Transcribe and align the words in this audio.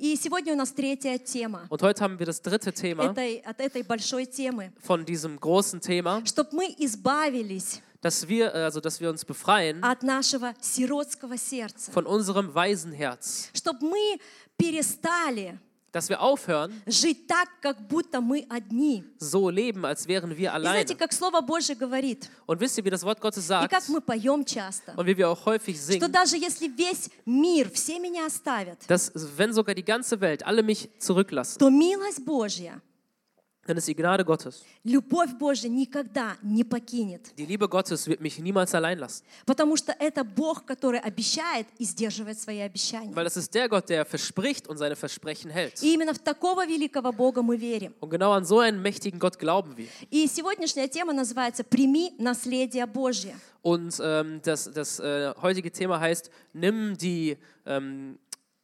И 0.00 0.16
сегодня 0.16 0.54
у 0.54 0.56
нас 0.56 0.72
третья 0.72 1.18
тема 1.18 1.66
Und 1.68 1.82
heute 1.82 2.02
haben 2.02 2.18
wir 2.18 2.24
das 2.24 2.40
dritte 2.40 2.72
Thema 2.72 3.04
этой, 3.12 3.42
от 3.44 3.60
этой 3.60 3.82
большой 3.82 4.24
темы. 4.24 4.72
von 4.82 5.04
diesem 5.04 5.38
großen 5.38 5.78
Thema, 5.82 6.22
Чтобы 6.24 6.56
мы 6.56 6.74
избавились 6.78 7.82
dass 8.00 8.26
wir, 8.26 8.46
äh, 8.54 8.62
also 8.64 8.80
dass 8.80 8.98
wir 8.98 9.10
uns 9.10 9.26
befreien 9.26 9.84
от 9.84 10.02
нашего 10.02 10.54
сиротского 10.58 11.36
сердца. 11.36 11.92
von 11.92 12.06
unserem 12.06 12.54
Waisenherz, 12.54 13.50
Чтобы 13.52 13.90
мы 13.90 14.18
перестали 14.56 15.58
dass 15.91 16.09
wir 16.09 16.19
aufhören, 16.19 16.73
жить 16.87 17.25
так, 17.25 17.47
как 17.61 17.87
будто 17.87 18.19
мы 18.19 18.45
одни. 18.49 19.05
so 19.17 19.49
leben, 19.49 19.85
als 19.85 20.05
wären 20.07 20.35
wir 20.35 20.53
И 20.53 20.59
знаете, 20.59 20.93
alleine. 20.93 20.95
как 20.97 21.13
Слово 21.13 21.39
Божье 21.39 21.73
говорит, 21.73 22.29
Und 22.45 22.59
wisst 22.59 22.77
ihr, 22.77 22.83
wie 22.83 22.89
das 22.89 23.03
Wort 23.03 23.21
Gottes 23.21 23.37
и 23.45 23.47
sagt 23.47 23.69
как 23.71 23.87
мы 23.87 24.01
поем 24.01 24.43
часто, 24.43 24.93
und 24.97 25.05
wie 25.07 25.15
wir 25.15 25.29
auch 25.29 25.45
häufig 25.45 25.77
что 25.77 25.85
singen, 25.93 26.11
даже 26.11 26.37
если 26.37 26.67
весь 26.67 27.09
мир, 27.25 27.69
все 27.71 27.99
меня 27.99 28.25
оставят, 28.25 28.79
dass 28.87 29.11
wenn 29.37 29.53
sogar 29.53 29.73
die 29.73 29.85
ganze 29.85 30.19
Welt 30.19 30.43
alle 30.45 30.63
mich 30.63 30.89
zurücklassen, 30.99 31.59
то 31.59 31.69
милость 31.69 32.25
Божья, 32.25 32.81
dann 33.69 33.77
ist 33.77 33.87
die 33.87 33.95
Gnade 33.95 34.23
Gottes. 34.23 34.61
любовь 34.83 35.33
Божья 35.39 35.69
никогда 35.69 36.37
не 36.43 36.63
покинет. 36.63 37.33
Die 37.35 37.47
Liebe 37.47 37.67
Gottes 37.67 38.05
wird 38.05 38.21
mich 38.21 38.37
niemals 38.37 38.75
allein 38.75 38.99
lassen, 38.99 39.23
Потому 39.47 39.75
что 39.75 39.91
это 39.97 40.23
Бог, 40.23 40.65
который 40.65 40.99
обещает 40.99 41.65
и 41.79 41.83
сдерживает 41.83 42.39
свои 42.39 42.59
обещания. 42.59 43.11
weil 43.15 43.25
es 43.25 43.37
ist 43.37 43.55
der 43.55 43.67
Gott, 43.67 43.89
der 43.89 44.05
verspricht 44.05 44.67
und 44.67 44.77
seine 44.77 44.95
Versprechen 44.95 45.49
hält. 45.49 45.81
И 45.81 45.95
именно 45.95 46.13
в 46.13 46.19
такого 46.19 46.67
великого 46.67 47.11
Бога 47.11 47.41
мы 47.41 47.57
верим. 47.57 47.95
Und 48.01 48.11
genau 48.11 48.33
an 48.33 48.45
so 48.45 48.59
einen 48.59 48.83
mächtigen 48.83 49.17
Gott 49.17 49.39
glauben 49.39 49.75
wir. 49.75 49.87
И 50.11 50.27
сегодняшняя 50.27 50.87
тема 50.87 51.11
называется 51.13 51.63
«Прими 51.63 52.13
наследие 52.19 52.85
Божье». 52.85 53.35
Und 53.63 53.99
ähm, 53.99 54.41
das, 54.43 54.71
das 54.71 54.99
äh, 54.99 55.33
heutige 55.41 55.71
Thema 55.71 55.99
heißt, 55.99 56.29
nimm 56.53 56.95
die, 56.99 57.35
ähm, 57.65 58.19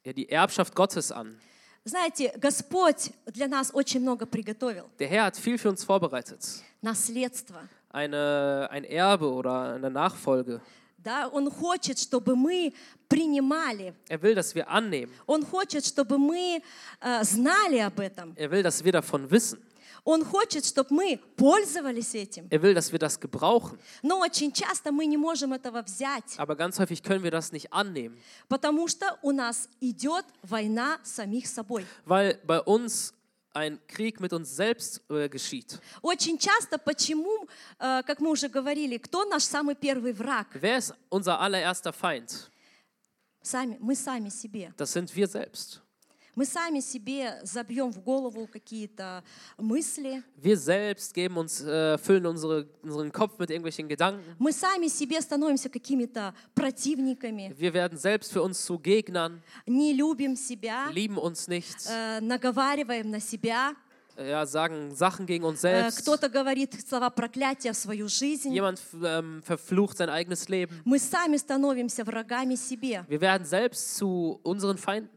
ja, 0.06 0.14
die 0.14 0.30
Erbschaft 0.30 0.76
Gottes 0.76 1.12
an. 1.12 1.40
Знаете, 1.87 2.33
Господь 2.37 3.13
для 3.27 3.47
нас 3.47 3.71
очень 3.73 4.01
много 4.01 4.27
приготовил. 4.27 4.91
Der 4.99 5.07
Herr 5.09 5.27
hat 5.27 5.37
viel 5.37 5.57
für 5.57 5.69
uns 5.69 5.85
vorbereitet. 5.85 6.41
Наследство. 6.83 7.69
Eine, 7.93 8.67
ein 8.73 8.83
Erbe 8.83 9.31
oder 9.31 9.75
eine 9.75 9.89
Nachfolge. 9.89 10.61
Да? 10.99 11.29
Он 11.29 11.49
хочет, 11.49 12.01
чтобы 12.01 12.35
мы 12.35 12.75
принимали. 13.09 13.95
Er 14.09 14.21
will, 14.21 14.35
dass 14.35 14.53
wir 14.57 14.69
annehmen. 14.69 15.13
Он 15.29 15.45
хочет, 15.47 15.87
чтобы 15.87 16.19
мы 16.19 16.61
э, 17.01 17.23
знали 17.23 17.79
об 17.79 18.01
этом. 18.01 18.35
Er 18.35 18.51
will, 18.51 18.65
dass 18.65 18.83
wir 18.83 18.91
davon 18.91 19.31
wissen. 19.31 19.63
Он 20.09 20.25
хочет, 20.25 20.65
чтобы 20.65 20.95
мы 20.95 21.21
пользовались 21.37 22.15
этим. 22.15 22.47
Er 22.49 22.63
will, 22.63 22.75
dass 22.75 22.93
wir 22.93 22.99
das 23.01 23.19
gebrauchen. 23.19 23.77
Но 24.05 24.21
очень 24.21 24.53
часто 24.53 24.93
мы 24.93 25.05
не 25.07 25.17
можем 25.17 25.53
этого 25.53 25.83
взять, 25.83 26.37
Aber 26.39 26.55
ganz 26.55 26.79
häufig 26.79 27.03
können 27.03 27.25
wir 27.25 27.33
das 27.33 27.51
nicht 27.51 27.73
annehmen, 27.73 28.17
потому 28.49 28.87
что 28.87 29.19
у 29.23 29.33
нас 29.33 29.69
идет 29.81 30.25
война 30.43 31.01
самих 31.03 31.49
собой. 31.49 31.85
weil 32.05 32.39
bei 32.45 32.61
uns 32.61 33.13
ein 33.53 33.81
Krieg 33.89 34.21
mit 34.21 34.33
uns 34.33 34.55
selbst 34.55 35.01
äh, 35.11 35.29
geschieht. 35.29 35.81
Очень 36.03 36.39
часто 36.39 36.79
почему, 36.79 37.49
э, 37.81 38.03
как 38.07 38.21
мы 38.21 38.31
уже 38.31 38.49
говорили, 38.49 38.99
кто 38.99 39.25
наш 39.25 39.43
самый 39.43 39.75
первый 39.75 40.13
враг? 40.13 40.47
Wer 40.55 40.79
ist 40.79 40.95
unser 41.11 41.41
allererster 41.41 41.93
Feind? 41.93 42.49
Сами, 43.43 43.77
мы 43.81 43.97
сами 43.97 44.29
себе. 44.29 44.73
Das 44.77 44.93
sind 44.93 45.15
wir 45.17 45.27
selbst. 45.27 45.81
Мы 46.37 46.45
сами 46.45 46.81
себе 46.81 47.41
забьем 47.45 47.91
в 47.91 47.99
голову 48.03 48.47
какие-то 48.47 49.25
мысли. 49.57 50.23
Wir 50.37 50.59
selbst 50.59 51.15
geben 51.15 51.39
uns, 51.39 51.63
äh, 51.63 51.97
füllen 51.97 52.27
unsere, 52.27 52.67
unseren 52.83 53.11
Kopf 53.11 53.39
mit 53.39 53.49
irgendwelchen 53.51 53.89
Gedanken. 53.89 54.23
Мы 54.39 54.53
сами 54.53 54.87
себе 54.89 55.19
становимся 55.23 55.71
какими-то 55.71 56.35
противниками, 56.55 57.55
Wir 57.57 57.73
werden 57.73 57.97
selbst 57.97 58.33
für 58.33 58.43
uns 58.43 58.63
zu 58.67 58.79
Gegnern, 58.79 59.43
не 59.67 59.95
любим 59.95 60.37
себя, 60.37 60.91
lieben 60.93 61.17
uns 61.17 61.49
nicht, 61.49 61.89
э, 61.89 62.21
наговариваем 62.21 63.11
на 63.11 63.19
себя. 63.21 63.75
ja, 64.19 64.45
sagen 64.47 64.95
Sachen 64.95 65.25
gegen 65.27 65.45
uns 65.45 65.61
Э, 65.65 65.89
selbst. 65.91 66.03
Кто-то 66.03 66.29
говорит 66.29 66.75
слова 66.87 67.09
проклятия 67.09 67.73
в 67.73 67.77
свою 67.79 68.09
жизнь. 68.09 68.53
Jemand 68.53 68.81
ähm, 69.03 69.43
verflucht 69.43 69.97
sein 69.97 70.11
eigenes 70.11 70.49
Leben. 70.51 70.83
Мы 70.85 70.99
сами 70.99 71.39
становимся 71.39 72.05
врагами 72.05 72.57
себе. 72.57 73.07
Wir 73.09 73.21
werden 73.23 73.47
selbst 73.47 73.97
zu 73.97 74.39
unseren 74.43 74.77
Feinden. 74.77 75.09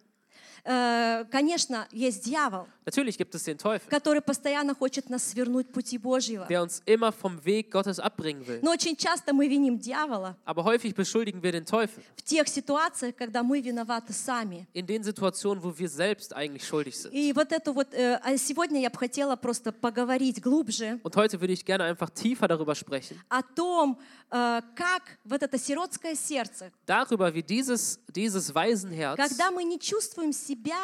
Э, 0.70 1.26
Конечно, 1.32 1.88
есть 1.92 2.24
дьявол, 2.26 2.68
Natürlich 2.89 3.17
gibt 3.17 3.35
es 3.35 3.45
den 3.45 3.57
Teufel, 3.57 3.89
который 3.89 4.21
постоянно 4.21 4.75
хочет 4.75 5.09
нас 5.09 5.25
свернуть 5.31 5.73
пути 5.73 5.97
Божьего. 5.99 6.47
der 6.49 6.63
uns 6.63 6.83
immer 6.85 7.13
vom 7.13 7.43
Weg 7.45 7.71
Gottes 7.71 7.99
abbringen 7.99 8.47
will. 8.47 8.61
Но 8.63 8.73
очень 8.73 8.97
часто 8.97 9.33
мы 9.33 9.49
виним 9.49 9.79
дьявола 9.79 10.37
Aber 10.45 10.65
häufig 10.65 10.95
beschuldigen 10.95 11.43
wir 11.43 11.53
den 11.53 11.65
Teufel 11.65 12.03
в 12.17 12.23
тех 12.23 12.47
ситуациях, 12.49 13.15
когда 13.17 13.43
мы 13.43 13.61
виноваты 13.61 14.13
сами. 14.13 14.67
in 14.75 14.87
den 14.87 15.03
Situationen, 15.03 15.63
wo 15.63 15.79
wir 15.79 15.89
selbst 15.89 16.35
eigentlich 16.35 16.67
schuldig 16.67 16.97
sind. 16.99 17.13
И 17.15 17.33
вот 17.33 17.53
это 17.53 17.73
вот, 17.73 17.95
э, 17.95 18.21
а 18.23 18.37
сегодня 18.37 18.81
я 18.81 18.91
бы 18.91 18.99
хотела 18.99 19.37
просто 19.37 19.73
поговорить 19.73 20.43
глубже 20.43 21.01
Und 21.03 21.17
heute 21.17 21.41
würde 21.41 21.55
ich 21.55 21.65
gerne 21.65 21.85
einfach 21.85 22.11
tiefer 22.11 22.49
darüber 22.49 22.75
sprechen, 22.75 23.19
о 23.31 23.41
том, 23.43 23.99
э, 24.31 24.61
как 24.75 25.03
вот 25.25 25.43
это 25.43 25.57
сиротское 25.59 26.15
сердце, 26.15 26.71
darüber, 26.87 27.33
wie 27.33 27.43
dieses, 27.43 27.99
dieses 28.15 28.55
Waisenherz, 28.55 29.17
когда 29.17 29.51
мы 29.51 29.65
не 29.65 29.79
чувствуем 29.81 30.33
себя 30.35 30.77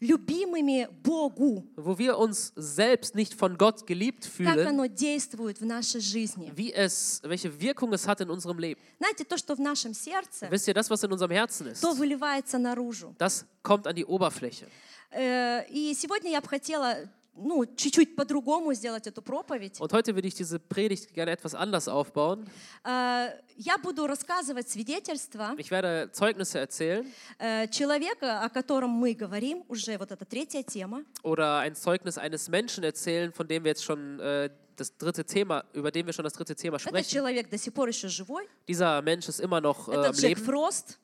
любимыми 0.00 0.88
Богу, 1.04 1.47
wo 1.76 1.98
wir 1.98 2.18
uns 2.18 2.52
selbst 2.56 3.14
nicht 3.14 3.34
von 3.34 3.56
Gott 3.58 3.86
geliebt 3.86 4.24
как 4.24 4.32
fühlen, 4.32 4.66
оно 4.68 4.86
действует 4.86 5.60
в 5.60 5.64
нашей 5.64 6.00
жизни. 6.00 6.52
wie 6.56 6.72
es, 6.72 7.20
welche 7.24 7.60
Wirkung 7.60 7.92
es 7.92 8.06
hat 8.06 8.20
in 8.20 8.30
unserem 8.30 8.58
Leben. 8.58 8.80
Знаете, 8.98 9.24
то, 9.24 9.36
что 9.38 9.54
в 9.54 9.60
нашем 9.60 9.94
сердце, 9.94 10.48
Wisst 10.50 10.68
ihr, 10.68 10.74
das, 10.74 10.90
was 10.90 11.02
in 11.04 11.12
unserem 11.12 11.30
Herzen 11.30 11.66
ist, 11.68 11.80
то 11.82 11.92
выливается 11.94 12.58
наружу. 12.58 13.14
das 13.18 13.44
kommt 13.62 13.86
an 13.86 13.94
die 13.94 14.04
Oberfläche. 14.04 14.66
Э, 15.10 15.64
И 15.70 15.94
сегодня 15.94 16.30
я 16.30 16.40
бы 16.40 16.48
хотела 16.48 16.96
ну, 17.38 17.66
чуть-чуть 17.66 18.14
по-другому 18.14 18.72
сделать 18.74 19.06
эту 19.08 19.20
проповедь. 19.20 19.80
Und 19.80 19.92
heute 19.92 20.14
würde 20.14 20.28
ich 20.28 20.34
diese 20.34 20.60
Predigt 20.60 21.12
gerne 21.12 21.32
etwas 21.32 21.54
anders 21.54 21.88
aufbauen. 21.88 22.46
Э, 22.84 23.30
Я 23.56 23.76
буду 23.78 24.06
рассказывать 24.06 24.68
свидетельство 24.68 25.54
Ich 25.58 25.70
werde 25.70 26.10
Zeugnisse 26.12 26.58
erzählen 26.60 27.04
э, 27.38 27.66
человека, 27.68 28.40
о 28.42 28.48
котором 28.50 28.90
мы 28.90 29.14
говорим, 29.14 29.64
уже 29.68 29.98
вот 29.98 30.12
эта 30.12 30.24
третья 30.24 30.62
тема. 30.62 31.04
oder 31.22 31.58
ein 31.58 31.74
Zeugnis 31.74 32.18
eines 32.18 32.48
Menschen 32.48 32.84
erzählen, 32.84 33.32
von 33.32 33.46
dem 33.48 33.64
wir 33.64 33.70
jetzt 33.70 33.82
schon 33.84 34.20
äh, 34.20 34.50
das 34.76 34.96
dritte 34.96 35.24
Thema, 35.24 35.64
über 35.72 35.90
den 35.90 36.06
wir 36.06 36.12
schon 36.12 36.24
das 36.24 36.32
dritte 36.34 36.54
Thema 36.54 36.76
Этот 36.76 36.88
sprechen. 36.88 37.10
человек 37.10 37.50
до 37.50 37.58
сих 37.58 37.72
пор 37.74 37.88
еще 37.88 38.08
живой. 38.08 38.48
Dieser 38.68 39.02
Mensch 39.02 39.28
ist 39.28 39.40
immer 39.40 39.60
noch 39.60 39.88
äh, 39.88 39.92
Это 39.92 40.08
am 40.08 40.14
Джек 40.14 40.22
Leben. 40.38 40.44
Фрост, 40.44 40.98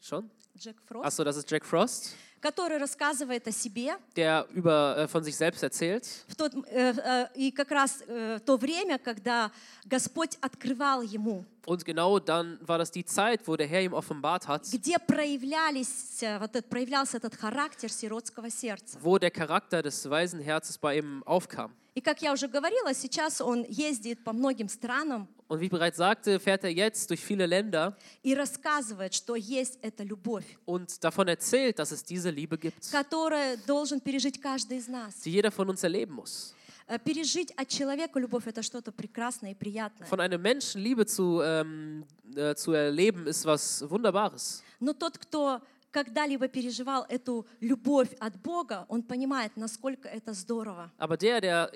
Schon? 0.00 0.30
Джек 0.56 0.76
Фрост, 0.86 1.04
Achso, 1.06 1.24
das 1.24 1.36
ist 1.36 1.50
Jack 1.50 1.64
Frost, 1.64 2.14
Который 2.41 2.77
рассказывает 2.77 3.47
о 3.47 3.51
себе 3.51 3.95
der 4.15 4.45
über, 4.53 4.95
äh, 4.97 5.07
von 5.07 5.23
sich 5.23 5.35
selbst 5.37 5.63
erzählt. 5.63 6.03
в 6.27 6.35
тот, 6.35 6.53
э, 6.67 6.93
э, 6.97 7.27
и 7.35 7.51
как 7.51 7.71
раз 7.71 8.03
э, 8.07 8.39
то 8.45 8.57
время, 8.57 8.97
когда 8.97 9.51
Господь 9.85 10.37
открывал 10.41 11.01
ему, 11.03 11.45
Und 11.67 11.85
genau 11.85 12.17
dann 12.17 12.57
war 12.65 12.79
das 12.79 12.89
die 12.89 13.05
Zeit, 13.05 13.47
wo 13.47 13.55
der 13.55 13.67
Herr 13.67 13.83
ihm 13.83 13.93
offenbart 13.93 14.47
hat, 14.47 14.63
где 14.71 14.97
проявлялись, 14.97 16.23
вот 16.39 16.55
этот, 16.55 16.69
проявлялся 16.69 17.17
этот 17.17 17.35
характер 17.35 17.89
сиротского 17.91 18.49
сердца. 18.49 18.97
wo 19.01 19.17
der 19.19 19.31
Charakter 19.31 19.81
des 19.83 20.09
weisen 20.09 20.39
Herzens 20.39 20.77
bei 20.77 20.97
ihm 20.97 21.23
aufkam. 21.25 21.71
И 21.93 21.99
как 22.01 22.21
я 22.21 22.31
уже 22.31 22.47
говорила, 22.47 22.93
сейчас 22.93 23.41
он 23.41 23.65
ездит 23.67 24.23
по 24.23 24.31
многим 24.33 24.69
странам 24.69 25.27
Und 25.50 25.60
wie 25.60 25.66
ich 25.66 25.70
bereits 25.70 25.96
sagte, 25.98 26.40
fährt 26.40 26.64
er 26.64 26.70
jetzt 26.72 27.08
durch 27.08 27.20
viele 27.24 27.46
Länder 27.46 27.96
и 28.22 28.34
рассказывает, 28.34 29.14
что 29.14 29.36
есть 29.36 29.78
эта 29.80 30.02
любовь, 30.02 30.44
und 30.64 31.02
davon 31.04 31.28
erzählt, 31.28 31.78
dass 31.78 31.92
es 31.92 32.02
diese 32.02 32.30
Liebe 32.30 32.58
gibt, 32.58 32.90
которую 32.90 33.56
должен 33.66 34.00
пережить 34.00 34.40
каждый 34.42 34.78
из 34.78 34.88
нас. 34.88 35.22
die 35.24 35.30
jeder 35.30 35.50
von 35.52 35.68
uns 35.70 35.82
erleben 35.84 36.14
muss. 36.16 36.52
Э, 36.88 36.98
Пережить 36.98 37.52
от 37.56 37.68
человека 37.68 38.18
любовь – 38.18 38.46
это 38.46 38.62
что-то 38.62 38.90
прекрасное 38.92 39.52
и 39.52 39.54
приятное. 39.54 40.06
Von 40.08 40.20
einem 40.20 40.40
Menschen 40.42 40.80
Liebe 40.80 41.06
zu, 41.06 41.40
ähm, 41.42 42.04
äh, 42.34 42.54
zu 42.54 42.72
erleben, 42.72 43.26
ist 43.26 43.44
was 43.44 43.84
Wunderbares. 43.88 44.62
Но 44.80 44.92
тот, 44.92 45.18
кто 45.18 45.60
когда-либо 45.91 46.47
переживал 46.47 47.05
эту 47.09 47.45
любовь 47.59 48.09
от 48.19 48.35
Бога, 48.41 48.85
он 48.89 49.03
понимает, 49.03 49.51
насколько 49.55 50.07
это 50.07 50.33
здорово, 50.33 50.91
Aber 50.97 51.17
der, 51.17 51.41
der 51.41 51.71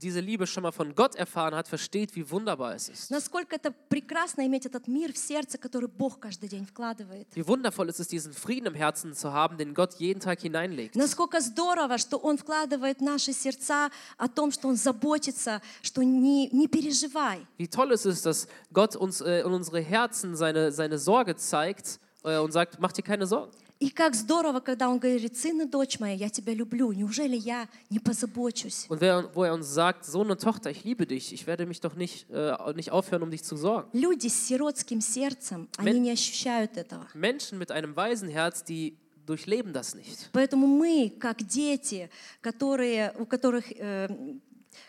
diese 0.00 0.20
Liebe 0.20 0.46
schon 0.46 0.62
mal 0.62 0.72
von 0.72 0.94
Gott 0.94 1.14
erfahren 1.14 1.54
hat, 1.54 1.68
versteht, 1.68 2.14
wie 2.16 2.28
wunderbar 2.30 2.74
es 2.74 2.88
ist. 2.88 3.10
насколько 3.10 3.56
это 3.56 3.72
прекрасно 3.88 4.46
иметь 4.46 4.66
этот 4.66 4.88
мир 4.88 5.12
в 5.12 5.18
сердце, 5.18 5.58
который 5.58 5.88
Бог 5.88 6.18
каждый 6.18 6.48
день 6.48 6.66
вкладывает. 6.66 7.28
Wie 7.34 7.46
wundervoll 7.46 7.88
ist 7.88 8.00
es, 8.00 8.08
diesen 8.08 8.32
Frieden 8.32 8.66
im 8.66 8.74
Herzen 8.74 9.14
zu 9.14 9.32
haben, 9.32 9.56
den 9.56 9.74
Gott 9.74 9.94
jeden 9.94 10.20
Tag 10.20 10.40
hineinlegt. 10.40 10.94
Насколько 10.96 11.40
здорово, 11.40 11.98
что 11.98 12.16
Он 12.18 12.36
вкладывает 12.36 12.98
в 12.98 13.02
наши 13.02 13.32
сердца 13.32 13.90
о 14.18 14.28
том, 14.28 14.50
что 14.50 14.68
Он 14.68 14.76
заботится, 14.76 15.62
что 15.82 16.02
не, 16.02 16.48
не 16.50 16.66
переживай. 16.68 17.46
Wie 17.58 17.68
toll 17.68 17.92
ist 17.92 18.06
es, 18.06 18.22
dass 18.22 18.48
Gott 18.72 18.96
uns 18.96 19.20
äh, 19.20 19.40
in 19.40 19.52
unsere 19.52 19.80
Herzen 19.80 20.36
seine, 20.36 20.72
seine 20.72 20.98
Sorge 20.98 21.36
zeigt 21.36 22.00
und 22.23 22.51
sagt, 22.51 22.79
mach 22.79 22.91
dir 22.91 23.03
keine 23.03 23.27
Sorgen. 23.27 23.51
И 23.77 23.89
как 23.89 24.15
здорово, 24.15 24.61
когда 24.61 24.89
Он 24.89 24.99
говорит, 24.99 25.35
сын 25.37 25.61
и 25.61 25.65
дочь 25.65 25.99
моя, 25.99 26.13
я 26.13 26.29
тебя 26.29 26.53
люблю, 26.53 26.93
неужели 26.93 27.35
я 27.35 27.67
не 27.89 27.99
позабочусь? 27.99 28.85
Und 28.87 29.01
wer, 29.01 29.29
wo 29.33 29.43
er 29.43 29.53
uns 29.53 29.67
sagt, 29.67 30.05
Sohn 30.05 30.31
und 30.31 30.41
Tochter, 30.41 30.71
ich 30.71 30.85
liebe 30.85 31.05
dich, 31.05 31.33
ich 31.33 31.45
werde 31.45 31.65
mich 31.65 31.81
doch 31.81 31.95
nicht, 31.95 32.29
äh, 32.29 32.55
nicht 32.73 32.91
aufhören, 32.91 33.23
um 33.23 33.31
dich 33.31 33.43
zu 33.43 33.57
sorgen. 33.57 33.89
Люди 33.91 34.29
с 34.29 34.47
сиротским 34.47 35.01
сердцем, 35.01 35.67
они 35.77 35.99
не 35.99 36.11
ощущают 36.11 36.77
этого. 36.77 37.05
Menschen 37.13 37.57
mit 37.57 37.69
einem 37.69 37.93
weisen 37.97 38.29
Herz, 38.29 38.63
die 38.63 38.97
durchleben 39.25 39.73
das 39.73 39.93
nicht. 39.93 40.29
Поэтому 40.31 40.67
мы, 40.67 41.09
как 41.19 41.45
дети, 41.45 42.09
которые, 42.41 43.13
у 43.19 43.25
которых, 43.25 43.69
э, 43.71 44.07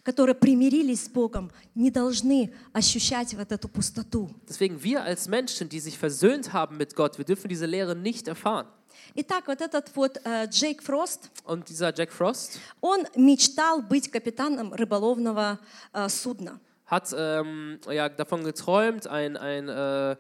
которые 0.03 0.35
примирились 0.35 1.05
с 1.05 1.09
Богом, 1.09 1.51
не 1.75 1.91
должны 1.91 2.53
ощущать 2.73 3.35
вот 3.35 3.51
эту 3.51 3.69
пустоту. 3.69 4.31
Deswegen 4.49 4.83
wir 4.83 5.03
als 5.03 5.27
Menschen, 5.29 5.69
die 5.69 5.81
sich 5.81 5.99
versöhnt 5.99 6.53
haben 6.53 6.77
mit 6.77 6.95
Gott, 6.95 7.19
wir 7.19 7.25
dürfen 7.25 7.49
diese 7.49 7.67
Lehre 7.67 7.97
nicht 7.97 8.29
erfahren. 8.29 8.67
Итак, 9.15 9.49
вот 9.49 9.61
этот 9.61 9.95
вот 9.95 10.21
э, 10.25 10.47
Джейк 10.47 10.83
Фрост, 10.83 11.31
Und 11.45 11.69
dieser 11.69 11.93
Jack 11.95 12.13
Frost 12.13 12.59
он 12.81 13.07
мечтал 13.15 13.83
быть 13.83 14.11
капитаном 14.11 14.73
рыболовного 14.73 15.59
э, 15.93 16.09
судна. 16.09 16.61
hat 16.87 17.13
ähm, 17.17 17.81
ja, 17.91 18.09
davon 18.09 18.45
geträumt, 18.45 19.09
ein, 19.09 19.37
ein, 19.37 19.69
äh, 19.69 20.17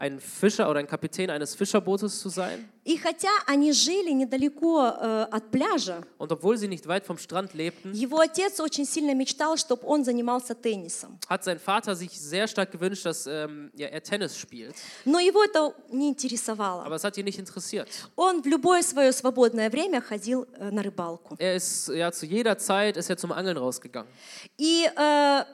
ein 0.00 0.18
Fischer 0.18 0.70
oder 0.70 0.78
ein 0.80 0.86
Kapitän 0.86 1.28
eines 1.28 1.54
Fischerbootes 1.54 2.20
zu 2.20 2.30
sein. 2.30 2.66
И 2.84 2.96
хотя 2.96 3.28
они 3.46 3.72
жили 3.72 4.10
недалеко 4.10 4.80
э, 4.98 5.26
от 5.30 5.50
пляжа, 5.50 6.02
Und 6.16 6.32
obwohl 6.32 6.56
sie 6.56 6.66
nicht 6.68 6.88
weit 6.88 7.04
vom 7.04 7.18
Strand 7.18 7.52
lebten, 7.52 7.92
его 7.92 8.18
отец 8.18 8.58
очень 8.60 8.86
сильно 8.86 9.14
мечтал, 9.14 9.58
чтобы 9.58 9.86
он 9.86 10.02
занимался 10.02 10.54
теннисом. 10.54 11.18
hat 11.28 11.44
sein 11.44 11.58
Vater 11.58 11.94
sich 11.94 12.18
sehr 12.18 12.48
stark 12.48 12.72
gewünscht, 12.72 13.04
dass 13.04 13.26
ähm, 13.26 13.70
ja, 13.74 13.88
er 13.88 14.02
Tennis 14.02 14.38
spielt. 14.38 14.74
Но 15.04 15.20
его 15.20 15.44
это 15.44 15.74
не 15.90 16.08
интересовало. 16.08 16.82
Aber 16.86 16.96
es 16.96 17.04
hat 17.04 17.18
ihn 17.18 17.26
nicht 17.26 17.38
interessiert. 17.38 17.86
Он 18.16 18.42
в 18.42 18.46
любое 18.46 18.80
свое 18.82 19.12
свободное 19.12 19.68
время 19.68 20.00
ходил 20.00 20.46
э, 20.58 20.70
на 20.70 20.82
рыбалку. 20.82 21.36
Er 21.38 21.56
ist 21.56 21.88
ja 21.88 22.10
zu 22.10 22.24
jeder 22.24 22.56
Zeit 22.56 22.96
ist 22.96 23.10
er 23.10 23.18
zum 23.18 23.32
Angeln 23.32 23.58
rausgegangen. 23.58 24.08
И 24.56 24.88
э, 24.96 25.44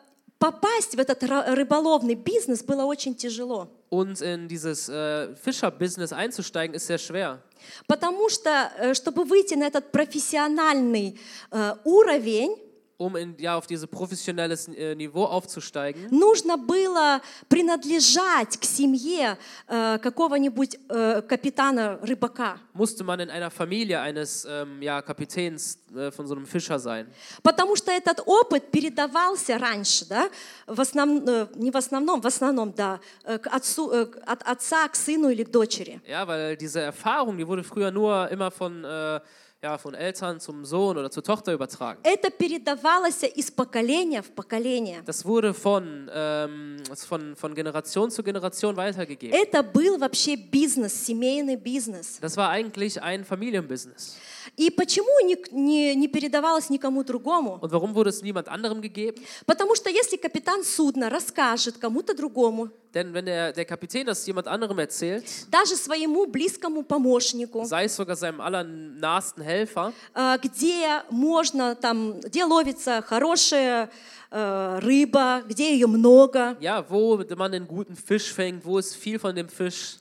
попасть 0.42 0.96
в 0.96 1.00
этот 1.00 1.24
рыболовный 1.24 2.16
бизнес 2.16 2.64
было 2.64 2.84
очень 2.84 3.16
тяжело. 3.16 3.70
Und 3.92 4.22
in 4.22 4.48
dieses 4.48 4.90
äh, 4.90 5.36
Fischerbusiness 5.36 6.14
einzusteigen 6.14 6.74
ist 6.76 6.88
sehr 6.88 6.98
schwer. 6.98 7.40
Потому 7.88 8.30
что, 8.30 8.72
э, 8.80 8.94
чтобы 8.96 9.24
выйти 9.26 9.54
на 9.54 9.68
этот 9.68 9.92
профессиональный 9.92 11.20
э, 11.52 11.76
уровень, 11.84 12.56
Um 13.01 13.15
in, 13.15 13.35
ja, 13.39 13.59
auf 13.59 13.67
dieses 13.67 13.87
professionelles 13.87 14.69
äh, 14.69 14.95
Niveau 14.95 15.25
aufzusteigen, 15.27 16.09
нужно 16.11 16.57
было 16.57 17.21
принадлежать 17.47 18.57
к 18.59 18.65
семье 18.65 19.37
э, 19.69 19.99
какого-нибудь 19.99 20.79
э, 20.89 21.21
капитана 21.23 21.99
рыбака. 22.03 22.59
musste 22.73 23.05
man 23.05 23.21
in 23.21 23.29
einer 23.31 23.51
Familie 23.51 24.01
eines 24.01 24.47
ähm, 24.49 24.81
ja, 24.81 25.03
Kapitäns 25.03 25.79
äh, 25.95 26.11
von 26.11 26.27
so 26.27 26.35
einem 26.35 26.47
Fischer 26.47 26.79
sein. 26.79 27.07
Потому 27.43 27.77
что 27.77 27.91
этот 27.91 28.21
опыт 28.27 28.71
передавался 28.71 29.59
раньше, 29.59 30.07
да, 30.09 30.31
в 30.67 30.81
основ- 30.81 31.23
э, 31.29 31.49
не 31.57 31.71
в 31.71 31.77
основном, 31.77 32.23
в 32.23 32.27
основном, 32.27 32.73
да, 32.75 32.99
э, 33.25 33.39
к 33.39 33.47
отцу, 33.49 33.91
э, 33.93 34.07
к- 34.07 34.17
от 34.27 34.43
отца 34.43 34.89
к 34.89 34.97
сыну 34.97 35.29
или 35.29 35.43
к 35.45 35.51
дочери. 35.51 36.01
Ja, 36.09 36.27
weil 36.27 36.57
diese 36.57 36.81
Erfahrung, 36.81 37.37
die 37.37 37.47
wurde 37.47 37.63
früher 37.63 37.91
nur 37.91 38.29
immer 38.31 38.51
von, 38.51 38.85
äh, 38.85 39.21
ja, 39.63 39.79
von 39.79 39.95
Eltern 39.95 40.39
zum 40.39 40.65
Sohn 40.65 40.97
oder 40.97 41.11
zur 41.11 41.23
Tochter 41.23 41.53
übertragen. 41.53 41.99
Это 42.03 42.31
передавалось 42.31 43.23
из 43.35 43.51
поколения 43.51 44.23
в 44.23 44.31
поколение. 44.33 45.03
Das 45.05 45.25
wurde 45.25 45.55
von, 45.55 46.11
ähm, 46.13 46.77
von, 46.95 47.35
von 47.37 47.55
Generation 47.55 48.11
zu 48.11 48.23
Generation 48.23 48.77
weitergegeben. 48.77 49.37
Это 49.37 49.63
был 49.63 49.99
вообще 49.99 50.37
бизнес, 50.37 51.07
семейный 51.07 51.57
бизнес. 51.57 52.19
Das 52.21 52.37
war 52.37 52.51
eigentlich 52.51 53.03
ein 53.03 53.25
Familienbusiness. 53.25 54.17
И 54.58 54.70
почему 54.70 55.26
не, 55.26 55.38
не, 55.52 55.96
не 55.96 56.08
передавалось 56.08 56.70
никому 56.70 57.04
другому? 57.04 57.60
Und 57.62 57.72
warum 57.72 57.94
wurde 57.94 58.10
es 58.10 58.22
niemand 58.22 58.48
anderem 58.48 58.82
gegeben? 58.82 59.22
Потому 59.46 59.76
что 59.76 59.90
если 59.90 60.18
капитан 60.18 60.64
судна 60.64 61.10
расскажет 61.10 61.78
кому-то 61.78 62.14
другому, 62.14 62.70
Denn 62.94 63.14
wenn 63.14 63.26
der, 63.26 63.54
der 63.54 63.64
Kapitän 63.64 64.06
das 64.06 64.26
jemand 64.28 64.48
anderem 64.48 64.78
erzählt, 64.80 65.24
даже 65.50 65.78
своему 65.78 66.26
близкому 66.28 66.84
помощнику, 66.84 67.64
sei 67.66 67.86
es 67.86 67.96
sogar 67.96 68.18
seinem 68.18 68.42
allernahesten 68.42 69.42
Helfer, 69.42 69.94
э, 70.14 70.38
где 70.44 71.02
можно 71.10 71.76
там, 71.76 72.20
где 72.20 72.44
ловится 72.44 73.02
хорошая 73.02 73.90
э, 74.30 74.80
рыба, 74.82 75.42
где 75.48 75.74
ее 75.74 75.88
много, 75.88 76.58
ja, 76.60 76.84
wo 76.90 77.18
man 77.38 77.54
einen 77.54 77.68
guten 77.68 77.96
Fisch 77.96 78.34
fängt, 78.34 78.66
wo 78.66 78.78
ist 78.78 78.96
viel 78.96 79.20
von 79.20 79.34
dem 79.34 79.48
Fisch, 79.48 80.01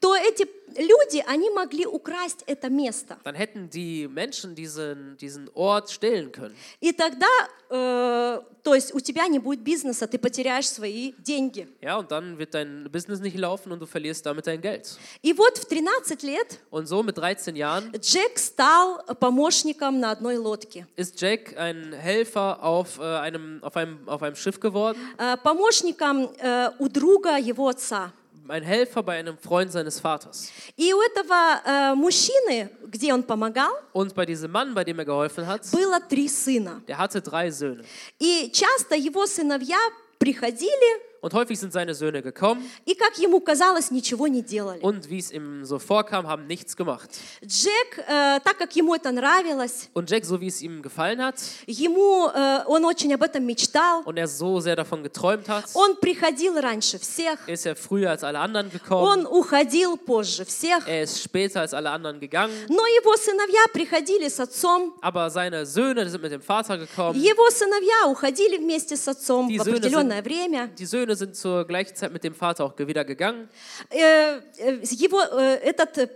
то 0.00 0.16
эти 0.16 0.46
люди, 0.76 1.22
они 1.26 1.50
могли 1.50 1.84
украсть 1.86 2.42
это 2.46 2.70
место. 2.70 3.18
dann 3.24 3.34
hätten 3.34 3.68
die 3.70 4.08
Menschen 4.08 4.54
diesen, 4.54 5.16
diesen 5.18 5.50
Ort 5.54 5.90
stehlen 5.90 6.32
können. 6.32 6.54
И 6.80 6.92
тогда, 6.92 7.26
э, 7.68 8.40
то 8.62 8.74
есть 8.74 8.94
у 8.94 9.00
тебя 9.00 9.26
не 9.26 9.38
будет 9.38 9.60
бизнеса, 9.60 10.06
ты 10.06 10.18
потеряешь 10.18 10.68
свои 10.68 11.12
деньги. 11.18 11.68
Ja, 11.82 11.98
und 11.98 12.10
dann 12.10 12.38
wird 12.38 12.54
dein 12.54 12.88
Business 12.90 13.20
nicht 13.20 13.36
laufen 13.36 13.72
und 13.72 13.80
du 13.80 13.86
verlierst 13.86 14.24
damit 14.24 14.46
dein 14.46 14.60
Geld. 14.60 14.96
И 15.22 15.32
вот 15.34 15.58
в 15.58 15.64
13 15.66 16.22
лет 16.22 16.60
Und 16.70 16.86
so 16.86 17.02
mit 17.02 17.18
13 17.18 17.56
Jahren 17.56 17.92
Джек 18.00 18.38
стал 18.38 19.02
помощником 19.18 19.98
на 20.00 20.12
одной 20.12 20.36
лодке. 20.36 20.86
ist 20.96 21.20
Jack 21.20 21.56
ein 21.58 21.92
Helfer 21.92 22.62
auf, 22.62 22.98
äh, 22.98 23.02
einem, 23.02 23.62
auf, 23.62 23.76
einem, 23.76 24.08
auf 24.08 24.22
einem 24.22 24.36
Schiff 24.36 24.60
geworden, 24.60 24.98
Э, 25.18 25.36
Помощником 25.36 26.30
э, 26.38 26.70
у 26.78 26.88
друга 26.88 27.36
его 27.36 27.68
отца. 27.68 28.12
ein 28.49 28.63
Helfer 28.63 29.01
bei 29.01 29.17
einem 29.17 29.37
Freund 29.37 29.71
seines 29.71 29.99
Vaters. 29.99 30.51
И 30.77 30.93
у 30.93 31.01
этого 31.01 31.61
э, 31.65 31.95
мужчины, 31.95 32.69
где 32.87 33.11
он 33.13 33.23
помогал, 33.23 33.71
Und 33.93 34.13
bei 34.13 34.25
diesem 34.25 34.51
Mann, 34.51 34.73
bei 34.73 34.83
dem 34.83 34.99
er 34.99 35.05
geholfen 35.05 35.47
hat, 35.47 35.61
было 35.71 35.99
три 35.99 36.27
сына. 36.27 36.81
der 36.87 36.97
hatte 36.97 37.21
drei 37.21 37.49
Söhne. 37.51 37.83
И 38.19 38.51
часто 38.53 38.95
его 38.95 39.25
сыновья 39.25 39.79
приходили 40.19 41.01
Und 41.21 41.33
häufig 41.33 41.59
sind 41.59 41.73
seine 41.73 41.95
Söhne 41.95 42.21
gekommen 42.21 42.63
и, 42.85 42.93
как 42.93 43.17
ему 43.17 43.39
казалось, 43.41 43.89
ничего 43.89 44.27
не 44.27 44.43
делали. 44.43 44.79
und 44.81 45.09
wie 45.09 45.17
es 45.17 45.31
ihm 45.31 45.65
so 45.65 45.79
vorkam, 45.79 46.27
haben 46.27 46.45
nichts 46.45 46.75
gemacht. 46.75 47.09
Джек, 47.43 47.97
э, 48.07 48.39
так 48.43 48.59
как 48.59 48.75
ему 48.75 48.93
это 48.93 49.11
нравилось, 49.11 49.89
Und 49.95 50.11
Jack, 50.11 50.23
so 50.23 50.39
wie 50.39 50.47
es 50.49 50.61
ihm 50.61 50.83
gefallen 50.83 51.19
hat 51.23 51.35
ему, 51.65 52.27
э, 52.31 52.63
он 52.67 52.85
очень 52.85 53.11
об 53.11 53.23
этом 53.23 53.43
мечтал, 53.43 54.03
und 54.05 54.17
er 54.17 54.27
so 54.27 54.59
sehr 54.59 54.75
davon 54.75 55.01
geträumt 55.01 55.49
hat, 55.49 55.65
он 55.73 55.95
приходил 55.95 56.59
раньше 56.59 56.99
всех, 56.99 57.39
ist 57.47 57.65
er 57.65 57.75
früher 57.75 58.11
als 58.11 58.23
alle 58.23 58.37
anderen 58.39 58.69
gekommen. 58.69 59.07
он 59.07 59.25
уходил 59.25 59.97
позже 59.97 60.45
всех, 60.45 60.87
Er 60.87 61.01
ist 61.05 61.23
später 61.23 61.61
als 61.61 61.73
alle 61.73 61.89
anderen 61.89 62.19
gegangen. 62.19 62.53
но 62.69 62.85
его 62.85 63.17
сыновья 63.17 63.61
приходили 63.73 64.27
с 64.29 64.39
отцом, 64.39 64.93
Aber 65.01 65.31
seine 65.31 65.65
Söhne 65.65 66.07
sind 66.07 66.21
mit 66.21 66.31
dem 66.31 66.41
Vater 66.41 66.77
gekommen. 66.77 67.19
его 67.19 67.49
сыновья 67.49 68.07
уходили 68.11 68.57
вместе 68.57 68.95
с 68.95 69.07
отцом 69.07 69.47
Die 69.49 69.57
в 69.57 69.63
Söhne 69.63 69.77
определенное 69.77 70.21
время. 70.21 70.69
Die 70.77 70.85
Söhne 70.85 71.08
sind 71.15 71.35
zur 71.35 71.65
gleichen 71.65 71.95
Zeit 71.95 72.11
mit 72.13 72.23
dem 72.23 72.33
Vater 72.33 72.65
auch 72.65 72.77
wieder 72.77 73.05
gegangen. 73.05 73.49
Э, 73.89 74.37
э, 74.57 74.79
Его, 74.83 75.19
э, 75.37 75.59
этот 75.63 75.97
э, 75.97 76.07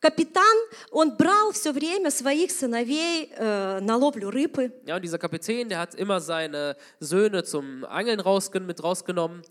капитан, 0.00 0.56
он 0.90 1.16
брал 1.16 1.52
все 1.52 1.72
время 1.72 2.10
своих 2.10 2.50
сыновей 2.50 3.32
э, 3.36 3.80
на 3.80 3.96
ловлю 3.96 4.30
рыбы. 4.30 4.72
Ja, 4.86 4.96
und 4.96 5.02
dieser 5.02 5.18
Kapitän, 5.18 5.68
der 5.68 5.80
hat 5.80 5.94
immer 5.94 6.20
seine 6.20 6.76
Söhne 7.00 7.42
zum 7.44 7.84
Angeln 7.84 8.20
rausgen 8.20 8.66
mit 8.66 8.82
rausgenommen. 8.82 9.42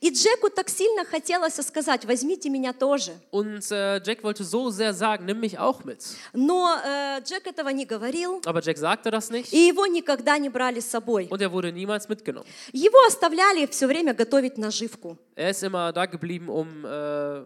И 0.00 0.10
Джеку 0.10 0.48
так 0.50 0.68
сильно 0.68 1.04
хотелось 1.04 1.54
сказать, 1.56 2.04
возьмите 2.04 2.48
меня 2.50 2.72
тоже. 2.72 3.12
Und 3.30 3.70
äh, 3.70 4.00
Jack 4.04 4.22
wollte 4.22 4.44
so 4.44 4.70
sehr 4.70 4.94
sagen, 4.94 5.24
nimm 5.26 5.40
mich 5.40 5.58
auch 5.58 5.84
mit. 5.84 6.04
Но 6.32 6.68
э, 6.84 7.20
Джек 7.22 7.46
этого 7.46 7.70
не 7.70 7.84
говорил, 7.84 8.40
Aber 8.46 8.60
Jack 8.62 8.78
sagte 8.78 9.10
das 9.10 9.30
nicht 9.30 9.52
и 9.52 9.66
его 9.66 9.86
никогда 9.86 10.38
не 10.38 10.48
брали 10.48 10.80
с 10.80 10.86
собой. 10.90 11.26
und 11.30 11.40
er 11.42 11.50
wurde 11.50 11.72
niemals 11.72 12.08
mitgenommen. 12.08 12.46
Его 12.72 12.98
оставляли 13.08 13.66
все 13.66 13.86
время 13.86 14.14
готовить 14.14 14.56
наживку. 14.56 15.18
Er 15.34 15.50
ist 15.50 15.62
immer 15.64 15.92
da 15.92 16.06
geblieben, 16.06 16.48
um 16.48 16.84
äh, 16.84 17.42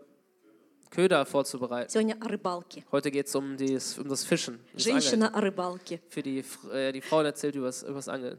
Köder 0.91 1.25
vorzubereiten. 1.25 1.89
Сегодня 1.91 2.15
о 2.21 2.27
рыбалке. 2.29 2.85
Heute 2.91 3.11
geht 3.11 3.27
es 3.27 3.35
um, 3.35 3.57
dies- 3.57 3.99
um 3.99 4.07
das 4.07 4.23
Fischen. 4.23 4.59
Das 4.73 4.85
Angeln. 4.87 5.01
Женщина 5.01 5.27
о 5.33 5.41
рыбалке. 5.41 5.99
Für 6.09 6.21
die, 6.23 6.41
Fr- 6.41 6.71
äh, 6.71 6.91
die 6.93 7.01
Frau 7.01 7.21
erzählt 7.21 7.55
über 7.55 7.65
das 7.67 8.07
Angeln. 8.07 8.37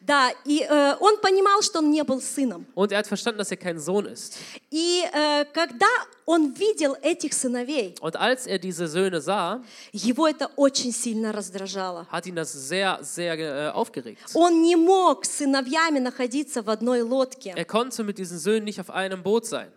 Да, 0.00 0.30
и 0.44 0.62
э, 0.68 0.96
он 0.98 1.18
понимал, 1.20 1.62
что 1.62 1.78
он 1.78 1.90
не 1.92 2.02
был 2.02 2.20
сыном. 2.20 2.66
Und 2.74 2.90
er 2.90 2.98
hat 2.98 3.06
verstanden, 3.06 3.38
dass 3.38 3.50
er 3.52 3.56
kein 3.58 3.78
Sohn 3.78 4.06
ist. 4.06 4.36
И 4.72 5.02
э, 5.04 5.44
когда 5.54 5.86
он 6.26 6.52
видел 6.52 6.96
этих 7.00 7.32
сыновей, 7.32 7.94
Und 8.00 8.16
als 8.16 8.46
er 8.48 8.58
diese 8.58 8.88
Söhne 8.88 9.20
sah, 9.20 9.62
его 9.92 10.26
это 10.26 10.50
очень 10.56 10.90
сильно 10.92 11.32
раздражало. 11.32 12.08
hat 12.10 12.26
ihn 12.26 12.34
das 12.34 12.52
sehr, 12.52 12.98
sehr 13.02 13.38
äh, 13.38 13.68
aufgeregt. 13.70 14.18
Он 14.34 14.62
не 14.62 14.74
мог 14.74 15.24
с 15.24 15.38
сыновьями 15.38 16.00
находиться 16.00 16.62
в 16.62 16.68
одной 16.70 17.02
лодке. 17.02 17.54
Er 17.56 17.64
konnte 17.64 18.02
mit 18.02 18.18
diesen 18.18 18.38
Söhnen 18.38 18.64
nicht 18.64 18.80
auf 18.80 18.90
einem 18.90 19.22
Boot 19.22 19.46
sein. 19.46 19.68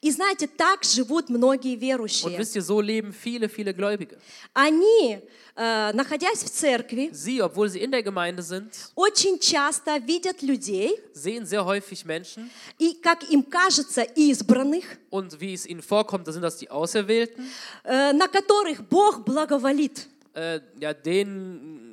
И 0.00 0.10
знаете, 0.10 0.46
так 0.48 0.84
живут 0.84 1.28
многие 1.28 1.74
Und 1.76 1.80
верующие. 1.80 2.38
wisst 2.38 2.56
ihr, 2.56 2.62
so 2.62 2.80
leben 2.80 3.12
viele, 3.12 3.48
viele 3.48 3.74
Gläubige. 3.74 4.18
Они, 4.54 5.18
э, 5.54 5.92
находясь 5.92 6.42
в 6.42 6.50
церкви, 6.50 7.10
Sie, 7.12 7.42
obwohl 7.42 7.68
sie 7.68 7.80
in 7.80 7.90
der 7.90 8.02
Gemeinde 8.02 8.42
sind, 8.42 8.70
очень 8.94 9.38
часто 9.38 9.98
видят 9.98 10.42
людей, 10.42 10.98
sehen 11.12 11.44
sehr 11.46 11.64
häufig 11.64 12.04
Menschen 12.04 12.50
и, 12.78 12.94
как 12.94 13.28
им 13.30 13.42
кажется, 13.42 14.02
избранных, 14.02 14.84
und 15.10 15.38
wie 15.40 15.54
es 15.54 15.66
ihnen 15.66 15.82
vorkommt, 15.82 16.26
da 16.26 16.32
sind 16.32 16.42
das 16.42 16.56
die 16.56 16.70
Auserwählten, 16.70 17.44
э, 17.84 18.12
на 18.12 18.28
которых 18.28 18.82
Бог 18.88 19.24
благоволит. 19.24 20.06
äh, 20.34 20.60
ja, 20.80 20.94
denen, 20.94 21.91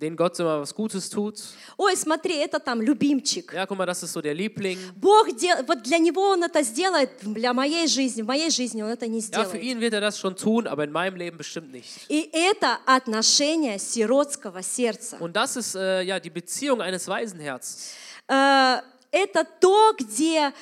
denen 0.00 0.16
Gott 0.16 0.38
immer 0.38 0.60
was 0.60 0.74
Gutes 0.74 1.08
tut. 1.08 1.40
Ой, 1.78 1.96
смотри, 1.96 2.36
это 2.36 2.58
там 2.58 2.82
любимчик. 2.82 3.52
Ja, 3.52 3.64
guck 3.66 3.78
mal, 3.78 3.86
das 3.86 4.02
ist 4.02 4.12
so 4.12 4.20
der 4.20 4.34
Liebling. 4.34 4.78
Бог, 4.96 5.34
дел... 5.36 5.56
вот 5.66 5.82
для 5.82 5.98
него 5.98 6.20
он 6.30 6.44
это 6.44 6.62
сделает, 6.62 7.10
для 7.22 7.52
моей 7.54 7.86
жизни, 7.86 8.22
в 8.22 8.26
моей 8.26 8.50
жизни 8.50 8.82
он 8.82 8.90
это 8.90 9.06
не 9.06 9.20
Ja, 9.20 9.44
für 9.44 9.56
сделает. 9.56 9.62
ihn 9.62 9.80
wird 9.80 9.94
er 9.94 10.00
das 10.00 10.18
schon 10.18 10.36
tun, 10.36 10.66
aber 10.66 10.84
in 10.84 10.92
meinem 10.92 11.16
Leben 11.16 11.38
bestimmt 11.38 11.72
nicht. 11.72 12.06
И 12.08 12.28
это 12.32 12.78
отношение 12.84 13.78
сиротского 13.78 14.62
сердца. 14.62 15.16
Und 15.18 15.34
das 15.34 15.56
ist 15.56 15.74
äh, 15.74 16.02
ja 16.02 16.20
die 16.20 16.30
Beziehung 16.30 16.80
eines 16.82 17.08
Waisenherzens. 17.08 17.92
Э, 18.28 18.80
Это 19.12 19.46
то, 19.60 19.94
где 19.98 20.52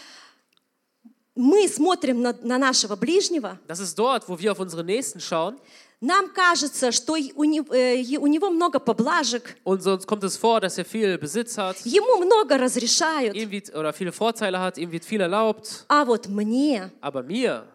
мы 1.34 1.66
смотрим 1.66 2.22
на, 2.22 2.32
на 2.42 2.58
нашего 2.58 2.94
ближнего, 2.94 3.58
Das 3.66 3.80
ist 3.80 3.98
dort, 3.98 4.28
wo 4.28 4.38
wir 4.38 4.52
auf 4.52 4.60
unsere 4.60 4.84
Nächsten 4.84 5.18
schauen 5.20 5.56
Нам 6.01 6.29
кажется, 6.29 6.91
что 6.91 7.13
у 7.13 7.43
э, 7.43 8.01
него 8.01 8.49
много 8.49 8.79
поблажек, 8.79 9.57
und 9.63 9.83
so 9.83 9.93
uns 9.93 10.05
kommt 10.05 10.23
es 10.23 10.37
vor, 10.37 10.61
dass 10.61 10.77
er 10.77 10.85
viel 10.85 11.17
Besitz 11.17 11.57
hat, 11.57 11.77
ему 11.85 12.23
много 12.23 12.57
разрешают, 12.57 13.35
ihm 13.35 13.51
wird, 13.51 13.75
oder 13.75 13.91
viele 13.93 14.11
Vorteile 14.11 14.59
hat, 14.59 14.77
ihm 14.77 14.91
wird 14.91 15.03
viel 15.03 15.21
erlaubt, 15.21 15.85
а 15.89 16.05
вот 16.05 16.27
мне, 16.27 16.91
aber 17.01 17.23
mir, 17.23 17.65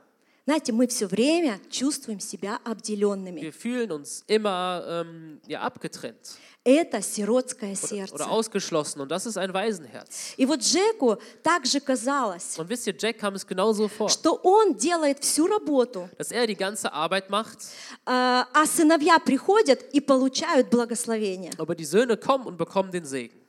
знаете, 0.47 0.73
мы 0.73 0.87
все 0.87 1.07
время 1.07 1.59
чувствуем 1.71 2.21
себя 2.21 2.59
обделенными. 2.65 3.41
wir 3.41 3.53
fühlen 3.53 3.93
uns 3.93 4.25
immer 4.27 4.85
ähm, 4.89 5.41
ja, 5.47 5.61
abgetrennt 5.61 6.39
Это 6.67 7.03
сиротское 7.03 7.73
oder, 7.73 7.87
сердце. 7.89 8.15
oder 8.15 8.31
ausgeschlossen 8.31 9.03
und 9.03 9.11
das 9.11 9.27
ist 9.27 9.37
ein 9.37 9.53
Waisenherz. 9.53 10.33
И 10.39 10.47
вот 10.47 10.61
Джеку 10.61 11.19
также 11.43 11.79
казалось, 11.79 12.59
Und 12.59 12.71
wisst 12.71 12.87
ihr, 12.87 12.95
Jack 12.99 13.19
kam 13.19 13.35
es 13.35 13.47
genauso 13.47 13.87
vor, 13.87 14.09
что 14.09 14.41
он 14.43 14.75
делает 14.75 15.23
всю 15.23 15.47
работу, 15.47 16.09
dass 16.17 16.31
er 16.31 16.47
die 16.47 16.57
ganze 16.57 16.91
Arbeit 16.91 17.29
macht, 17.29 17.59
э, 18.07 18.11
а 18.11 18.65
сыновья 18.67 19.19
приходят 19.19 19.83
и 19.93 20.01
получают 20.01 20.71
благословение. 20.71 21.53
aber 21.59 21.75
die 21.75 21.85
Söhne 21.85 22.17
kommen 22.17 22.47
und 22.47 22.57
bekommen 22.57 22.91
den 22.91 23.05
Segen. 23.05 23.44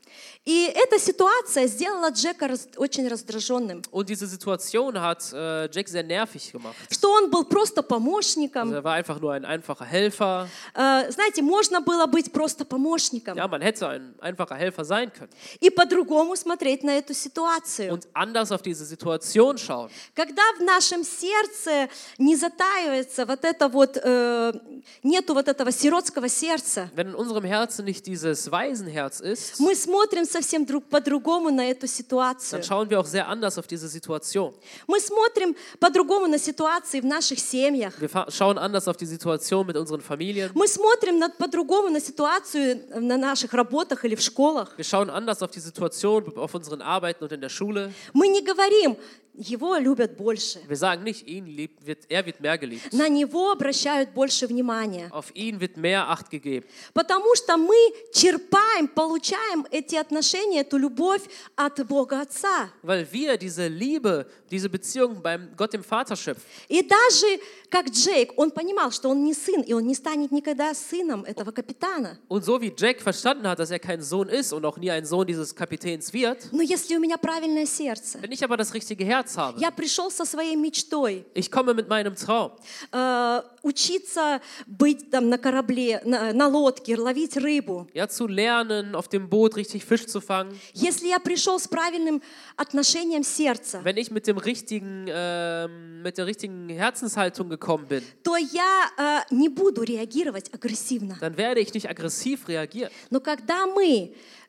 И 0.47 0.65
эта 0.75 0.99
ситуация 0.99 1.65
сделала 1.65 2.11
Джека 2.11 2.47
раз- 2.47 2.67
очень 2.77 3.07
раздраженным, 3.07 3.81
Und 3.91 4.07
diese 4.09 4.27
Situation 4.27 5.01
hat 5.01 5.33
äh, 5.33 5.67
Jack 5.71 5.87
sehr 5.89 6.03
nervig 6.03 6.51
gemacht. 6.51 6.75
что 6.91 7.11
он 7.13 7.31
был 7.31 7.45
просто 7.45 7.81
Also 7.81 7.87
помощником. 7.87 8.71
er 8.71 8.83
war 8.83 8.93
einfach 8.93 9.19
nur 9.19 9.33
ein 9.33 9.43
einfacher 9.43 9.85
Helfer. 9.85 10.47
Э, 10.75 11.09
Знаете, 11.11 11.41
можно 11.41 11.81
было 11.81 12.05
быть 12.05 12.31
просто 12.31 12.63
помощником 12.63 13.35
Ja, 13.35 13.47
man 13.47 13.61
hätte 13.63 13.87
ein 13.87 14.13
einfacher 14.21 14.53
Helfer 14.55 14.85
sein 14.85 15.11
können 15.11 15.31
и 15.59 15.71
по-другому 15.71 16.35
смотреть 16.35 16.83
на 16.83 16.91
эту 16.95 17.15
ситуацию. 17.15 17.91
und 17.91 18.07
anders 18.13 18.51
auf 18.51 18.61
diese 18.61 18.85
Situation 18.85 19.57
schauen. 19.57 19.89
Когда 20.13 20.43
в 20.59 20.61
нашем 20.61 21.03
сердце 21.03 21.89
не 22.19 22.35
затаивается 22.35 23.25
вот 23.25 23.43
это 23.43 23.67
вот, 23.67 23.97
э, 23.97 24.53
нету 25.01 25.33
вот 25.33 25.47
этого 25.47 25.71
сиротского 25.71 26.29
сердца, 26.29 26.91
Wenn 26.95 27.07
in 27.09 27.15
unserem 27.15 27.45
Herzen 27.45 27.83
nicht 27.85 28.05
dieses 28.05 28.51
Waisenherz 28.51 29.21
ist, 29.21 29.59
мы 29.59 29.73
смотрим 29.75 30.23
совсем 30.35 30.65
друг 30.65 30.83
по-другому 30.89 31.49
на 31.49 31.65
эту 31.69 31.87
ситуацию. 31.87 32.59
dann 32.59 32.63
schauen 32.63 32.89
wir 32.89 32.99
auch 32.99 33.05
sehr 33.05 33.27
anders 33.27 33.57
auf 33.57 33.67
diese 33.67 33.87
Situation. 33.87 34.53
Мы 34.87 34.99
смотрим 34.99 35.55
по-другому 35.79 36.27
на 36.27 36.37
ситуации 36.37 36.99
в 36.99 37.05
наших 37.05 37.39
семьях. 37.39 37.93
Wir 37.99 38.09
fa- 38.09 38.29
schauen 38.29 38.57
anders 38.57 38.87
auf 38.87 38.97
die 38.97 39.05
Situation 39.05 39.65
mit 39.65 39.77
unseren 39.77 40.01
Familien. 40.01 40.51
Мы 40.53 40.67
смотрим 40.67 41.21
по-другому 41.37 41.89
на 41.89 41.99
ситуацию 41.99 42.81
на 43.01 43.17
наших 43.17 43.53
работах 43.53 44.03
или 44.05 44.15
в 44.15 44.21
школах. 44.21 44.73
Wir 44.77 44.83
schauen 44.83 45.09
anders 45.09 45.41
auf 45.41 45.51
die 45.51 45.59
Situation 45.61 46.35
auf 46.37 46.53
unseren 46.53 46.81
Arbeiten 46.81 47.23
und 47.23 47.31
in 47.31 47.39
der 47.41 47.49
Schule. 47.49 47.91
Мы 48.13 48.27
не 48.27 48.41
говорим, 48.41 48.97
его 49.37 49.75
любят 49.77 50.15
больше. 50.15 50.59
Wir 50.65 50.77
sagen 50.77 51.03
nicht, 51.03 51.27
ihn 51.27 51.45
liebt, 51.45 51.85
wird, 51.85 52.05
er 52.09 52.25
wird 52.25 52.39
mehr 52.39 52.57
geliebt. 52.57 52.93
На 52.93 53.09
него 53.09 53.51
обращают 53.51 54.11
больше 54.11 54.47
внимания. 54.47 55.09
Auf 55.11 55.35
ihn 55.35 55.59
wird 55.59 55.75
mehr 55.75 56.07
Acht 56.09 56.29
gegeben. 56.29 56.65
Потому 56.93 57.35
что 57.35 57.57
мы 57.57 57.75
черпаем, 58.13 58.87
получаем 58.87 59.65
эти 59.71 59.95
отношения, 59.95 60.24
эту 60.33 60.77
любовь 60.77 61.21
от 61.55 61.85
Бога 61.87 62.21
Отца. 62.21 62.69
Weil 62.81 63.07
wir 63.11 63.37
diese 63.37 63.67
Liebe, 63.67 64.25
diese 64.49 64.69
Beziehung 64.69 65.21
beim 65.21 65.49
Gott 65.55 65.73
dem 65.73 65.83
Vater 65.83 66.15
schöpfen. 66.15 66.43
И 66.67 66.81
даже 66.81 67.39
как 67.69 67.89
Джейк, 67.89 68.33
он 68.37 68.51
понимал, 68.51 68.91
что 68.91 69.09
он 69.09 69.23
не 69.23 69.33
сын, 69.33 69.61
и 69.61 69.73
он 69.73 69.85
не 69.85 69.95
станет 69.95 70.31
никогда 70.31 70.73
сыном 70.73 71.23
этого 71.25 71.51
капитана. 71.51 72.17
Und 72.27 72.43
so 72.43 72.61
wie 72.61 72.73
Jack 72.75 73.01
verstanden 73.01 73.47
hat, 73.47 73.59
dass 73.59 73.71
er 73.71 73.79
kein 73.79 74.01
Sohn 74.01 74.29
ist 74.29 74.53
und 74.53 74.65
auch 74.65 74.77
nie 74.77 74.91
ein 74.91 75.05
Sohn 75.05 75.27
dieses 75.27 75.55
Kapitäns 75.55 76.13
wird, 76.13 76.49
Но 76.51 76.61
если 76.61 76.95
у 76.95 76.99
меня 76.99 77.17
правильное 77.17 77.65
сердце, 77.65 78.19
wenn 78.21 78.31
ich 78.31 78.43
aber 78.43 78.57
das 78.57 78.73
richtige 78.73 79.03
Herz 79.05 79.37
habe, 79.37 79.59
я 79.59 79.71
пришел 79.71 80.09
со 80.09 80.25
своей 80.25 80.55
мечтой, 80.55 81.25
ich 81.33 81.51
komme 81.51 81.73
mit 81.73 81.87
meinem 81.89 82.15
Traum, 82.15 82.51
э, 82.91 83.41
учиться 83.63 84.41
быть 84.65 85.09
там 85.09 85.29
на 85.29 85.37
корабле, 85.37 86.01
на, 86.05 86.33
на 86.33 86.47
лодке, 86.47 86.97
ловить 86.97 87.35
рыбу. 87.37 87.87
ja, 87.93 88.07
zu 88.07 88.27
lernen, 88.27 88.95
auf 88.95 89.07
dem 89.07 89.29
Boot 89.29 89.55
richtig 89.55 89.83
Fisch 89.85 90.05
zu 90.07 90.14
fangen, 90.21 90.57
Если 90.73 91.07
я 91.07 91.19
пришел 91.19 91.59
с 91.59 91.67
правильным 91.67 92.21
отношением 92.55 93.23
сердца, 93.23 93.81
wenn 93.83 93.97
ich 93.97 94.11
mit 94.11 94.27
dem 94.27 94.37
richtigen, 94.37 95.05
ähm, 95.07 96.01
mit 96.01 96.17
der 96.17 96.25
richtigen 96.25 96.69
Herzenshaltung 96.69 97.49
gekommen 97.49 97.87
bin, 97.87 98.03
то 98.23 98.35
я 98.37 99.23
э, 99.29 99.33
не 99.33 99.49
буду 99.49 99.83
реагировать 99.83 100.53
агрессивно. 100.53 101.17
dann 101.19 101.37
werde 101.37 101.59
ich 101.59 101.73
nicht 101.73 101.89
aggressiv 101.89 102.47
reagieren. 102.47 102.91
Но 103.09 103.19
когда 103.19 103.65
мы 103.67 103.85
э, 103.85 104.44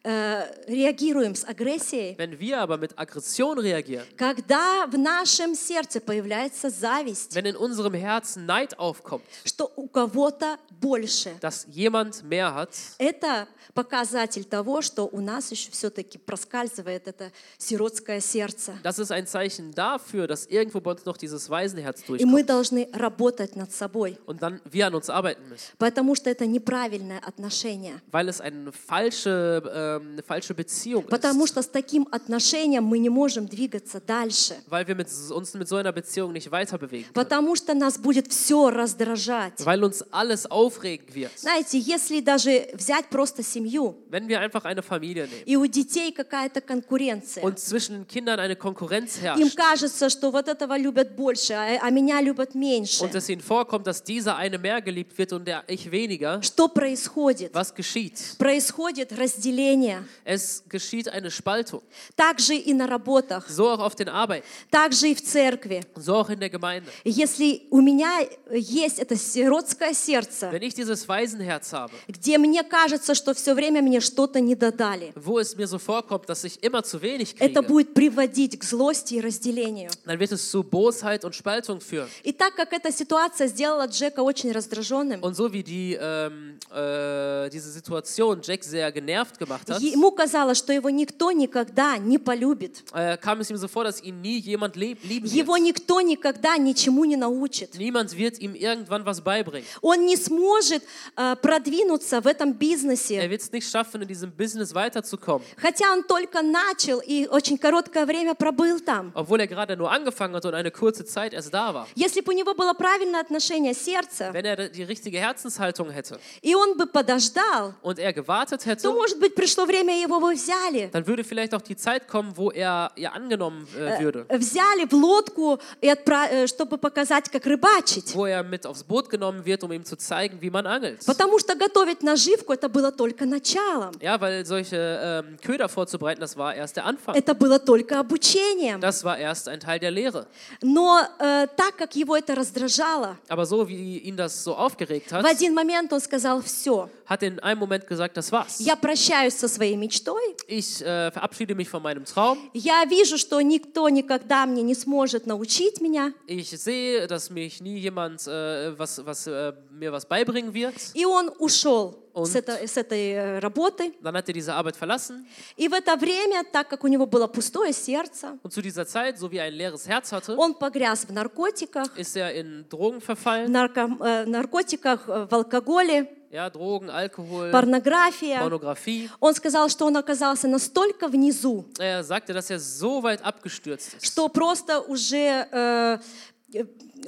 реагируем 0.68 1.36
с 1.36 1.44
агрессией, 1.46 2.16
Wenn 2.18 2.40
wir 2.40 2.60
aber 2.60 2.78
mit 2.78 2.98
Aggression 2.98 3.60
reagieren, 3.60 4.06
когда 4.18 4.86
в 4.88 4.98
нашем 4.98 5.56
сердце 5.56 6.02
появляется 6.02 6.70
зависть, 6.70 7.36
wenn 7.36 7.46
in 7.46 7.56
unserem 7.56 7.94
Herzen 7.94 8.46
Neid 8.46 8.78
aufkommt, 8.80 9.24
что 9.46 9.72
у 9.76 9.88
кого-то 9.88 10.58
больше, 10.80 11.32
dass 11.40 11.68
jemand 11.72 12.24
mehr 12.24 12.54
hat, 12.56 12.70
это 12.98 13.48
показатель 13.74 14.44
того, 14.44 14.82
что 14.82 15.08
у 15.08 15.22
нас 15.22 15.52
еще 15.52 15.72
все-таки 15.72 16.18
проскальзывает 16.18 17.08
это 17.08 17.32
сиротское 17.58 18.20
сердце. 18.20 18.74
das 18.84 19.00
ist 19.00 19.12
ein 19.12 19.28
Zeichen 19.28 19.72
dafür, 19.74 20.28
dass 20.28 20.46
irgendwo 20.48 20.80
bei 20.82 20.92
uns 20.92 21.06
noch 21.06 21.18
dieses 21.18 21.50
Waisenherz 21.50 22.02
И 22.10 22.26
мы 22.26 22.44
durchkommt 22.44 22.50
должны 22.52 22.90
работать 22.94 23.56
над 23.56 23.72
собой, 23.72 24.18
und 24.26 24.42
dann 24.42 24.60
wir 24.70 24.88
an 24.88 24.96
uns 24.96 25.10
arbeiten 25.10 25.48
müssen. 25.48 25.72
потому 25.78 26.16
что 26.16 26.30
это 26.30 26.46
неправильное 26.46 27.20
отношение. 27.20 28.02
weil 28.12 28.28
es 28.30 28.42
eine 28.42 28.72
falsche, 28.72 29.62
ähm, 29.74 29.95
eine 29.96 30.24
falsche 30.24 30.54
Beziehung 30.54 31.04
Потому 31.08 31.46
ist. 31.46 31.50
что 31.50 31.62
с 31.62 31.68
таким 31.68 32.08
отношением 32.12 32.84
мы 32.84 33.00
не 33.00 33.10
можем 33.10 33.48
двигаться 33.48 34.00
дальше. 34.02 34.56
Weil 34.68 34.88
wir 34.88 34.96
mit, 34.96 35.08
uns 35.32 35.54
mit 35.54 35.68
so 35.68 35.78
einer 35.78 35.92
Beziehung 35.92 36.32
nicht 36.34 36.52
weiter 36.52 36.78
bewegen 36.78 37.06
können. 37.06 37.14
Потому 37.14 37.56
что 37.56 37.74
нас 37.74 37.98
будет 37.98 38.32
все 38.32 38.70
раздражать. 38.70 39.54
Weil 39.66 39.84
uns 39.84 40.04
alles 40.12 40.46
aufregen 40.50 41.14
wird. 41.14 41.32
Знаете, 41.38 41.78
если 41.80 42.20
даже 42.20 42.68
взять 42.74 43.08
просто 43.10 43.44
семью, 43.44 43.96
Wenn 44.10 44.28
wir 44.28 44.40
einfach 44.40 44.66
eine 44.66 44.82
Familie 44.84 45.28
nehmen 45.28 45.44
и 45.46 45.56
у 45.58 45.66
детей 45.66 46.12
какая-то 46.12 46.62
конкуренция, 46.62 47.44
und 47.44 47.60
zwischen 47.60 47.94
den 48.00 48.08
Kindern 48.08 48.40
eine 48.40 48.56
Konkurrenz 48.56 49.18
им 49.18 49.24
herrscht 49.24 49.56
кажется, 49.56 50.10
что 50.10 50.32
вот 50.32 50.48
этого 50.48 50.78
любят 50.78 51.16
больше, 51.16 51.54
а, 51.54 51.80
а 51.82 51.90
меня 51.90 52.22
любят 52.22 52.56
меньше. 52.56 53.04
und 53.04 53.16
es 53.16 53.30
ihnen 53.30 53.42
vorkommt, 53.42 53.88
dass 53.88 54.04
dieser 54.04 54.36
eine 54.36 54.58
mehr 54.58 54.82
geliebt 54.82 55.18
wird 55.18 55.34
und 55.34 55.46
der 55.48 55.64
ich 55.68 55.90
weniger, 55.92 56.42
Что 56.42 56.68
происходит? 56.68 57.54
was 57.54 57.74
geschieht? 57.74 58.38
Происходит 58.38 59.12
разделение. 59.18 59.85
Es 60.26 60.64
geschieht 60.68 61.08
eine 61.10 61.30
Spaltung. 61.32 61.82
Также 62.16 62.56
и 62.56 62.74
на 62.74 62.88
работах, 62.88 63.48
So 63.50 63.70
auch 63.70 63.80
auf 63.80 63.96
den 63.96 64.10
Arbeiten, 64.10 64.46
также 64.70 65.10
и 65.10 65.16
в 65.16 65.22
церкви. 65.24 65.82
so 65.98 66.16
auch 66.16 66.30
in 66.30 66.40
der 66.40 66.50
Gemeinde. 66.50 66.90
Если 67.04 67.64
у 67.70 67.82
меня 67.82 68.10
есть 68.52 69.00
это 69.00 69.16
сиротское 69.16 69.94
сердце, 69.94 70.50
Wenn 70.52 70.64
ich 70.64 70.74
dieses 70.74 71.08
Waisenherz 71.08 71.72
habe, 71.74 71.92
где 72.08 72.38
мне 72.38 72.64
кажется, 72.64 73.14
что 73.16 73.34
все 73.34 73.54
время 73.54 73.82
мне 73.82 74.00
что-то 74.00 74.40
не 74.40 74.56
додали, 74.56 75.14
wo 75.16 75.40
es 75.40 75.56
mir 75.56 75.68
so 75.68 75.78
vorkommt, 75.80 76.28
dass 76.30 76.44
ich 76.44 76.62
immer 76.64 76.84
zu 76.84 77.02
wenig 77.02 77.36
это 77.40 77.62
kriege, 77.62 77.68
будет 77.68 77.94
приводить 77.94 78.60
к 78.60 78.64
злости 78.64 79.16
и 79.16 79.22
разделению. 79.22 79.90
dann 80.06 80.20
wird 80.20 80.32
es 80.32 80.50
zu 80.50 80.64
Bosheit 80.64 81.24
und 81.26 81.36
Spaltung 81.36 81.80
führen. 81.82 82.08
И 82.24 82.32
так 82.32 82.56
как 82.56 82.74
эта 82.74 82.92
ситуация 82.92 83.48
сделала 83.48 83.88
Джека 83.88 84.22
очень 84.22 84.52
раздраженным, 84.52 85.22
Und 85.24 85.36
so 85.36 85.52
wie 85.54 85.64
die, 85.64 85.98
ähm, 86.00 86.58
äh, 86.74 87.50
diese 87.50 87.72
Situation 87.72 88.40
Jack 88.44 88.64
sehr 88.64 88.92
genervt 88.92 89.38
gemacht 89.38 89.70
hat, 89.70 89.75
ему 89.81 90.11
казалось, 90.11 90.59
что 90.59 90.73
его 90.73 90.91
никто 90.91 91.31
никогда 91.33 91.99
не 91.99 92.19
полюбит. 92.19 92.85
äh, 92.95 93.17
kam 93.19 93.41
es 93.41 93.51
ihm 93.51 93.57
so 93.57 93.69
vor, 93.69 93.85
dass 93.85 94.03
ihn 94.03 94.21
nie 94.21 94.39
jemand 94.39 94.77
lieb 94.77 94.99
lieben 95.03 95.27
Его 95.27 95.57
никто 95.59 96.01
никогда 96.01 96.57
ничему 96.57 97.05
не 97.05 97.17
научит. 97.17 97.75
Niemand 97.79 98.17
wird 98.17 98.39
ihm 98.41 98.55
irgendwann 98.55 99.05
was 99.05 99.21
beibringen. 99.23 99.67
Он 99.83 100.05
не 100.07 100.17
сможет 100.17 100.83
э, 101.17 101.37
продвинуться 101.37 102.21
в 102.21 102.27
этом 102.27 102.51
Er 102.51 102.55
бизнесе, 102.55 103.29
wird 103.31 103.41
es 103.41 103.53
nicht 103.53 103.69
schaffen, 103.71 104.03
in 104.03 104.09
diesem 104.09 104.31
Business 104.31 104.75
weiterzukommen. 104.75 105.47
хотя 105.57 105.93
он 105.93 106.03
только 106.05 106.43
начал 106.43 107.01
и 107.01 107.27
очень 107.27 107.59
короткое 107.59 108.07
время 108.07 108.35
пробыл 108.35 108.81
там. 108.81 109.13
Obwohl 109.15 109.41
er 109.41 109.47
gerade 109.47 109.77
nur 109.77 109.91
angefangen 109.91 110.35
hat 110.35 110.45
und 110.45 110.55
eine 110.55 110.71
kurze 110.71 111.05
Zeit 111.05 111.33
erst 111.33 111.53
da 111.55 111.73
war. 111.75 111.87
Если 111.95 112.21
бы 112.21 112.33
у 112.33 112.37
него 112.37 112.55
было 112.55 112.75
правильное 112.75 113.21
отношение 113.21 113.75
сердца, 113.75 114.31
Wenn 114.33 114.45
er 114.45 114.69
die 114.69 114.83
richtige 114.83 115.19
Herzenshaltung 115.19 115.91
hätte 115.91 116.19
и 116.43 116.55
он 116.55 116.77
бы 116.77 116.87
подождал, 116.87 117.75
und 117.83 117.99
er 117.99 118.13
gewartet 118.13 118.63
то, 118.63 118.71
hätte, 118.71 118.91
может 118.93 119.19
быть, 119.19 119.35
пришло 119.35 119.56
время, 119.56 120.02
его 120.02 120.20
бы 120.20 120.34
взяли. 120.34 120.90
dann 120.92 121.06
würde 121.08 121.24
vielleicht 121.24 121.54
auch 121.54 121.62
die 121.62 121.76
Zeit 121.76 122.08
kommen, 122.08 122.36
wo 122.36 122.52
er 122.52 122.92
ja 122.96 123.12
angenommen 123.12 123.68
äh, 123.78 124.00
würde. 124.02 124.26
взяли 124.30 124.86
в 124.86 124.94
лодку, 124.94 125.60
и 125.82 125.88
отпра- 125.90 126.28
э, 126.30 126.48
чтобы 126.48 126.78
показать, 126.78 127.30
как 127.30 127.46
рыбачить. 127.46 128.14
wo 128.16 128.26
er 128.26 128.44
mit 128.44 128.66
aufs 128.66 128.84
Boot 128.84 129.10
genommen 129.10 129.46
wird, 129.46 129.64
um 129.64 129.72
ihm 129.72 129.84
zu 129.86 129.96
zeigen, 129.98 130.42
wie 130.42 130.50
man 130.50 130.66
angelt. 130.66 131.06
Потому 131.06 131.40
что 131.40 131.56
готовить 131.56 132.04
наживку 132.04 132.54
это 132.54 132.70
было 132.70 132.92
только 132.92 133.26
началом. 133.26 133.92
Ja, 134.02 134.20
weil 134.20 134.46
solche 134.46 135.24
ähm, 135.26 135.38
Köder 135.42 135.70
vorzubereiten, 135.70 136.22
das 136.22 136.36
war 136.38 136.54
erst 136.56 136.76
der 136.78 136.86
Anfang. 136.86 137.16
Это 137.16 137.34
было 137.34 137.60
только 137.60 138.00
обучением. 138.00 138.80
Das 138.82 139.04
war 139.04 139.18
erst 139.18 139.48
ein 139.48 139.60
Teil 139.60 139.80
der 139.80 139.92
Lehre. 139.92 140.26
Но 140.62 141.02
э, 141.20 141.48
так 141.56 141.76
как 141.78 141.96
его 141.96 142.16
это 142.16 142.36
раздражало, 142.36 143.18
Aber 143.30 143.46
so 143.46 143.68
wie 143.68 143.98
ihn 144.00 144.16
das 144.18 144.44
so 144.44 144.56
aufgeregt 144.56 145.10
в 145.12 145.14
hat, 145.14 145.26
один 145.26 145.54
момент 145.54 145.92
он 145.94 146.00
сказал, 146.02 146.42
все, 146.42 146.90
hat 147.08 147.22
er 147.24 147.30
in 147.30 147.40
einem 147.40 147.60
Moment 147.60 147.88
gesagt, 147.88 148.18
das 148.18 148.32
war's. 148.32 148.60
я 148.60 148.76
прощаюсь 148.76 149.36
со 149.47 149.55
своей 149.55 149.77
мечтой, 149.77 150.23
Ich 150.49 150.81
äh, 150.83 151.11
verabschiede 151.11 151.55
mich 151.55 151.69
von 151.69 151.83
meinem 151.83 152.05
Traum. 152.05 152.39
я 152.55 152.85
вижу, 152.85 153.17
что 153.19 153.41
никто 153.41 153.89
никогда 153.89 154.47
мне 154.47 154.63
не 154.63 154.75
сможет 154.75 155.27
научить 155.27 155.81
меня. 155.81 156.13
Ich 156.27 156.51
sehe, 156.51 157.07
dass 157.07 157.31
mich 157.31 157.61
nie 157.61 157.79
jemand 157.79 158.27
äh, 158.27 158.77
was, 158.79 159.05
was, 159.05 159.27
äh, 159.27 159.53
mir 159.71 159.93
was 159.93 160.07
beibringen 160.07 160.53
wird. 160.55 160.75
И 160.95 161.05
он 161.05 161.31
ушел? 161.39 161.95
С, 162.25 162.35
это- 162.35 162.67
с 162.67 162.77
этой 162.77 163.11
э, 163.13 163.39
работы. 163.41 163.93
Dann 164.03 164.15
hat 164.17 164.29
er 164.29 164.33
diese 164.35 164.55
Arbeit 164.55 164.77
verlassen 164.77 165.27
И 165.57 165.69
в 165.69 165.75
это 165.75 165.97
время, 165.97 166.45
так 166.51 166.69
как 166.69 166.85
у 166.85 166.87
него 166.89 167.07
было 167.07 167.27
пустое 167.27 167.73
сердце, 167.73 168.39
und 168.43 168.53
zu 168.53 168.63
dieser 168.63 168.87
Zeit, 168.87 169.19
so 169.19 169.31
wie 169.31 169.37
er 169.37 169.45
ein 169.45 169.55
leeres 169.55 169.87
Herz 169.87 170.13
hatte, 170.13 170.35
он 170.37 170.55
погряз 170.55 171.05
в 171.07 171.13
наркотиках, 171.13 171.97
ist 171.99 172.17
er 172.17 172.33
in 172.35 172.65
Drogen 172.71 173.01
verfallen. 173.01 173.51
нарко- 173.53 173.97
э, 174.01 174.25
наркотиках, 174.27 175.09
э, 175.09 175.27
в 175.31 175.35
алкоголе, 175.35 176.09
Ja, 176.29 176.51
Drogen, 176.51 176.91
Alkohol, 176.91 177.51
порнография. 177.53 178.41
Pornografie. 178.41 179.09
Он 179.21 179.33
сказал, 179.35 179.69
что 179.69 179.87
он 179.87 179.97
оказался 179.97 180.49
настолько 180.49 181.07
внизу, 181.09 181.65
Er 181.79 182.03
sagte, 182.03 182.33
dass 182.35 182.51
er 182.51 182.59
so 182.59 183.03
weit 183.03 183.23
abgestürzt 183.23 183.95
ist, 183.95 184.05
что 184.05 184.29
просто 184.29 184.81
уже, 184.81 185.47
э, 185.51 185.99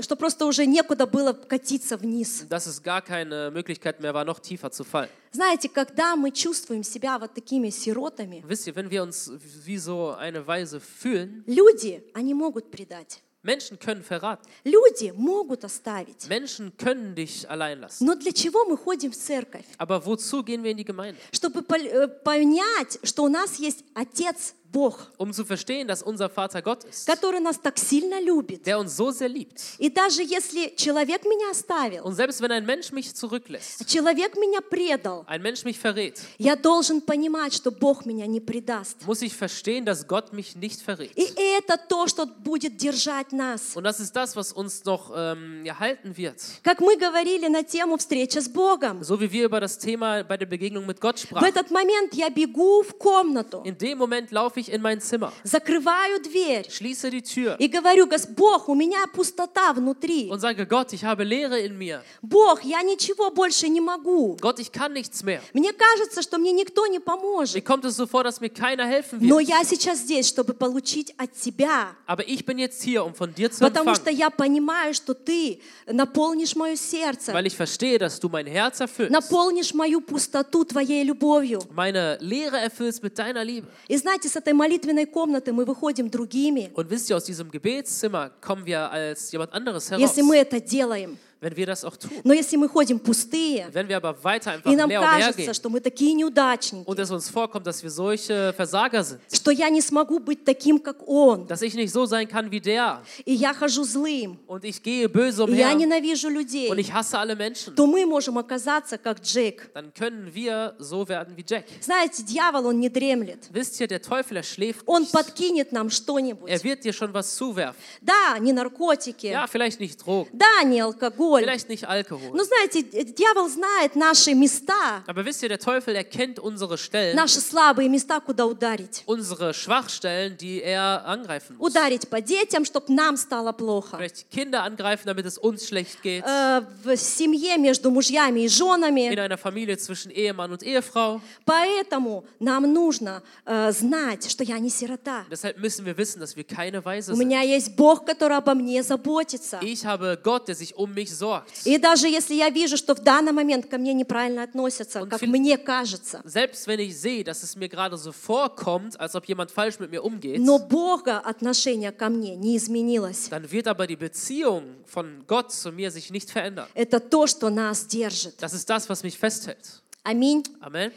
что 0.01 0.17
просто 0.17 0.47
уже 0.47 0.67
некуда 0.67 1.07
было 1.07 1.33
катиться 1.33 1.97
вниз. 1.97 2.45
dass 2.49 2.67
es 2.67 2.83
gar 2.83 3.03
keine 3.03 3.51
Möglichkeit 3.51 4.01
mehr 4.01 4.13
war, 4.15 4.25
noch 4.25 4.41
tiefer 4.41 4.71
zu 4.71 4.85
fallen. 4.85 5.09
Знаете, 5.33 5.69
когда 5.69 6.17
мы 6.17 6.31
чувствуем 6.33 6.83
себя 6.83 7.19
вот 7.19 7.35
такими 7.35 7.71
сиротами, 7.71 8.43
Wisst 8.47 8.67
ihr, 8.67 8.75
wenn 8.75 8.91
wir 8.91 9.03
uns 9.03 9.31
wie 9.65 9.79
so 9.79 10.11
eine 10.11 10.47
Weise 10.47 10.81
fühlen, 10.81 11.45
люди, 11.47 12.03
они 12.15 12.35
могут 12.35 12.71
предать. 12.71 13.23
Menschen 13.43 13.79
können 13.79 14.03
verraten, 14.03 14.43
Люди 14.65 15.13
могут 15.15 15.65
оставить. 15.65 16.29
Menschen 16.29 16.77
können 16.77 17.15
dich 17.15 17.49
allein 17.49 17.81
lassen. 17.81 18.05
Но 18.05 18.17
для 18.17 18.33
чего 18.33 18.65
мы 18.65 18.77
ходим 18.77 19.13
в 19.13 19.17
церковь? 19.17 19.65
Aber 19.79 20.05
wozu 20.05 20.43
gehen 20.43 20.65
wir 20.65 20.73
in 20.73 20.77
die 20.77 20.85
Gemeinde? 20.85 21.19
Чтобы 21.33 21.61
э, 21.61 22.09
понять, 22.09 22.99
что 23.05 23.23
у 23.23 23.29
нас 23.29 23.57
есть 23.61 23.85
Отец 23.95 24.55
Бог, 24.74 25.12
Um 25.20 25.32
zu 25.32 25.46
verstehen, 25.46 25.88
dass 25.88 26.02
unser 26.02 26.30
Vater 26.32 26.60
Gott 26.64 26.84
ist, 26.86 27.06
который 27.06 27.40
нас 27.40 27.60
так 27.60 27.78
сильно 27.78 28.20
любит. 28.20 28.66
der 28.66 28.80
uns 28.80 28.98
so 28.98 29.12
sehr 29.12 29.30
liebt. 29.30 29.62
И 29.78 29.88
даже 29.92 30.24
если 30.24 30.74
человек 30.76 31.26
меня 31.26 31.52
оставил, 31.52 32.04
Und 32.04 32.16
selbst 32.16 32.42
wenn 32.42 32.52
ein 32.52 32.66
Mensch 32.66 32.92
mich 32.92 33.14
zurücklässt, 33.14 33.86
человек 33.88 34.36
меня 34.36 34.62
предал, 34.62 35.26
ein 35.28 35.44
Mensch 35.44 35.64
mich 35.64 35.78
verrät, 35.78 36.20
я 36.40 36.56
должен 36.56 37.02
понимать, 37.02 37.54
что 37.54 37.70
Бог 37.70 38.08
меня 38.08 38.26
не 38.26 38.40
предаст. 38.42 39.06
muss 39.06 39.22
ich 39.22 39.36
verstehen, 39.36 39.86
dass 39.86 40.08
Gott 40.08 40.34
mich 40.34 40.56
nicht 40.56 40.82
verrät. 40.82 41.12
И 41.16 41.32
это 41.56 41.78
то, 41.78 42.08
что 42.08 42.26
будет 42.26 42.76
держать 42.78 43.32
нас. 43.32 43.76
Und 43.76 43.84
das 43.84 44.00
ist 44.00 44.16
das, 44.16 44.36
was 44.36 44.52
uns 44.54 44.84
noch 44.86 45.12
ähm, 45.16 45.64
erhalten 45.68 46.18
wird. 46.18 46.38
Как 46.64 46.80
мы 46.82 46.98
говорили 46.98 47.48
на 47.48 47.62
тему 47.62 47.98
встречи 48.00 48.40
с 48.40 48.50
Богом. 48.50 49.04
So 49.04 49.20
wie 49.22 49.32
wir 49.32 49.46
über 49.46 49.60
das 49.60 49.78
Thema 49.78 50.24
bei 50.24 50.36
der 50.36 50.48
Begegnung 50.48 50.88
mit 50.88 51.00
Gott 51.00 51.20
В 51.20 51.22
sprachen. 51.28 51.46
этот 51.48 51.70
момент 51.70 52.16
я 52.16 52.32
бегу 52.32 52.82
в 52.82 52.98
комнату, 52.98 53.62
In 53.64 53.78
dem 53.78 54.00
Moment 54.00 54.32
laufe 54.32 54.57
ich 54.58 54.72
in 54.72 54.82
mein 54.82 55.00
Zimmer, 55.02 55.32
закрываю 55.44 56.20
дверь 56.22 56.66
schließe 56.70 57.10
die 57.10 57.22
Tür 57.22 57.56
и 57.60 57.68
говорю, 57.68 58.06
«Гос- 58.08 58.28
Бог, 58.28 58.68
у 58.70 58.76
меня 58.76 59.06
пустота 59.14 59.74
внутри. 59.74 60.30
und 60.30 60.40
sage, 60.40 60.66
Gott, 60.66 60.94
ich 60.94 61.04
habe 61.04 61.24
Leere 61.24 61.60
in 61.60 61.78
mir. 61.78 62.02
Бог, 62.22 62.62
я 62.64 62.82
ничего 62.82 63.30
больше 63.32 63.70
не 63.70 63.82
могу. 63.82 64.38
Gott, 64.42 64.60
ich 64.60 64.72
kann 64.72 64.94
nichts 64.94 65.24
mehr. 65.24 65.42
Мне 65.54 65.72
кажется, 65.74 66.22
что 66.22 66.38
мне 66.38 66.52
никто 66.52 66.88
не 66.88 66.98
Mir 66.98 67.02
поможет. 67.02 67.66
kommt 67.66 67.86
es 67.86 67.96
so 67.96 68.08
vor, 68.08 68.24
dass 68.24 68.42
mir 68.42 68.50
keiner 68.50 68.86
helfen 68.86 69.20
Но 69.22 69.38
wird. 69.40 69.50
я 69.50 69.64
сейчас 69.64 70.00
здесь, 70.00 70.28
чтобы 70.28 70.54
получить 70.54 71.14
от 71.18 71.32
Тебя. 71.34 71.96
Aber 72.08 72.28
ich 72.28 72.46
bin 72.46 72.58
jetzt 72.58 72.82
hier, 72.84 73.04
um 73.06 73.14
von 73.14 73.34
dir 73.34 73.52
zu 73.52 73.60
Потому 73.64 73.94
что 73.96 74.10
empfangen, 74.10 74.18
я 74.18 74.30
понимаю, 74.30 74.94
что 74.94 75.14
Ты 75.14 75.60
наполнишь 75.88 76.56
мое 76.56 76.76
сердце, 76.76 77.34
weil 77.34 77.46
ich 77.48 77.56
verstehe, 77.56 77.98
dass 78.00 78.20
du 78.20 78.30
mein 78.30 78.48
Herz 78.48 78.80
erfüllst, 78.80 79.12
наполнишь 79.12 79.74
мою 79.74 80.02
пустоту 80.02 80.66
Твоей 80.66 81.04
любовью. 81.04 81.62
meine 81.74 82.18
Leere 82.22 82.58
erfüllst 82.60 83.04
mit 83.04 83.18
deiner 83.18 83.44
Liebe. 83.44 83.68
И 83.88 83.98
знаете, 83.98 84.28
с 84.30 84.36
этой 84.36 84.47
молитвенной 84.55 85.07
комнаты 85.07 85.53
мы 85.53 85.65
выходим 85.65 86.11
другими, 86.11 86.71
Und 86.75 86.91
wisst 86.91 87.11
ihr, 87.11 87.17
aus 87.17 87.25
diesem 87.25 87.51
Gebetszimmer 87.51 88.31
kommen 88.41 88.67
wir 88.67 88.91
als 88.91 89.31
jemand 89.33 89.53
anderes 89.53 89.91
heraus, 89.91 90.01
если 90.01 90.23
мы 90.23 90.37
это 90.37 90.61
делаем. 90.61 91.19
Wenn 91.41 91.57
wir 91.57 91.67
das 91.67 91.85
auch 91.85 91.97
tun. 91.97 92.11
Но 92.25 92.33
если 92.33 92.57
мы 92.57 92.69
ходим 92.69 92.99
пустые, 92.99 93.69
Wenn 93.73 93.89
wir 93.89 93.97
aber 93.97 94.17
weiter 94.25 94.53
einfach 94.53 94.71
и 94.71 94.75
нам 94.75 94.89
leer 94.91 95.01
umhergehen 95.01 95.35
кажется, 95.35 95.55
что 95.55 95.71
мы 95.71 95.81
такие 95.81 96.13
неудачники, 96.15 96.85
und 96.85 96.99
es 96.99 97.11
uns 97.11 97.29
vorkommt, 97.29 97.67
dass 97.67 97.83
wir 97.83 97.91
solche 97.91 98.53
Versager 98.55 99.05
sind, 99.05 99.21
что 99.33 99.51
я 99.53 99.69
не 99.69 99.81
смогу 99.81 100.19
быть 100.19 100.45
таким, 100.45 100.81
как 100.81 101.07
он, 101.09 101.47
dass 101.47 101.63
ich 101.63 101.75
nicht 101.75 101.93
so 101.93 102.07
sein 102.07 102.27
kann 102.27 102.51
wie 102.51 102.61
der 102.61 103.03
и 103.25 103.35
я 103.35 103.55
хожу 103.55 103.85
злым, 103.85 104.39
und 104.49 104.65
ich 104.65 104.83
gehe 104.83 105.09
böse 105.09 105.45
и 105.45 105.55
я 105.55 105.69
umher 105.71 105.75
ненавижу 105.77 106.27
und 106.27 106.35
людей, 106.35 106.73
ich 106.77 106.93
hasse 106.93 107.19
alle 107.19 107.37
Menschen, 107.37 107.77
то 107.77 107.87
мы 107.87 108.05
можем 108.05 108.37
оказаться 108.39 108.99
как 108.99 109.21
Джек. 109.21 109.71
dann 109.75 109.93
können 109.95 110.35
wir 110.35 110.75
so 110.79 111.09
werden 111.09 111.37
wie 111.37 111.45
Jack. 111.49 111.65
Знаете, 111.81 112.25
дьявол, 112.25 112.67
он 112.67 112.81
не 112.81 112.89
дремлет. 112.89 113.49
Wisst 113.53 113.81
ihr, 113.81 113.87
der 113.87 114.03
Teufel, 114.03 114.39
er 114.39 114.43
schläft 114.43 114.83
Он 114.87 115.07
подкинет 115.07 115.71
нам 115.71 115.91
что-нибудь. 115.91 116.51
Er 116.51 116.63
wird 116.65 116.85
dir 116.85 116.93
schon 116.93 117.15
was 117.15 117.37
zuwerfen. 117.37 117.77
Да, 118.01 118.39
не 118.41 118.53
наркотики, 118.53 119.27
Ja, 119.27 119.47
vielleicht 119.47 119.79
nicht 119.79 120.01
Drogen, 120.05 120.31
да, 120.33 120.65
не 120.65 120.81
алкоголь. 120.81 121.28
vielleicht 121.28 121.70
nicht 121.70 121.88
Alkohol. 121.88 122.32
Но 122.34 122.44
знаете, 122.44 122.80
э, 122.92 123.04
дьявол 123.04 123.50
знает 123.50 123.96
наши 123.96 124.34
места, 124.34 125.04
Aber 125.08 125.26
wisst 125.26 125.44
ihr, 125.44 125.50
der 125.50 125.60
Teufel, 125.60 125.96
er 125.96 126.04
kennt 126.04 126.40
unsere 126.40 126.78
Stellen, 126.78 127.16
наши 127.16 127.40
слабые 127.40 127.90
места, 127.90 128.20
куда 128.20 128.46
ударить. 128.46 129.04
unsere 129.06 129.54
Schwachstellen, 129.54 130.38
die 130.38 130.62
er 130.62 131.06
angreifen 131.06 131.58
muss. 131.58 131.72
Ударить 131.72 132.08
по 132.10 132.22
детям, 132.22 132.66
чтобы 132.66 132.94
нам 132.94 133.18
стало 133.18 133.52
плохо. 133.52 133.98
Vielleicht 133.98 134.30
Kinder 134.32 134.64
angreifen, 134.64 135.04
damit 135.08 135.26
es 135.26 135.38
uns 135.38 135.68
schlecht 135.68 136.02
geht. 136.04 136.24
Э, 136.26 136.62
В 136.84 136.96
семье 136.98 137.58
между 137.58 137.90
мужьями 137.92 138.42
и 138.42 138.48
женами. 138.48 139.12
In 139.12 139.20
einer 139.20 139.38
Familie 139.38 139.78
zwischen 139.78 140.12
Ehemann 140.12 140.52
und 140.52 140.64
Ehefrau. 140.64 141.22
Поэтому 141.46 142.26
нам 142.40 142.72
нужно 142.74 143.22
э, 143.46 143.72
знать, 143.72 144.30
что 144.30 144.44
я 144.44 144.60
не 144.60 144.70
сирота. 144.70 145.26
Deshalb 145.30 145.58
müssen 145.58 145.86
wir 145.86 145.98
wissen, 145.98 146.20
dass 146.20 146.36
wir 146.36 146.44
keine 146.44 146.84
Weise 146.84 147.12
У 147.12 147.16
sind. 147.16 147.20
меня 147.28 147.42
есть 147.42 147.76
Бог, 147.76 148.06
который 148.06 148.38
обо 148.38 148.54
мне 148.54 148.82
заботится. 148.84 149.60
Ich 149.62 149.86
habe 149.86 150.20
Gott, 150.22 150.48
der 150.48 150.56
sich 150.56 150.76
um 150.76 150.94
mich 150.94 151.14
sorgt. 151.19 151.51
И 151.65 151.79
даже 151.79 152.09
если 152.09 152.35
я 152.35 152.49
вижу, 152.51 152.77
что 152.77 152.95
в 152.95 153.01
данный 153.01 153.33
момент 153.33 153.67
ко 153.67 153.79
мне 153.79 153.93
неправильно 153.93 154.43
относятся, 154.45 155.01
Und 155.03 155.09
как 155.11 155.23
мне 155.23 155.59
кажется, 155.59 156.23
Selbst 156.25 156.67
wenn 156.67 156.79
ich 156.81 156.97
sehe, 156.99 157.25
dass 157.25 157.43
es 157.43 157.57
mir 157.57 157.69
gerade 157.69 157.97
so 157.97 158.13
vorkommt, 158.13 158.99
als 159.01 159.15
ob 159.15 159.25
jemand 159.27 159.51
falsch 159.51 159.79
mit 159.79 159.91
mir 159.91 160.03
umgeht, 160.05 160.39
но 160.39 160.59
Бога 160.59 161.19
отношение 161.19 161.93
ко 161.93 162.09
мне 162.09 162.37
не 162.37 162.57
изменилось. 162.57 163.29
dann 163.31 163.51
wird 163.51 163.67
aber 163.67 163.87
die 163.87 163.97
Beziehung 163.97 164.63
von 164.87 165.25
Gott 165.27 165.53
zu 165.53 165.73
mir 165.73 165.91
sich 165.91 166.11
nicht 166.11 166.31
verändern. 166.31 166.69
Это 166.75 167.01
то, 167.01 167.27
что 167.27 167.51
нас 167.51 167.85
держит. 167.87 168.41
Das 168.43 168.53
ist 168.55 168.69
das, 168.71 168.89
was 168.89 169.03
mich 169.03 169.19
festhält. 169.19 169.83
Аминь. 170.05 170.45
Amen. 170.61 170.93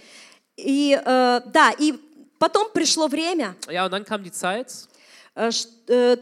И 0.57 0.93
э, 0.93 1.41
да, 1.51 1.71
и 1.79 1.93
потом 2.37 2.67
пришло 2.73 3.07
время, 3.07 3.55
Ja, 3.69 3.85
und 3.85 3.91
dann 3.91 4.05
kam 4.05 4.23
die 4.23 4.31
Zeit, 4.31 4.71
э, 5.35 5.49
э, 5.87 6.17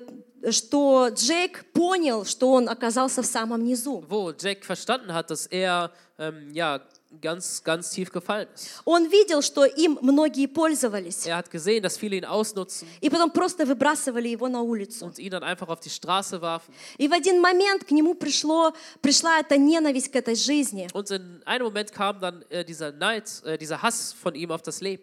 что 0.51 1.09
Джейк 1.11 1.65
понял, 1.73 2.25
что 2.25 2.53
он 2.53 2.69
оказался 2.69 3.23
в 3.23 3.27
самом 3.27 3.65
низу. 3.65 4.05
wo 4.09 4.33
Jack 4.39 4.65
verstanden 4.65 5.13
hat, 5.15 5.31
dass 5.31 5.47
er 5.47 5.91
ähm, 6.19 6.51
ja, 6.53 6.81
ganz, 7.21 7.63
ganz 7.65 7.91
tief 7.91 8.11
gefallen 8.11 8.47
ist. 8.55 8.83
Он 8.85 9.07
видел, 9.09 9.41
что 9.41 9.65
им 9.65 9.99
многие 10.03 10.47
пользовались, 10.47 11.27
Er 11.27 11.37
hat 11.39 11.51
gesehen, 11.51 11.83
dass 11.83 11.97
viele 11.97 12.17
ihn 12.17 12.27
ausnutzen 12.27 12.87
и 13.01 13.09
потом 13.09 13.31
просто 13.31 13.65
выбрасывали 13.65 14.29
его 14.29 14.49
на 14.49 14.61
улицу. 14.61 15.07
und 15.07 15.19
ihn 15.19 15.31
dann 15.31 15.43
einfach 15.43 15.69
auf 15.69 15.81
die 15.81 15.89
Straße 15.91 16.41
warfen. 16.43 16.75
И 16.99 17.09
в 17.09 17.13
один 17.15 17.41
момент 17.41 17.85
к 17.85 17.91
нему 17.93 18.15
пришло, 18.15 18.75
пришла 19.01 19.41
эта 19.41 19.57
ненависть 19.57 20.13
к 20.13 20.17
этой 20.17 20.35
жизни. 20.37 20.89
Und 20.93 21.11
in 21.11 21.43
einem 21.47 21.65
Moment 21.65 21.91
kam 21.93 22.21
dann 22.21 22.45
äh, 22.51 22.65
dieser 22.65 22.93
Neid, 22.93 23.31
äh, 23.45 23.57
dieser 23.57 23.81
Hass 23.81 24.13
von 24.13 24.35
ihm 24.35 24.51
auf 24.51 24.61
das 24.63 24.81
Leben. 24.83 25.03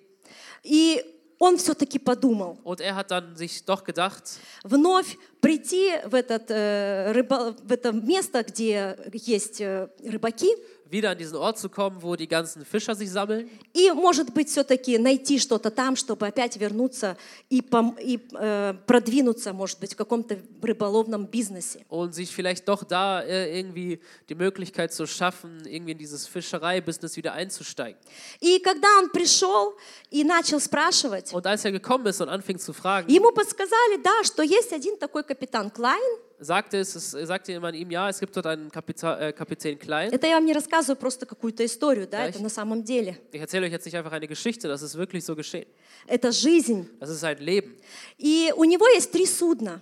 И 0.64 1.02
он 1.39 1.57
все-таки 1.59 1.99
подумал, 1.99 2.59
Und 2.65 2.81
er 2.81 2.95
hat 2.97 3.11
dann 3.11 3.37
sich 3.37 3.65
doch 3.65 3.85
gedacht, 3.85 4.23
вновь 4.65 5.17
прийти 5.41 5.93
в, 6.07 6.15
этот, 6.15 6.51
э, 6.51 7.13
рыба- 7.13 7.55
в 7.63 7.71
это 7.73 7.93
место, 7.93 8.43
где 8.43 8.97
есть 9.13 9.61
э, 9.61 9.89
рыбаки, 10.05 10.51
wieder 10.90 11.12
an 11.12 11.18
diesen 11.18 11.38
Ort 11.38 11.58
zu 11.58 11.70
kommen, 11.70 12.02
wo 12.02 12.18
die 12.18 12.28
ganzen 12.28 12.66
Fischer 12.66 12.94
sich 12.96 13.10
sammeln 13.10 13.50
и, 13.74 13.90
может 13.92 14.34
быть, 14.34 14.50
все-таки 14.50 14.98
найти 14.98 15.40
что-то 15.40 15.72
там, 15.72 15.96
чтобы 15.96 16.28
опять 16.28 16.58
вернуться 16.58 17.16
и, 17.50 17.62
пом- 17.62 17.98
и, 18.02 18.20
э, 18.34 18.74
продвинуться, 18.86 19.54
может 19.54 19.80
быть, 19.80 19.94
в 19.94 19.96
каком-то 19.96 20.38
рыболовном 20.62 21.28
бизнесе. 21.28 21.86
und 21.88 22.14
sich 22.14 22.30
vielleicht 22.36 22.68
doch 22.68 22.84
da 22.84 23.22
äh, 23.22 23.58
irgendwie 23.58 24.02
die 24.28 24.36
Möglichkeit 24.36 24.92
zu 24.94 25.06
schaffen, 25.08 25.62
irgendwie 25.66 25.94
in 25.94 25.98
dieses 25.98 26.28
Fischereibusiness 26.28 27.16
wieder 27.16 27.32
einzusteigen. 27.34 27.98
И 28.42 28.60
когда 28.60 28.88
он 29.02 29.10
пришел 29.12 29.74
и 30.10 30.26
начал 30.26 30.60
спрашивать, 30.60 31.32
Und 31.34 31.48
als 31.48 31.64
er 31.64 31.72
gekommen 31.72 32.06
ist 32.08 32.20
und 32.22 32.28
anfing 32.28 32.60
zu 32.60 32.74
fragen, 32.74 33.10
ему 33.10 33.32
подсказали, 33.32 34.02
да, 34.04 34.24
что 34.26 34.44
есть 34.44 34.74
один 34.74 34.98
такой 34.98 35.24
капитан 35.24 35.70
Клайн. 35.70 36.02
sagte, 36.40 36.78
es, 36.80 36.96
es, 36.96 37.12
sagte 37.28 37.60
man 37.60 37.74
ihm, 37.76 37.92
ja, 37.92 38.10
es 38.10 38.20
gibt 38.20 38.36
dort 38.36 38.48
einen 38.48 38.72
Kapita 38.72 39.20
äh, 39.20 39.32
Kapitän 39.34 39.78
Klein. 39.78 40.12
Это 40.12 40.28
я 40.28 40.36
вам 40.36 40.46
не 40.46 40.54
рассказываю 40.54 40.98
просто 40.98 41.26
какую-то 41.26 41.64
историю, 41.66 42.08
да, 42.08 42.20
Да, 42.20 42.28
это 42.30 42.40
ich- 42.40 42.42
на 42.44 42.50
самом 42.50 42.84
деле. 42.84 43.18
Ich 43.32 43.40
erzähle 43.42 43.66
euch 43.68 43.72
jetzt 43.72 43.86
nicht 43.86 43.96
einfach 43.96 44.12
eine 44.12 44.28
Geschichte, 44.28 44.68
das 44.68 44.82
ist 44.82 44.96
wirklich 44.96 45.24
so 45.24 45.36
geschehen. 45.36 45.68
Это 46.08 46.32
жизнь. 46.32 46.90
Das 47.00 47.10
ist 47.10 47.20
sein 47.20 47.38
Leben. 47.38 47.76
И 48.18 48.52
у 48.56 48.64
него 48.64 48.88
есть 48.96 49.12
три 49.12 49.26
судна. 49.26 49.82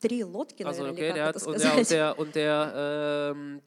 Три 0.00 0.22
лодки, 0.24 0.62
Also, 0.62 0.82
наверное, 0.82 0.92
okay, 0.92 1.08
или 1.08 1.14
der 1.14 1.24
как 1.26 1.36
hat, 1.36 1.42
это 1.42 1.48
und 1.48 1.58
der, 1.58 1.64
und 1.64 1.86
сказать. 1.86 1.88
der, 1.90 2.18
und 2.18 2.34
der 2.34 3.32
ähm, 3.34 3.62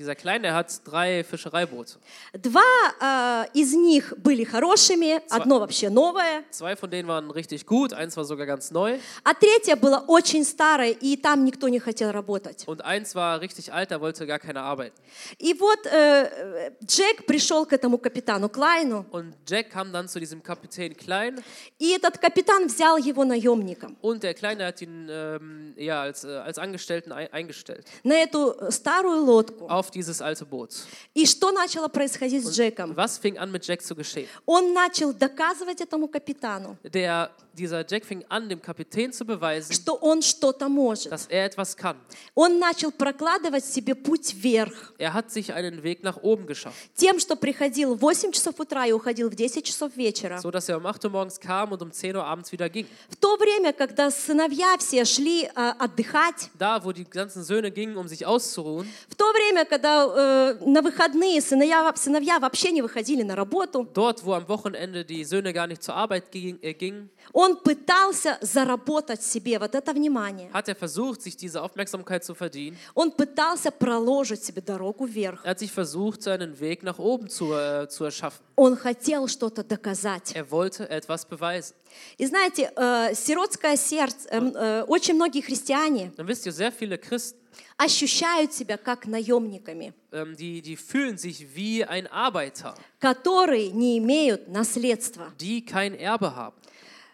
dieser 0.00 0.14
Kleine, 0.14 0.44
der 0.44 0.54
hat 0.54 0.80
drei 0.84 1.22
Fischereiboote. 1.22 1.98
Два 2.32 2.62
э, 3.00 3.46
из 3.52 3.74
них 3.74 4.14
были 4.16 4.44
хорошими, 4.44 5.20
одно 5.28 5.60
вообще 5.60 5.90
новое, 5.90 6.42
Zwei 6.50 6.74
von 6.74 6.90
denen 6.90 7.06
waren 7.06 7.30
richtig 7.30 7.66
gut, 7.66 7.92
eins 7.92 8.16
war 8.16 8.24
sogar 8.24 8.46
ganz 8.46 8.70
neu 8.70 8.98
а 9.24 9.34
третье 9.34 9.76
было 9.76 10.02
очень 10.08 10.44
старое, 10.44 10.90
и 10.90 11.16
там 11.16 11.44
никто 11.44 11.68
не 11.68 11.78
хотел 11.78 12.12
работать. 12.12 12.64
und 12.66 12.82
eins 12.82 13.14
war 13.14 13.40
richtig 13.40 13.72
alt, 13.74 13.90
da 13.90 14.00
wollte 14.00 14.26
gar 14.26 14.38
keiner 14.38 14.62
arbeiten. 14.62 14.96
И 15.38 15.52
вот 15.52 15.84
э, 15.84 16.72
Джек 16.82 17.26
пришел 17.26 17.66
к 17.66 17.72
этому 17.74 17.98
капитану 17.98 18.48
Клайну, 18.48 19.04
Und 19.10 19.34
Jack 19.46 19.70
kam 19.70 19.92
dann 19.92 20.08
zu 20.08 20.18
diesem 20.18 20.42
Kapitän 20.42 20.96
Klein 20.96 21.42
и 21.78 21.92
этот 21.92 22.16
капитан 22.16 22.68
взял 22.68 22.96
его 22.96 23.24
наемником 23.24 23.96
und 24.00 24.22
der 24.22 24.32
Kleine 24.32 24.64
hat 24.66 24.80
ihn 24.80 25.08
ähm, 25.10 25.74
ja, 25.76 26.00
als, 26.00 26.24
äh, 26.24 26.28
als 26.28 26.56
Angestellten 26.58 27.12
ein, 27.12 27.30
eingestellt 27.32 27.86
на 28.02 28.14
эту 28.14 28.54
старую 28.70 29.22
лодку. 29.24 29.66
auf 29.68 29.83
dieses 29.94 30.20
alte 30.22 30.44
Boot. 30.46 30.70
И 31.14 31.26
что 31.26 31.50
начало 31.52 31.88
происходить 31.88 32.44
с 32.46 32.50
Джеком? 32.56 32.92
Was 32.94 33.18
fing 33.18 33.36
an 33.38 33.50
mit 33.50 33.64
Jack 33.66 33.82
zu 33.82 33.94
geschehen? 33.94 34.28
Он 34.46 34.72
начал 34.72 35.12
доказывать 35.12 35.80
этому 35.80 36.08
капитану, 36.08 36.76
Der, 36.84 37.30
dieser 37.54 37.84
Jack 37.86 38.04
fing 38.04 38.24
an, 38.28 38.48
dem 38.48 38.60
Kapitän 38.62 39.12
zu 39.12 39.24
beweisen, 39.24 39.72
что 39.74 39.94
он 39.94 40.22
что-то 40.22 40.68
может. 40.68 41.10
dass 41.10 41.26
er 41.28 41.44
etwas 41.44 41.76
kann. 41.76 41.96
Он 42.34 42.58
начал 42.58 42.92
прокладывать 42.92 43.64
себе 43.64 43.94
путь 43.94 44.34
вверх 44.34 44.92
Er 44.98 45.12
hat 45.12 45.30
sich 45.30 45.52
einen 45.52 45.82
Weg 45.82 46.02
nach 46.02 46.16
oben 46.22 46.46
geschafft, 46.46 46.76
тем, 46.96 47.18
что 47.18 47.36
приходил 47.36 47.94
в 47.96 48.04
8 48.04 48.32
часов 48.32 48.58
утра 48.60 48.86
и 48.86 48.92
уходил 48.92 49.28
в 49.30 49.34
10 49.36 49.64
часов 49.64 49.94
вечера. 49.96 50.38
so 50.42 50.50
dass 50.50 50.68
er 50.68 50.76
um 50.78 50.86
8 50.86 51.04
Uhr 51.04 51.10
morgens 51.10 51.38
kam 51.40 51.72
und 51.72 51.82
um 51.82 51.92
10 51.92 52.16
Uhr 52.16 52.24
abends 52.24 52.50
wieder 52.52 52.68
ging. 52.68 52.86
В 53.08 53.16
то 53.16 53.36
время, 53.36 53.72
когда 53.72 54.10
сыновья 54.10 54.76
все 54.78 55.04
шли 55.04 55.44
э, 55.44 55.72
отдыхать, 55.78 56.50
Da, 56.58 56.82
wo 56.84 56.92
die 56.92 57.04
ganzen 57.08 57.42
Söhne 57.42 57.70
gingen, 57.70 57.96
um 57.96 58.06
sich 58.08 58.24
auszuruhen, 58.26 58.88
в 59.08 59.14
то 59.14 59.24
время, 59.32 59.64
когда 59.75 60.05
э, 60.05 60.57
на 60.65 60.81
выходные 60.81 61.41
сыновья, 61.41 61.93
сыновья 61.95 62.39
вообще 62.39 62.71
не 62.71 62.81
выходили 62.81 63.23
на 63.23 63.35
работу, 63.35 63.87
dort, 63.93 64.23
wo 64.23 64.33
am 64.33 64.47
Wochenende 64.47 65.03
die 65.03 65.25
Söhne 65.25 65.51
gar 65.51 65.67
nicht 65.67 65.83
zur 65.83 65.95
Arbeit 65.95 66.31
ging, 66.31 66.57
äh, 66.61 66.73
gingen, 66.73 67.09
он 67.33 67.57
пытался 67.57 68.37
заработать 68.41 69.21
себе 69.21 69.59
вот 69.59 69.75
это 69.75 69.93
внимание. 69.93 70.49
hat 70.53 70.69
er 70.69 70.75
versucht, 70.75 71.21
sich 71.21 71.35
diese 71.35 71.61
Aufmerksamkeit 71.61 72.23
zu 72.23 72.33
verdienen. 72.35 72.77
Он 72.93 73.11
пытался 73.11 73.71
проложить 73.71 74.43
себе 74.45 74.61
дорогу 74.61 75.05
вверх. 75.05 75.43
Er 75.43 75.51
hat 75.51 75.59
sich 75.59 75.71
versucht, 75.71 76.23
seinen 76.23 76.57
Weg 76.59 76.83
nach 76.83 76.97
oben 76.97 77.27
zu, 77.29 77.53
äh, 77.53 77.89
zu 77.89 78.05
erschaffen. 78.05 78.45
Он 78.55 78.77
хотел 78.77 79.27
что-то 79.27 79.63
доказать. 79.63 80.33
Er 80.33 80.49
wollte 80.51 80.89
etwas 80.89 81.25
beweisen. 81.25 81.75
И 82.17 82.25
знаете, 82.25 82.71
э, 82.75 83.13
сиротское 83.13 83.75
сердце, 83.77 84.27
эм, 84.29 84.53
э, 84.55 84.83
очень 84.87 85.15
многие 85.15 85.41
христиане 85.41 86.11
Dann 86.17 86.27
wisst 86.27 86.45
ihr, 86.45 86.51
sehr 86.51 86.71
viele 86.71 86.97
Christen, 86.97 87.39
ощущают 87.77 88.53
себя 88.53 88.77
как 88.77 89.05
наемниками, 89.05 89.93
ähm, 90.11 90.35
die, 90.35 90.61
die 90.61 90.75
fühlen 90.77 91.17
sich 91.17 91.55
wie 91.55 91.83
ein 91.83 92.07
Arbeiter, 92.07 92.75
которые 92.99 93.69
не 93.71 93.97
имеют 93.97 94.47
наследства. 94.47 95.31
die 95.39 95.65
kein 95.65 95.93
Erbe 95.95 96.35
haben. 96.35 96.55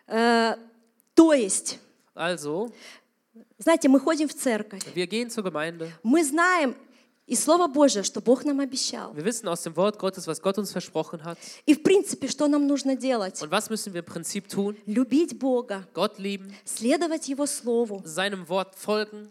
Э, 0.08 0.56
То 1.16 1.34
есть, 1.34 1.80
Also, 2.16 2.72
знаете, 3.58 3.88
мы 3.90 4.00
ходим 4.00 4.28
в 4.28 4.34
церковь, 4.34 4.82
wir 4.96 5.08
gehen 5.08 5.30
zur 5.30 5.44
Gemeinde. 5.44 5.92
мы 6.04 6.24
знаем 6.24 6.76
и 7.32 7.36
Слово 7.36 7.68
Божье, 7.68 8.04
что 8.04 8.20
Бог 8.20 8.44
нам 8.44 8.60
обещал. 8.60 9.14
Wir 9.14 9.24
wissen 9.24 9.48
aus 9.48 9.62
dem 9.64 9.74
Wort 9.78 9.98
Gottes, 9.98 10.28
was 10.28 10.42
Gott 10.42 10.58
uns 10.58 10.72
versprochen 10.74 11.24
hat. 11.24 11.38
И 11.66 11.74
в 11.74 11.82
принципе, 11.82 12.28
что 12.28 12.48
нам 12.50 12.68
нужно 12.68 12.98
делать? 12.98 13.42
Und 13.42 13.50
was 13.52 13.70
müssen 13.70 13.94
wir 13.94 14.02
im 14.02 14.06
Prinzip 14.06 14.50
tun? 14.50 14.76
Любить 14.86 15.40
Бога, 15.40 15.88
Gott 15.94 16.20
lieben, 16.20 16.54
следовать 16.66 17.30
Его 17.30 17.46
Слову. 17.46 18.02
seinem 18.06 18.48
Wort 18.50 18.76
folgen 18.76 19.30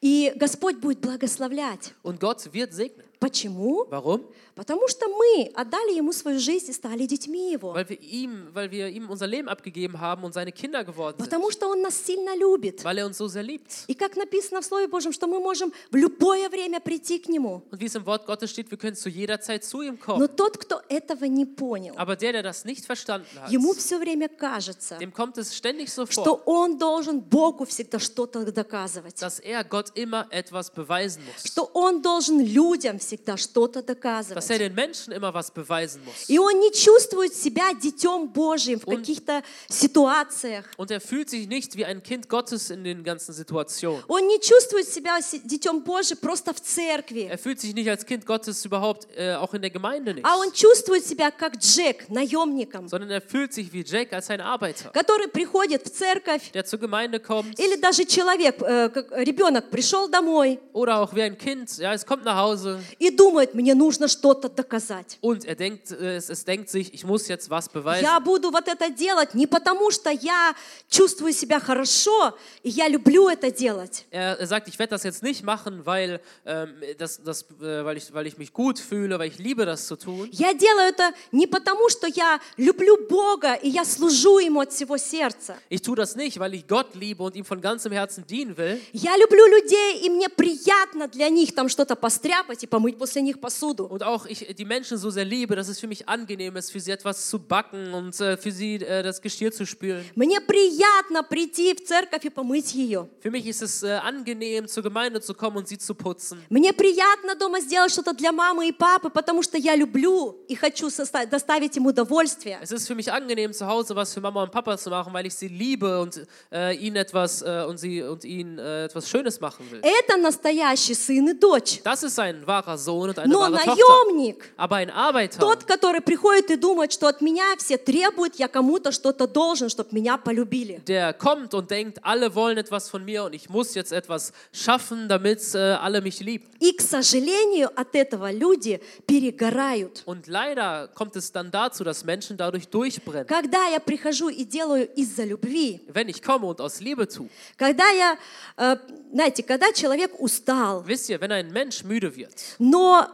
И 0.00 0.32
Господь 0.36 0.78
будет 0.78 1.00
благословлять. 1.00 1.92
und 2.02 2.18
Gott 2.20 2.52
wird 2.54 2.72
segnen. 2.72 3.04
Почему? 3.22 3.86
Warum? 3.88 4.20
Потому 4.54 4.86
что 4.88 5.08
мы 5.08 5.50
отдали 5.54 5.96
Ему 5.96 6.12
свою 6.12 6.38
жизнь 6.38 6.70
и 6.70 6.74
стали 6.74 7.06
детьми 7.06 7.52
Его. 7.52 7.72
Weil 7.72 7.88
wir 7.88 8.00
ihm, 8.00 8.48
weil 8.52 8.70
wir 8.70 8.88
ihm 8.88 9.08
unser 9.08 9.26
Leben 9.26 9.48
abgegeben 9.48 10.00
haben 10.00 10.24
und 10.24 10.34
seine 10.34 10.52
Kinder 10.52 10.84
geworden 10.84 11.16
sind. 11.16 11.24
Потому 11.24 11.50
что 11.52 11.68
Он 11.68 11.80
нас 11.80 11.94
сильно 11.96 12.36
любит. 12.36 12.84
Weil 12.84 12.98
er 12.98 13.06
uns 13.06 13.16
so 13.16 13.28
sehr 13.28 13.44
liebt. 13.44 13.84
И 13.86 13.94
как 13.94 14.16
написано 14.16 14.60
в 14.60 14.64
Слове 14.64 14.88
Божьем, 14.88 15.12
что 15.12 15.26
мы 15.28 15.40
можем 15.40 15.72
в 15.90 15.96
любое 15.96 16.48
время 16.50 16.80
прийти 16.80 17.18
к 17.20 17.28
Нему. 17.28 17.62
Und 17.70 17.80
wie 17.80 17.86
es 17.86 17.94
im 17.94 18.04
Wort 18.04 18.26
Gottes 18.26 18.50
steht, 18.50 18.70
wir 18.70 18.76
können 18.76 18.96
zu 18.96 19.08
jeder 19.08 19.40
Zeit 19.40 19.64
zu 19.64 19.80
ihm 19.82 19.94
Но 19.94 20.04
kommen. 20.04 20.28
тот, 20.36 20.58
кто 20.58 20.82
этого 20.88 21.24
не 21.24 21.46
понял, 21.46 21.94
Aber 21.96 22.16
der, 22.16 22.32
der 22.32 22.42
das 22.42 22.64
nicht 22.64 22.84
verstanden 22.84 23.26
hat, 23.40 23.50
ему 23.50 23.72
все 23.72 23.98
время 23.98 24.28
кажется, 24.28 24.98
dem 24.98 25.12
kommt 25.14 25.38
es 25.38 25.54
ständig 25.56 25.90
so 25.90 26.04
vor, 26.04 26.24
что 26.24 26.42
он 26.44 26.76
должен 26.76 27.20
Богу 27.20 27.64
всегда 27.64 27.98
что-то 28.00 28.44
доказывать. 28.52 29.18
dass 29.20 29.38
er 29.38 29.64
Gott 29.64 29.92
immer 29.94 30.26
etwas 30.30 30.70
beweisen 30.70 31.22
muss. 31.24 31.46
Что 31.46 31.70
он 31.72 32.02
должен 32.02 32.38
людям 32.40 32.98
всегда 32.98 33.11
что-то 33.37 33.79
Dass 33.81 33.89
er 33.89 33.95
доказывать. 33.95 34.59
den 34.59 34.73
Menschen 34.75 35.11
immer 35.13 35.33
was 35.33 35.51
beweisen 35.51 36.01
muss. 36.05 36.25
И 36.29 36.37
он 36.39 36.59
не 36.59 36.71
чувствует 36.71 37.33
себя 37.33 37.73
детем 37.73 38.27
Божьим 38.27 38.79
в 38.79 38.87
Он- 38.87 38.97
каких-то 38.97 39.43
ситуациях. 39.69 40.65
Und 40.77 40.91
er 40.91 41.01
fühlt 41.01 41.29
sich 41.29 41.47
nicht 41.47 41.75
wie 41.75 41.85
ein 41.85 42.01
Kind 42.03 42.29
Gottes 42.29 42.69
in 42.69 42.83
den 42.83 43.03
ganzen 43.03 43.33
Situationen. 43.33 44.03
Он 44.07 44.27
не 44.27 44.39
чувствует 44.39 44.87
себя 44.87 45.21
си- 45.21 45.41
детем 45.43 45.79
Божьим 45.83 46.17
просто 46.17 46.53
в 46.53 46.59
церкви. 46.61 47.27
Er 47.29 47.37
fühlt 47.37 47.59
sich 47.59 47.73
nicht 47.73 47.89
als 47.89 48.05
Kind 48.05 48.25
Gottes 48.25 48.63
überhaupt, 48.65 49.07
äh, 49.15 49.33
auch 49.35 49.53
in 49.53 49.61
der 49.61 49.71
Gemeinde 49.71 50.13
nicht. 50.13 50.25
А 50.25 50.37
он 50.37 50.51
чувствует 50.51 51.05
себя 51.05 51.31
как 51.31 51.57
Джек, 51.57 52.09
наемником, 52.09 52.87
Sondern 52.87 53.09
er 53.09 53.21
fühlt 53.21 53.53
sich 53.53 53.71
wie 53.73 53.83
Jack 53.83 54.13
als 54.13 54.29
ein 54.29 54.41
Arbeiter, 54.41 54.89
который 54.91 55.27
приходит 55.27 55.83
в 55.85 55.89
церковь, 55.91 56.51
der 56.53 56.65
zur 56.65 56.79
Gemeinde 56.79 57.19
kommt. 57.19 57.57
или 57.59 57.75
даже 57.79 58.05
человек, 58.05 58.61
э, 58.61 58.89
как 58.89 59.11
ребенок 59.17 59.69
пришел 59.69 60.07
домой 60.09 60.59
Oder 60.73 60.99
auch 61.01 61.13
wie 61.15 61.21
ein 61.23 61.37
Kind, 61.37 61.77
ja, 61.77 61.93
es 61.93 62.05
kommt 62.05 62.23
nach 62.25 62.37
Hause 62.37 62.79
И 63.02 63.10
думает, 63.10 63.54
мне 63.54 63.74
нужно 63.74 64.06
что-то 64.06 64.48
доказать. 64.48 65.18
und 65.20 65.44
er 65.44 65.56
denkt, 65.56 65.90
äh, 65.90 66.16
es, 66.16 66.30
es 66.30 66.44
denkt 66.44 66.70
sich, 66.70 66.94
ich 66.94 67.04
muss 67.04 67.26
jetzt 67.26 67.50
was 67.50 67.68
beweisen. 67.68 68.04
Я 68.04 68.20
буду 68.20 68.50
вот 68.50 68.68
это 68.68 68.90
делать 68.90 69.34
не 69.34 69.48
потому, 69.48 69.90
что 69.90 70.10
я 70.10 70.54
чувствую 70.88 71.32
себя 71.32 71.58
хорошо, 71.58 72.36
и 72.62 72.70
я 72.70 72.86
люблю 72.86 73.28
это 73.28 73.50
делать. 73.50 74.04
Er, 74.12 74.38
er 74.38 74.46
sagt, 74.46 74.68
ich 74.68 74.78
werde 74.78 74.90
das 74.90 75.02
jetzt 75.02 75.22
nicht 75.22 75.42
machen, 75.42 75.84
weil, 75.84 76.20
ähm, 76.46 76.74
das, 76.96 77.20
das, 77.22 77.42
äh, 77.60 77.84
weil, 77.84 77.96
ich, 77.96 78.12
weil 78.14 78.26
ich 78.28 78.38
mich 78.38 78.52
gut 78.52 78.78
fühle, 78.78 79.18
weil 79.18 79.28
ich 79.28 79.38
liebe 79.38 79.66
das 79.66 79.88
zu 79.88 79.96
tun. 79.96 80.28
Я 80.30 80.54
делаю 80.54 80.88
это 80.88 81.12
не 81.32 81.48
потому, 81.48 81.88
что 81.88 82.06
я 82.06 82.40
люблю 82.56 82.96
Бога, 83.08 83.54
и 83.54 83.68
я 83.68 83.84
служу 83.84 84.38
Ему 84.38 84.60
от 84.60 84.72
всего 84.72 84.96
сердца. 84.96 85.56
Ich 85.68 85.82
tue 85.82 85.96
das 85.96 86.14
nicht, 86.14 86.38
weil 86.38 86.54
ich 86.54 86.68
Gott 86.68 86.94
liebe 86.94 87.24
und 87.24 87.34
ihm 87.34 87.44
von 87.44 87.60
ganzem 87.60 87.90
Herzen 87.92 88.24
dienen 88.26 88.56
will. 88.56 88.80
Я 88.92 89.16
люблю 89.16 89.44
людей, 89.46 90.06
и 90.06 90.08
мне 90.08 90.28
приятно 90.28 91.08
для 91.08 91.28
них 91.28 91.52
там 91.52 91.68
что-то 91.68 91.96
постряпать 91.96 92.62
и 92.62 92.66
помыть 92.66 92.91
после 92.91 93.21
них 93.21 93.39
посуду. 93.39 93.85
Und 93.85 94.03
auch 94.03 94.25
ich 94.25 94.39
die 94.55 94.65
Menschen 94.65 94.97
so 94.97 95.09
sehr 95.09 95.25
liebe, 95.25 95.55
dass 95.55 95.67
es 95.67 95.79
für 95.79 95.87
mich 95.87 96.07
angenehm 96.07 96.55
ist, 96.55 96.71
für 96.71 96.79
sie 96.79 96.91
etwas 96.91 97.29
zu 97.29 97.39
backen 97.39 97.93
und 97.93 98.19
äh, 98.19 98.37
für 98.37 98.51
sie 98.51 98.75
äh, 98.75 99.03
das 99.03 99.21
Geschirr 99.21 99.51
zu 99.51 99.65
spülen. 99.65 100.03
Мне 100.15 100.39
приятно 100.41 101.23
прийти 101.23 101.73
в 101.75 101.83
церковь 101.85 102.25
и 102.25 102.29
помыть 102.29 102.73
ее. 102.73 103.07
Für 103.19 103.31
mich 103.31 103.45
ist 103.47 103.61
es 103.61 103.83
äh, 103.83 103.91
angenehm, 103.91 104.67
zur 104.67 104.83
Gemeinde 104.83 105.21
zu 105.21 105.33
kommen 105.33 105.57
und 105.57 105.67
sie 105.67 105.77
zu 105.77 105.93
putzen. 105.95 106.39
Мне 106.49 106.73
приятно 106.73 107.35
дома 107.35 107.59
сделать 107.61 107.91
что-то 107.91 108.13
для 108.13 108.31
мамы 108.31 108.67
и 108.67 108.71
папы, 108.71 109.09
потому 109.09 109.41
что 109.43 109.57
я 109.57 109.75
люблю 109.75 110.37
и 110.47 110.55
хочу 110.55 110.87
соста- 110.89 111.25
доставить 111.25 111.75
им 111.77 111.85
удовольствие. 111.85 112.59
Es 112.61 112.71
ist 112.71 112.87
für 112.87 112.95
mich 112.95 113.11
angenehm, 113.11 113.53
zu 113.53 113.65
Hause 113.67 113.95
was 113.95 114.13
für 114.13 114.21
Mama 114.21 114.43
und 114.43 114.51
Papa 114.51 114.77
zu 114.77 114.89
machen, 114.89 115.13
weil 115.13 115.25
ich 115.25 115.33
sie 115.35 115.47
liebe 115.47 115.99
und 115.99 116.25
äh, 116.51 116.75
ihnen 116.75 116.95
etwas 116.97 117.41
äh, 117.41 117.65
und 117.67 117.77
sie 117.77 118.01
und 118.01 118.23
ihnen 118.23 118.57
äh, 118.59 118.85
etwas 118.85 119.09
Schönes 119.09 119.39
machen 119.39 119.69
will. 119.71 119.81
Это 119.81 120.17
настоящий 120.17 120.93
сын 120.93 121.27
и 121.29 121.33
дочь. 121.33 121.81
Das 121.83 122.03
ist 122.03 122.19
ein 122.19 122.45
wahrer 122.45 122.70
wahrer 122.71 122.77
Sohn 122.77 123.09
und 123.09 123.19
eine 123.19 123.31
Но 123.31 123.39
wahre 123.41 123.57
Tochter. 123.57 123.83
наемник, 124.07 124.49
Aber 124.57 124.77
ein 124.77 124.89
Arbeiter, 124.89 125.39
тот, 125.39 125.65
который 125.65 126.01
приходит 126.01 126.49
и 126.51 126.55
думает, 126.55 126.93
что 126.93 127.07
от 127.07 127.21
меня 127.21 127.43
все 127.57 127.77
требуют, 127.77 128.35
я 128.35 128.47
кому-то 128.47 128.91
что-то 128.91 129.27
должен, 129.27 129.69
чтобы 129.69 129.89
меня 129.91 130.17
полюбили. 130.17 130.81
der 130.87 131.13
kommt 131.13 131.53
und 131.53 131.69
denkt, 131.69 131.99
alle 132.03 132.33
wollen 132.33 132.57
etwas 132.57 132.89
von 132.89 133.03
mir 133.05 133.23
und 133.25 133.33
ich 133.33 133.49
muss 133.49 133.75
jetzt 133.75 133.91
etwas 133.91 134.31
schaffen, 134.51 135.07
damit 135.09 135.41
äh, 135.53 135.57
alle 135.57 136.01
mich 136.01 136.19
lieben. 136.21 136.45
И, 136.59 136.71
к 136.71 136.81
сожалению, 136.81 137.69
от 137.75 137.93
этого 137.95 138.31
люди 138.31 138.79
перегорают. 139.05 140.03
Und 140.05 140.27
leider 140.27 140.87
kommt 140.93 141.15
es 141.15 141.31
dann 141.31 141.51
dazu, 141.51 141.83
dass 141.83 142.03
Menschen 142.03 142.37
dadurch 142.37 142.67
durchbrennen. 142.69 143.27
Когда 143.27 143.67
я 143.67 143.79
прихожу 143.79 144.29
и 144.29 144.43
делаю 144.45 144.87
из-за 144.95 145.23
любви, 145.23 145.81
Wenn 145.87 146.09
ich 146.09 146.21
komme 146.21 146.47
und 146.47 146.61
aus 146.61 146.79
Liebe 146.79 147.07
tue, 147.07 147.27
когда 147.57 147.87
я, 147.89 148.17
э, 148.57 148.77
знаете, 149.13 149.43
когда 149.43 149.71
человек 149.73 150.11
устал, 150.19 150.83
wisst 150.87 151.09
ihr, 151.09 151.19
wenn 151.21 151.31
ein 151.31 151.51
Mensch 151.51 151.83
müde 151.83 152.15
wird, 152.15 152.55
но 152.62 153.08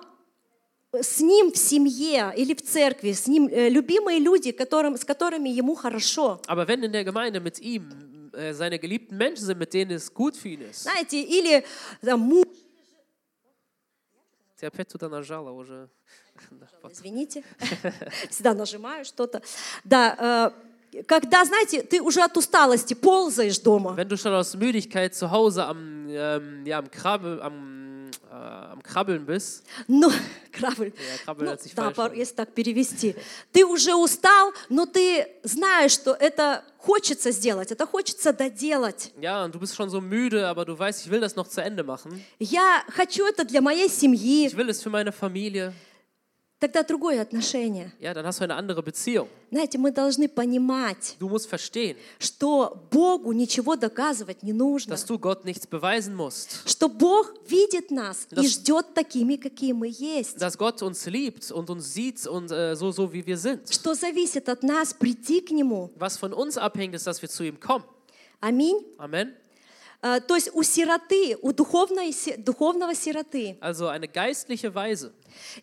с 0.92 1.20
ним 1.20 1.52
в 1.52 1.56
семье 1.56 2.32
или 2.36 2.54
в 2.54 2.62
церкви, 2.62 3.12
с 3.12 3.26
ним 3.26 3.48
э, 3.48 3.70
любимые 3.70 4.18
люди, 4.18 4.52
которым, 4.52 4.96
с 4.96 5.04
которыми 5.04 5.48
ему 5.48 5.74
хорошо, 5.74 6.40
aber 6.46 6.66
wenn 6.68 6.82
in 6.82 6.92
der 6.92 7.04
Gemeinde 7.04 7.40
mit 7.40 7.58
ihm 7.60 8.30
äh, 8.34 8.52
seine 8.52 8.78
geliebten 8.78 9.16
Menschen 9.16 9.46
sind, 9.46 9.58
mit 9.58 9.72
denen 9.72 9.92
es 9.92 10.12
gut 10.12 10.36
für 10.36 10.48
ihn 10.48 10.60
ist, 10.60 10.82
знаете, 10.82 11.22
или 11.22 11.64
там, 12.02 12.20
муж, 12.20 12.44
ты 14.58 14.66
опять 14.66 14.88
туда 14.88 15.08
нажала 15.08 15.50
уже. 15.50 15.88
извините, 16.90 17.42
всегда 18.30 18.52
нажимаю 18.52 19.04
что-то, 19.06 19.40
да, 19.84 20.52
э, 20.92 21.02
когда, 21.06 21.44
знаете, 21.44 21.82
ты 21.82 22.00
уже 22.02 22.22
от 22.22 22.36
усталости 22.36 22.94
ползаешь 22.94 23.58
дома, 23.58 23.94
Wenn 23.96 24.08
du 24.08 24.16
schon 24.16 24.34
aus 24.34 24.54
Müdigkeit 24.54 25.14
zu 25.14 25.30
Hause 25.30 25.64
am, 25.64 26.06
ähm, 26.08 26.66
ja, 26.66 26.78
am, 26.78 26.90
Krabbel, 26.90 27.40
am, 27.40 27.77
äh, 28.30 28.34
am 28.72 28.82
Krabbeln 28.82 29.24
bist, 29.26 29.64
но, 29.86 30.10
Кравль, 30.52 30.92
Ja, 30.96 31.24
Krabbeln 31.24 31.44
ну, 31.44 31.50
hört 31.52 31.62
sich 31.62 31.74
да, 31.74 31.90
falsch 31.92 32.16
если 32.16 32.34
так 32.34 32.52
перевести, 32.54 33.14
ты 33.52 33.64
уже 33.64 33.94
устал, 33.94 34.52
но 34.68 34.86
ты 34.86 35.26
знаешь, 35.42 35.92
что 35.92 36.12
это 36.12 36.64
хочется 36.78 37.30
сделать, 37.32 37.70
это 37.72 37.86
хочется 37.86 38.32
доделать. 38.32 39.12
ja, 39.20 39.44
und 39.44 39.54
du 39.54 39.58
bist 39.60 39.74
schon 39.76 39.90
so 39.90 40.00
müde, 40.00 40.48
aber 40.48 40.64
du 40.64 40.78
weißt, 40.78 41.04
ich 41.04 41.10
will 41.10 41.20
das 41.20 41.36
noch 41.36 41.48
zu 41.48 41.60
Ende 41.60 41.82
machen. 41.84 42.22
Я 42.38 42.84
хочу 42.88 43.26
это 43.26 43.44
для 43.44 43.60
моей 43.60 43.88
семьи, 43.88 44.46
Ich 44.46 44.56
will 44.56 44.68
es 44.70 44.82
für 44.82 44.90
meine 44.90 45.12
Familie. 45.12 45.72
Тогда 46.60 46.82
другое 46.82 47.20
отношение. 47.22 47.92
Ja, 48.00 48.12
dann 48.14 48.26
hast 48.26 48.40
du 48.40 48.44
eine 48.44 48.54
andere 48.54 48.82
Beziehung. 48.82 49.28
Знаете, 49.50 49.78
мы 49.78 49.90
должны 49.92 50.28
понимать, 50.28 51.16
Du 51.20 51.28
musst 51.28 51.46
verstehen, 51.48 51.96
что 52.18 52.82
Богу 52.90 53.32
ничего 53.32 53.76
доказывать 53.76 54.42
не 54.42 54.52
нужно, 54.52 54.90
dass 54.94 55.04
du 55.06 55.18
Gott 55.18 55.44
nichts 55.44 55.66
beweisen 55.66 56.14
musst. 56.14 56.66
что 56.66 56.88
Бог 56.88 57.32
видит 57.48 57.90
нас 57.90 58.26
и 58.30 58.34
Das- 58.34 58.48
ждет 58.48 58.92
такими, 58.94 59.36
какие 59.36 59.72
мы 59.72 59.88
есть, 59.88 60.36
Dass 60.38 60.56
Gott 60.58 60.82
uns 60.82 61.06
liebt 61.06 61.50
und 61.50 61.70
uns 61.70 61.92
sieht 61.94 62.26
und 62.26 62.50
äh, 62.50 62.74
so, 62.76 62.90
so 62.92 63.12
wie 63.12 63.24
wir 63.26 63.38
sind. 63.38 63.68
что 63.72 63.94
зависит 63.94 64.48
от 64.48 64.62
нас 64.62 64.92
прийти 64.92 65.40
к 65.40 65.50
Нему. 65.50 65.90
Was 65.96 66.16
von 66.18 66.32
uns 66.32 66.58
abhängt, 66.58 66.94
ist, 66.94 67.06
dass 67.06 67.22
wir 67.22 67.28
zu 67.28 67.44
ihm 67.44 67.58
kommen. 67.60 67.84
Аминь. 68.40 68.84
Amen. 68.98 69.32
А, 70.05 70.19
То 70.19 70.35
есть 70.35 70.49
у 70.53 70.63
сироты, 70.63 71.37
у 71.41 71.53
духовной, 71.53 72.11
си- 72.11 72.35
духовного 72.37 72.93
сироты 72.93 73.57
Also 73.61 73.87
eine 73.87 74.07
geistliche 74.09 74.73
Weise 74.75 75.13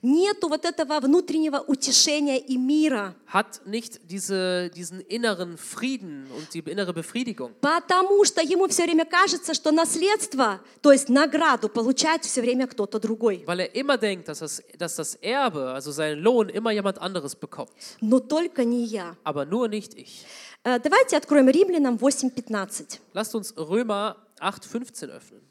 нету 0.03 0.49
вот 0.49 0.65
этого 0.65 0.99
внутреннего 0.99 1.59
утешения 1.61 2.39
и 2.39 2.57
мира, 2.57 3.15
hat 3.33 3.61
nicht 3.67 4.01
diese, 4.11 4.71
diesen 4.75 5.01
inneren 5.01 5.57
Frieden 5.59 6.27
und 6.37 6.53
die 6.55 6.61
innere 6.61 6.93
Befriedigung. 6.93 7.53
потому 7.61 8.25
что 8.25 8.41
ему 8.43 8.67
все 8.69 8.85
время 8.85 9.05
кажется, 9.05 9.53
что 9.55 9.71
наследство, 9.73 10.61
то 10.81 10.91
есть 10.91 11.09
награду, 11.09 11.69
получает 11.69 12.25
все 12.25 12.41
время 12.41 12.67
кто-то 12.67 12.99
другой. 12.99 13.45
Weil 13.47 13.61
er 13.61 13.75
immer 13.75 13.99
denkt, 13.99 14.27
dass 14.29 14.39
das, 14.41 14.63
dass 14.79 14.97
das 14.97 15.17
Erbe, 15.23 15.73
also 15.73 15.93
seinen 15.93 16.19
Lohn, 16.21 16.49
immer 16.49 16.73
jemand 16.73 16.99
anderes 16.99 17.35
bekommt. 17.37 17.71
Но 18.01 18.19
только 18.21 18.65
не 18.65 18.85
я. 18.85 19.17
Aber 19.23 19.45
nur 19.45 19.69
nicht 19.69 19.95
ich. 19.95 20.25
Э, 20.65 20.79
Давайте 20.79 21.17
откроем 21.17 21.49
Римлянам 21.49 21.97
8.15. 21.97 22.99
Lasst 23.15 23.35
uns 23.35 23.55
Römer 23.57 24.17
8,15 24.40 25.10
öffnen. 25.10 25.42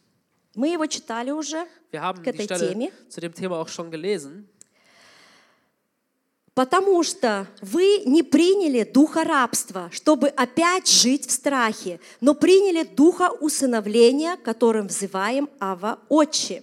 Мы 0.55 0.69
его 0.69 0.87
читали 0.87 1.31
уже 1.31 1.67
Wir 1.91 2.01
haben 2.01 2.23
к 2.23 2.27
die 2.27 2.31
этой 2.31 2.47
Stelle 2.47 2.73
теме. 2.73 2.93
zu 3.09 3.21
dem 3.21 3.35
Thema 3.35 3.59
auch 3.59 3.69
schon 3.69 3.91
gelesen. 3.91 4.47
Потому 6.55 7.03
что 7.03 7.49
вы 7.61 8.03
не 8.07 8.23
приняли 8.23 8.85
духа 8.85 9.25
рабства, 9.25 9.91
чтобы 9.93 10.29
опять 10.29 10.89
жить 10.89 11.27
в 11.27 11.33
страхе, 11.33 11.99
но 12.21 12.35
приняли 12.35 12.85
духа 12.85 13.31
усыновления, 13.41 14.37
которым 14.37 14.87
взываем 14.87 15.51
Ава 15.59 15.99
Отче. 16.09 16.63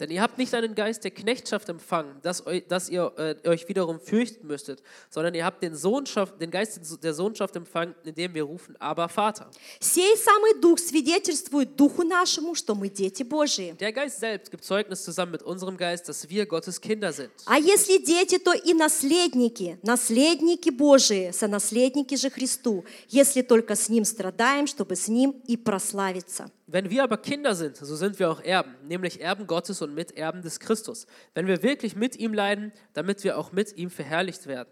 Denn 0.00 0.10
ihr 0.10 0.20
habt 0.20 0.36
nicht 0.36 0.52
einen 0.54 0.74
Geist 0.74 1.04
der 1.04 1.10
Knechtschaft 1.10 1.68
empfangen, 1.68 2.16
dass, 2.22 2.46
eu, 2.46 2.60
dass 2.68 2.88
ihr 2.88 3.12
äh, 3.16 3.48
euch 3.48 3.66
wiederum 3.68 3.98
fürchten 3.98 4.46
müsstet, 4.46 4.82
sondern 5.08 5.34
ihr 5.34 5.44
habt 5.44 5.62
den, 5.62 5.74
Sohnschaft, 5.74 6.40
den 6.40 6.50
Geist 6.50 6.80
der 7.02 7.14
Sohnschaft 7.14 7.56
empfangen, 7.56 7.94
indem 8.04 8.34
wir 8.34 8.42
rufen, 8.42 8.76
aber 8.78 9.08
Vater. 9.08 9.50
Сей 9.80 10.16
самый 10.16 10.60
дух 10.60 10.78
свидетельствует 10.78 11.76
духу 11.76 12.02
нашему, 12.02 12.54
что 12.54 12.74
мы 12.74 12.90
дети 12.90 13.22
Божии. 13.22 13.74
Der 13.80 13.92
Geist 13.92 14.20
selbst 14.20 14.50
gibt 14.50 14.64
Zeugnis 14.64 15.02
zusammen 15.02 15.32
mit 15.32 15.42
unserem 15.42 15.76
Geist, 15.76 16.08
dass 16.08 16.28
wir 16.28 16.44
Gottes 16.46 16.80
Kinder 16.80 17.12
sind. 17.12 17.30
А 17.46 17.58
если 17.58 17.98
дети, 17.98 18.38
то 18.38 18.52
и 18.52 18.74
наследники, 18.74 19.78
наследники 19.82 20.70
Божии, 20.70 21.30
сонаследники 21.30 22.16
же 22.16 22.28
Христу, 22.28 22.84
если 23.08 23.40
только 23.42 23.74
с 23.74 23.88
Ним 23.88 24.04
страдаем, 24.04 24.66
чтобы 24.66 24.94
с 24.94 25.08
Ним 25.08 25.30
и 25.46 25.56
прославиться. 25.56 26.50
Wenn 26.70 26.90
wir 26.90 27.04
aber 27.04 27.16
Kinder 27.18 27.54
sind, 27.54 27.76
so 27.76 27.96
sind 27.96 28.18
wir 28.18 28.30
auch 28.30 28.42
Erben, 28.42 28.74
nämlich 28.86 29.20
Erben 29.20 29.46
Gottes 29.46 29.82
und 29.82 29.94
Miterben 29.94 30.42
des 30.42 30.60
Christus. 30.60 31.06
Wenn 31.34 31.46
wir 31.46 31.62
wirklich 31.62 31.96
mit 31.96 32.16
ihm 32.16 32.34
leiden, 32.34 32.72
damit 32.94 33.24
wir 33.24 33.38
auch 33.38 33.52
mit 33.52 33.76
ihm 33.76 33.90
verherrlicht 33.90 34.46
werden. 34.46 34.68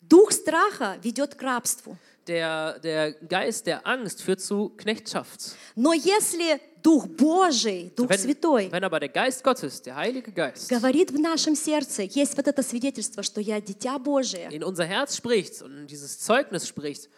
Дух 0.00 0.32
страха 0.32 0.96
ведет 1.02 1.34
к 1.34 1.42
рабству. 1.42 1.96
Der, 2.26 2.78
der 2.78 3.12
Geist 3.12 3.66
der 3.66 3.86
Angst 3.86 4.22
führt 4.22 4.40
zu 4.40 4.70
Knechtschaft. 4.76 5.56
Но 5.74 5.92
если 5.92 6.60
Дух 6.82 7.06
Божий, 7.06 7.92
Дух 7.96 8.08
Wenn, 8.08 8.18
Святой, 8.18 8.68
wenn 8.70 8.84
aber 8.84 9.00
der 9.00 9.08
Geist 9.08 9.42
Gottes, 9.44 9.82
der 9.82 9.96
Heilige 9.96 10.32
Geist, 10.32 10.68
говорит 10.70 11.10
в 11.10 11.18
нашем 11.18 11.54
сердце, 11.54 12.02
есть 12.02 12.36
вот 12.36 12.46
это 12.48 12.62
свидетельство, 12.62 13.22
что 13.22 13.40
я 13.40 13.60
дитя 13.60 13.98
Божие, 13.98 14.48
in 14.50 14.64
unser 14.64 14.86
Herz 14.86 15.16
spricht 15.16 15.60
und 15.60 15.86
dieses 15.86 16.18
Zeugnis 16.18 16.66
spricht, 16.66 17.08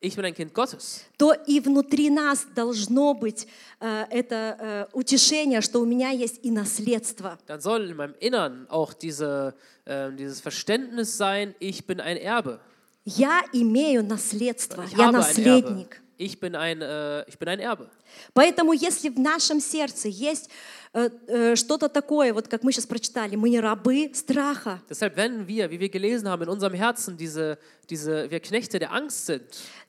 ich 0.00 0.16
bin 0.16 0.24
ein 0.24 0.34
Kind 0.34 0.52
Gottes, 0.52 1.04
то 1.16 1.32
и 1.46 1.60
внутри 1.60 2.10
нас 2.10 2.44
должно 2.54 3.14
быть 3.14 3.46
э, 3.80 4.04
это 4.10 4.56
э, 4.58 4.86
утешение, 4.92 5.60
что 5.60 5.78
у 5.80 5.84
меня 5.86 6.10
есть 6.10 6.40
и 6.42 6.50
наследство. 6.50 7.38
dann 7.46 7.60
soll 7.60 7.88
in 7.90 7.96
meinem 7.96 8.14
Innern 8.18 8.66
auch 8.68 8.94
diese, 8.94 9.54
äh, 9.84 10.10
dieses 10.12 10.40
Verständnis 10.40 11.16
sein, 11.16 11.54
ich 11.60 11.86
bin 11.86 12.00
ein 12.00 12.16
Erbe. 12.16 12.58
Я 13.04 13.42
имею 13.52 14.02
наследство, 14.04 14.82
Ich 14.84 14.92
я 14.96 15.06
habe 15.06 15.18
ein 15.18 15.24
Erbe. 15.24 15.28
наследник. 15.28 16.02
Ich 16.18 16.38
bin 16.38 16.54
ein, 16.54 16.80
äh, 16.82 17.24
ich 17.28 17.38
bin 17.38 17.48
ein 17.48 17.58
Erbe. 17.60 17.88
Поэтому 18.34 18.72
если 18.72 19.08
в 19.08 19.18
нашем 19.18 19.60
сердце 19.60 20.08
есть 20.08 20.50
э, 20.92 21.08
э, 21.26 21.56
что-то 21.56 21.88
такое, 21.88 22.32
вот 22.34 22.46
как 22.48 22.62
мы 22.62 22.70
сейчас 22.72 22.86
прочитали, 22.86 23.34
мы 23.36 23.50
не 23.50 23.58
рабы 23.60 24.10
страха, 24.14 24.80
Deshalb, 24.90 25.16
wenn 25.16 25.46
wir, 25.48 25.70
wie 25.70 25.80
wir 25.80 25.88
gelesen 25.88 26.28
haben, 26.28 26.42
in 26.42 26.48
unserem 26.48 26.74
Herzen 26.74 27.16
diese, 27.16 27.58
diese, 27.88 28.30
wir 28.30 28.40
Knechte 28.40 28.78
der 28.78 28.92
Angst 28.92 29.26
sind, 29.26 29.42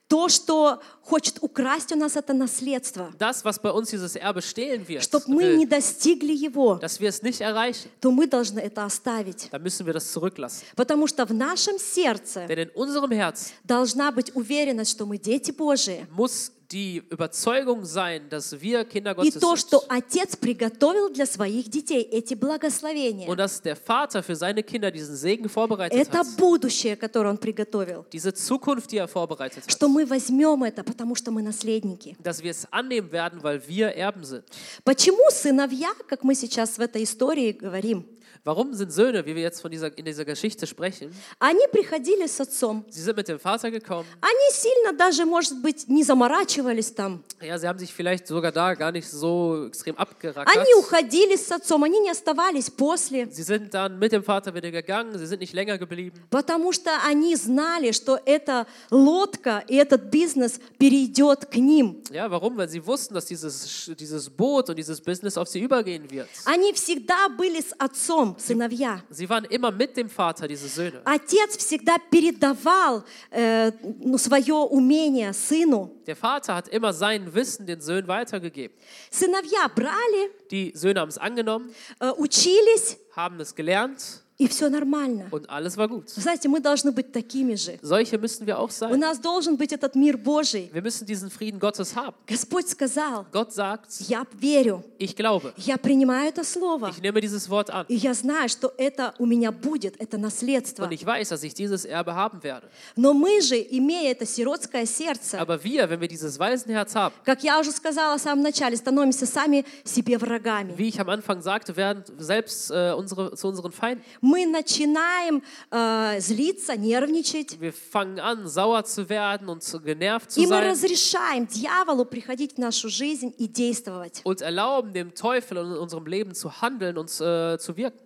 то, 0.09 0.31
что 0.31 0.81
хочет 1.03 1.38
украсть 1.42 1.92
у 1.92 1.97
нас 1.97 2.16
это 2.16 2.33
наследство, 2.33 3.12
das, 3.18 3.44
was 3.44 3.61
bei 3.61 3.71
uns 3.71 3.90
dieses 3.90 4.16
Erbe 4.16 4.40
stehlen 4.40 4.87
wird, 4.88 5.03
чтобы 5.03 5.27
мы 5.29 5.44
не 5.57 5.66
will, 5.66 5.68
достигли 5.68 6.33
его, 6.33 6.77
dass 6.77 6.99
wir 6.99 7.11
es 7.11 7.23
nicht 7.23 7.40
erreichen, 7.42 7.90
то 8.01 8.11
мы 8.11 8.27
должны 8.27 8.59
это 8.59 8.85
оставить. 8.85 9.49
dann 9.51 9.62
müssen 9.62 9.87
wir 9.87 9.92
das 9.92 10.11
zurücklassen. 10.11 10.64
Потому 10.77 11.07
что 11.07 11.27
в 11.27 11.35
нашем 11.35 11.79
сердце 11.79 12.47
Denn 12.49 12.59
in 12.59 12.71
unserem 12.75 13.11
Herz 13.12 13.53
должна 13.64 14.11
быть 14.11 14.35
уверенность, 14.35 14.90
что 14.92 15.05
мы 15.05 15.18
дети 15.18 15.51
Божии. 15.51 16.07
muss 16.11 16.53
die 16.70 17.02
Überzeugung 17.09 17.85
sein, 17.87 18.28
dass 18.28 18.61
wir 18.61 18.85
Kinder 18.85 19.12
И 19.12 19.14
Gottes 19.14 19.38
то, 19.40 19.57
что 19.57 19.78
sind. 19.81 19.90
Отец 19.90 20.37
приготовил 20.37 21.09
для 21.11 21.24
своих 21.24 21.70
детей 21.70 22.02
эти 22.02 22.35
благословения, 22.35 23.26
Und 23.26 23.38
dass 23.38 23.62
der 23.62 23.74
Vater 23.74 24.22
für 24.22 24.37
seine 24.37 24.62
Kinder 24.62 24.90
diesen 24.90 25.16
Segen 25.16 25.48
vorbereitet 25.48 25.98
это 25.98 26.18
hat. 26.18 26.37
будущее, 26.37 26.96
которое 26.96 27.31
Он 27.31 27.38
приготовил, 27.38 28.04
Diese 28.12 28.35
Zukunft, 28.35 28.90
die 28.92 28.98
er 28.98 29.09
vorbereitet 29.09 29.64
hat. 29.64 29.70
что 29.72 29.88
мы 29.88 30.04
возьмем 30.04 30.62
это, 30.62 30.85
потому 30.85 31.14
что 31.14 31.31
мы 31.31 31.42
наследники. 31.42 32.16
Dass 32.22 32.42
wir 32.42 32.50
es 32.50 32.66
annehmen 32.70 33.11
werden, 33.12 33.42
weil 33.42 33.66
wir 33.66 33.94
Erben 33.96 34.24
sind. 34.24 34.44
Почему 34.85 35.31
сыновья, 35.31 35.88
как 36.07 36.22
мы 36.22 36.35
сейчас 36.35 36.76
в 36.76 36.81
этой 36.83 37.02
истории 37.04 37.52
говорим, 37.52 38.04
Warum 38.43 38.74
sind 38.74 38.91
Söhne, 38.91 39.26
wie 39.26 39.36
wir 39.36 39.41
jetzt 39.41 39.62
von 39.62 39.72
dieser, 39.72 39.98
in 39.98 40.06
dieser 40.06 40.26
Geschichte 40.26 40.67
sprechen, 40.67 41.12
Они 41.39 41.62
приходили 41.72 42.28
с 42.28 42.39
отцом. 42.41 42.84
sie 42.89 43.02
sind 43.02 43.15
mit 43.15 43.28
dem 43.28 43.39
Vater 43.39 43.72
gekommen, 43.72 44.06
Они 44.22 44.52
сильно 44.52 44.93
даже, 44.98 45.26
может 45.26 45.62
быть, 45.62 45.88
не 45.88 46.04
заморачивались 46.04 46.91
там. 46.93 47.24
ja, 47.41 47.58
sie 47.58 47.67
haben 47.67 47.80
sich 47.80 47.93
vielleicht 47.93 48.28
sogar 48.28 48.52
da 48.52 48.74
gar 48.74 48.91
nicht 48.91 49.10
so 49.10 49.65
extrem 49.67 49.96
abgerackert. 49.98 50.48
Они 50.58 50.74
уходили 50.78 51.36
с 51.36 51.52
отцом, 51.52 51.84
они 51.84 52.00
не 52.00 52.10
оставались 52.10 52.69
после. 52.69 53.28
Sie 53.32 53.43
sind 53.43 53.74
dann 53.74 53.98
mit 54.00 54.12
dem 54.12 54.24
Vater 54.24 54.54
wieder 54.54 54.72
gegangen, 54.72 55.17
sie 55.17 55.26
sind 55.28 55.39
nicht 55.39 55.54
länger 55.54 55.78
geblieben, 55.78 56.19
Потому 56.30 56.72
что 56.74 56.89
они 57.06 57.36
знали, 57.36 57.91
что 57.91 58.19
эта 58.26 58.67
лодка 58.91 59.63
и 59.67 59.76
этот 59.76 60.04
бизнес 60.12 60.60
перейдет 60.78 61.46
к 61.46 61.56
ним. 61.56 62.02
Ja, 62.12 62.30
warum? 62.30 62.58
Weil 62.58 62.69
sie 62.69 62.86
wussten, 62.86 63.13
dass 63.13 63.26
dieses, 63.26 63.91
dieses 64.00 64.30
Boot 64.30 64.69
und 64.69 64.78
dieses 64.78 65.02
Business 65.02 65.38
auf 65.38 65.48
sie 65.48 65.60
übergehen 65.60 66.10
wird. 66.10 66.28
Они 66.46 66.74
всегда 66.74 67.30
были 67.30 67.62
с 67.62 67.74
отцом, 67.78 68.27
сыновья. 68.38 69.02
Sie 69.10 69.30
waren 69.30 69.46
immer 69.46 69.72
mit 69.72 69.96
dem 69.96 70.10
Vater, 70.10 70.48
diese 70.48 70.67
Söhne. 70.67 71.02
Отец 71.06 71.58
всегда 71.58 71.98
передавал 72.10 73.04
э, 73.32 73.72
ну, 74.00 74.17
свое 74.17 74.54
умение 74.54 75.34
сыну. 75.34 75.91
Der 76.06 76.15
Vater 76.15 76.56
hat 76.56 76.67
immer 76.67 76.93
sein 76.93 77.34
Wissen 77.34 77.65
den 77.65 77.82
Söhnen 77.82 78.08
weitergegeben. 78.08 78.76
Сыновья 79.12 79.67
брали, 79.69 80.32
Die 80.52 80.72
Söhne 80.76 81.00
haben 81.00 81.10
es 81.10 81.17
angenommen, 81.17 81.74
э, 82.00 82.12
учились, 82.17 82.98
haben 83.15 83.39
es 83.39 83.56
gelernt 83.56 84.24
И 84.38 84.46
все 84.46 84.68
нормально. 84.68 85.27
und 85.33 85.48
alles 85.51 85.77
war 85.77 85.88
gut. 85.88 86.09
Знаете, 86.09 86.48
мы 86.48 86.61
должны 86.61 86.92
быть 86.92 87.11
такими 87.12 87.55
же. 87.57 87.79
Solche 87.83 88.18
müssen 88.18 88.46
wir 88.46 88.59
auch 88.59 88.68
У 88.68 88.72
sein. 88.72 88.96
нас 88.98 89.18
должен 89.18 89.57
быть 89.57 89.72
этот 89.72 89.96
мир 89.96 90.16
Божий. 90.16 90.70
Wir 90.72 90.81
müssen 90.81 91.07
diesen 91.07 91.29
Frieden 91.29 91.59
Gottes 91.59 91.96
haben. 91.96 92.14
Господь 92.27 92.68
сказал, 92.68 93.27
Gott 93.33 93.53
sagt, 93.53 93.90
я 94.09 94.24
верю, 94.40 94.85
ich 94.98 95.16
glaube, 95.16 95.53
я 95.57 95.77
принимаю 95.77 96.29
это 96.29 96.44
слово. 96.44 96.90
ich 96.90 97.03
nehme 97.03 97.20
dieses 97.20 97.48
Wort 97.51 97.68
an 97.70 97.85
И 97.88 97.96
я 97.96 98.14
знаю, 98.14 98.48
что 98.48 98.72
это 98.79 99.12
у 99.18 99.27
меня 99.27 99.51
будет, 99.51 100.01
это 100.01 100.18
наследство. 100.18 100.85
und 100.85 100.92
ich 100.92 101.05
weiß, 101.05 101.31
dass 101.31 101.42
ich 101.42 101.55
dieses 101.55 101.85
Erbe 101.85 102.14
haben 102.14 102.40
werde. 102.44 102.68
Но 102.94 103.12
мы 103.14 103.40
же, 103.40 103.57
имея 103.57 104.12
это 104.12 104.24
сиротское 104.24 104.87
сердце, 104.87 105.40
Aber 105.40 105.64
wir, 105.64 105.90
wenn 105.90 106.01
wir 106.01 106.07
dieses 106.09 106.38
Waisenherz 106.38 106.94
haben, 106.94 107.12
как 107.24 107.42
я 107.42 107.59
уже 107.59 107.72
сказала 107.72 108.16
в 108.16 108.20
самом 108.20 108.42
начале, 108.44 108.77
становимся 108.77 109.27
сами 109.27 109.64
себе 109.85 110.16
врагами. 110.16 110.74
wie 110.77 110.87
ich 110.88 111.01
am 111.01 111.09
Anfang 111.09 111.42
sagte, 111.42 111.74
werden 111.77 112.05
selbst 112.18 112.70
äh, 112.70 112.92
unsere, 112.96 113.35
zu 113.35 113.48
unseren 113.48 113.72
Feinden. 113.72 114.05
Мы 114.28 114.46
начинаем 114.46 115.43
э, 115.72 116.19
злиться, 116.19 116.76
нервничать, 116.78 117.60
Wir 117.60 117.74
fangen 117.74 118.19
an, 118.19 118.48
sauer 118.48 118.84
zu 118.86 119.08
werden 119.10 119.50
und 119.50 119.63
zu 119.63 119.80
genervt 119.82 120.32
zu 120.32 120.41
и 120.41 120.46
мы 120.46 120.58
sein 120.58 120.69
разрешаем 120.72 121.46
дьяволу 121.48 122.06
приходить 122.06 122.56
в 122.56 122.58
нашу 122.58 122.89
жизнь 122.89 123.34
и 123.38 123.48
действовать. 123.48 124.22
und 124.24 124.41
erlauben 124.41 124.93
dem 124.93 125.13
Teufel 125.13 125.58
in 125.58 125.78
unserem 125.78 126.06
Leben 126.06 126.34
zu 126.36 126.62
handeln 126.62 126.98
und 126.98 127.10
äh, 127.22 127.58
zu 127.58 127.76
wirken. 127.78 128.00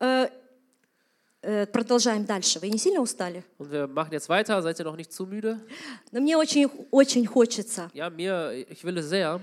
Э, 0.00 0.28
э, 1.42 1.66
продолжаем 1.66 2.24
дальше. 2.24 2.60
Вы 2.60 2.68
не 2.70 2.78
сильно 2.78 3.00
устали? 3.00 3.42
Und 3.58 3.70
wir 3.70 3.86
machen 3.88 4.12
jetzt 4.12 4.28
weiter. 4.28 4.60
Seid 4.62 4.78
ihr 4.78 4.84
noch 4.84 4.96
nicht 4.96 5.12
zu 5.12 5.26
müde? 5.26 5.58
Но 6.12 6.20
мне 6.20 6.36
очень, 6.36 6.68
очень 6.90 7.26
хочется, 7.26 7.90
Ja, 7.94 8.10
mir, 8.10 8.52
ich 8.68 8.84
will 8.84 8.96
es 8.98 9.08
sehr, 9.08 9.40